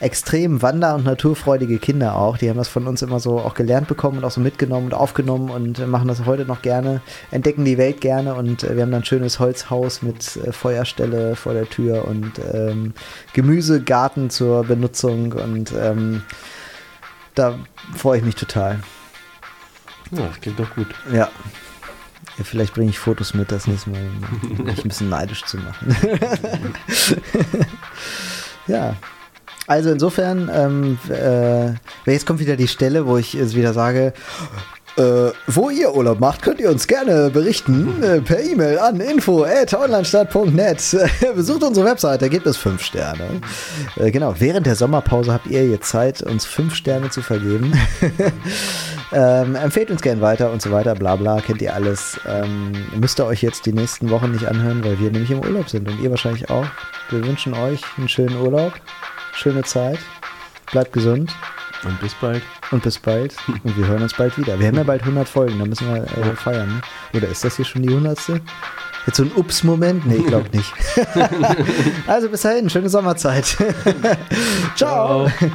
extrem 0.00 0.62
wander- 0.62 0.94
und 0.94 1.04
naturfreudige 1.04 1.78
Kinder 1.78 2.16
auch. 2.16 2.38
Die 2.38 2.48
haben 2.48 2.56
das 2.56 2.68
von 2.68 2.86
uns 2.86 3.02
immer 3.02 3.20
so 3.20 3.38
auch 3.38 3.54
gelernt 3.54 3.88
bekommen 3.88 4.18
und 4.18 4.24
auch 4.24 4.30
so 4.30 4.40
mitgenommen 4.40 4.86
und 4.86 4.94
aufgenommen 4.94 5.50
und 5.50 5.86
machen 5.86 6.08
das 6.08 6.24
heute 6.26 6.44
noch 6.44 6.62
gerne, 6.62 7.00
entdecken 7.30 7.64
die 7.64 7.78
Welt 7.78 8.00
gerne 8.00 8.34
und 8.34 8.62
äh, 8.62 8.76
wir 8.76 8.82
haben 8.82 8.90
dann 8.90 9.02
ein 9.02 9.06
schönes 9.06 9.38
Holzhaus 9.38 10.02
mit 10.02 10.36
äh, 10.36 10.52
Feuerstelle 10.52 11.36
vor 11.36 11.54
der 11.54 11.68
Tür 11.68 12.06
und 12.06 12.32
ähm, 12.52 12.92
Gemüsegarten 13.32 14.30
zur 14.30 14.64
Benutzung 14.64 15.32
und 15.32 15.72
ähm, 15.72 16.22
da 17.34 17.58
freue 17.94 18.18
ich 18.18 18.24
mich 18.24 18.34
total. 18.34 18.80
Ja, 20.10 20.26
das 20.26 20.40
klingt 20.40 20.58
doch 20.58 20.74
gut. 20.74 20.88
Ja. 21.12 21.28
Ja, 22.38 22.44
vielleicht 22.44 22.74
bringe 22.74 22.90
ich 22.90 22.98
Fotos 22.98 23.32
mit 23.32 23.50
das 23.50 23.66
nächste 23.66 23.90
Mal, 23.90 24.00
um 24.42 24.64
mich 24.64 24.84
ein 24.84 24.88
bisschen 24.88 25.08
neidisch 25.08 25.44
zu 25.44 25.56
machen. 25.56 25.96
ja, 28.66 28.94
also 29.66 29.90
insofern, 29.90 30.50
ähm, 30.52 30.98
äh, 31.10 31.72
jetzt 32.10 32.26
kommt 32.26 32.40
wieder 32.40 32.56
die 32.56 32.68
Stelle, 32.68 33.06
wo 33.06 33.16
ich 33.16 33.34
es 33.34 33.54
wieder 33.54 33.72
sage, 33.72 34.12
äh, 34.96 35.30
wo 35.46 35.68
ihr 35.68 35.94
Urlaub 35.94 36.20
macht, 36.20 36.40
könnt 36.40 36.58
ihr 36.58 36.70
uns 36.70 36.86
gerne 36.86 37.28
berichten 37.28 38.02
äh, 38.02 38.20
per 38.22 38.40
E-Mail 38.40 38.78
an 38.78 39.00
info.onlinestadt.net. 39.00 40.96
Besucht 41.34 41.62
unsere 41.62 41.86
Webseite, 41.86 42.24
da 42.24 42.28
gibt 42.28 42.46
es 42.46 42.56
fünf 42.56 42.82
Sterne. 42.82 43.42
Äh, 43.96 44.10
genau, 44.10 44.34
während 44.38 44.64
der 44.64 44.74
Sommerpause 44.74 45.34
habt 45.34 45.48
ihr 45.48 45.68
jetzt 45.68 45.90
Zeit, 45.90 46.22
uns 46.22 46.46
fünf 46.46 46.74
Sterne 46.74 47.10
zu 47.10 47.20
vergeben. 47.20 47.72
ähm, 49.12 49.54
empfehlt 49.54 49.90
uns 49.90 50.00
gerne 50.00 50.22
weiter 50.22 50.50
und 50.50 50.62
so 50.62 50.70
weiter, 50.72 50.94
bla 50.94 51.16
bla, 51.16 51.42
kennt 51.42 51.60
ihr 51.60 51.74
alles. 51.74 52.18
Ähm, 52.26 52.72
müsst 52.98 53.20
ihr 53.20 53.26
euch 53.26 53.42
jetzt 53.42 53.66
die 53.66 53.74
nächsten 53.74 54.08
Wochen 54.08 54.30
nicht 54.30 54.46
anhören, 54.46 54.82
weil 54.82 54.98
wir 54.98 55.10
nämlich 55.10 55.30
im 55.30 55.40
Urlaub 55.40 55.68
sind 55.68 55.86
und 55.90 56.00
ihr 56.00 56.08
wahrscheinlich 56.08 56.48
auch. 56.48 56.66
Wir 57.10 57.22
wünschen 57.22 57.52
euch 57.52 57.82
einen 57.98 58.08
schönen 58.08 58.36
Urlaub 58.40 58.72
schöne 59.36 59.62
Zeit. 59.62 59.98
Bleibt 60.72 60.92
gesund. 60.92 61.32
Und 61.84 62.00
bis 62.00 62.14
bald. 62.14 62.42
Und 62.70 62.82
bis 62.82 62.98
bald. 62.98 63.36
Und 63.46 63.76
wir 63.76 63.86
hören 63.86 64.02
uns 64.02 64.14
bald 64.14 64.36
wieder. 64.38 64.58
Wir 64.58 64.68
haben 64.68 64.76
ja 64.76 64.82
bald 64.82 65.02
100 65.02 65.28
Folgen, 65.28 65.58
da 65.58 65.66
müssen 65.66 65.86
wir 65.92 66.02
äh, 66.02 66.34
feiern. 66.34 66.68
Ne? 66.68 66.80
Oder 67.18 67.28
ist 67.28 67.44
das 67.44 67.56
hier 67.56 67.64
schon 67.64 67.82
die 67.82 67.90
100. 67.90 68.18
Jetzt 69.06 69.16
so 69.16 69.22
ein 69.22 69.32
Ups-Moment? 69.36 70.06
Nee, 70.06 70.16
ich 70.16 70.26
glaube 70.26 70.48
nicht. 70.56 70.72
also 72.06 72.28
bis 72.28 72.42
dahin, 72.42 72.68
schöne 72.70 72.88
Sommerzeit. 72.88 73.44
Ciao. 74.74 75.28
Ciao. 75.28 75.50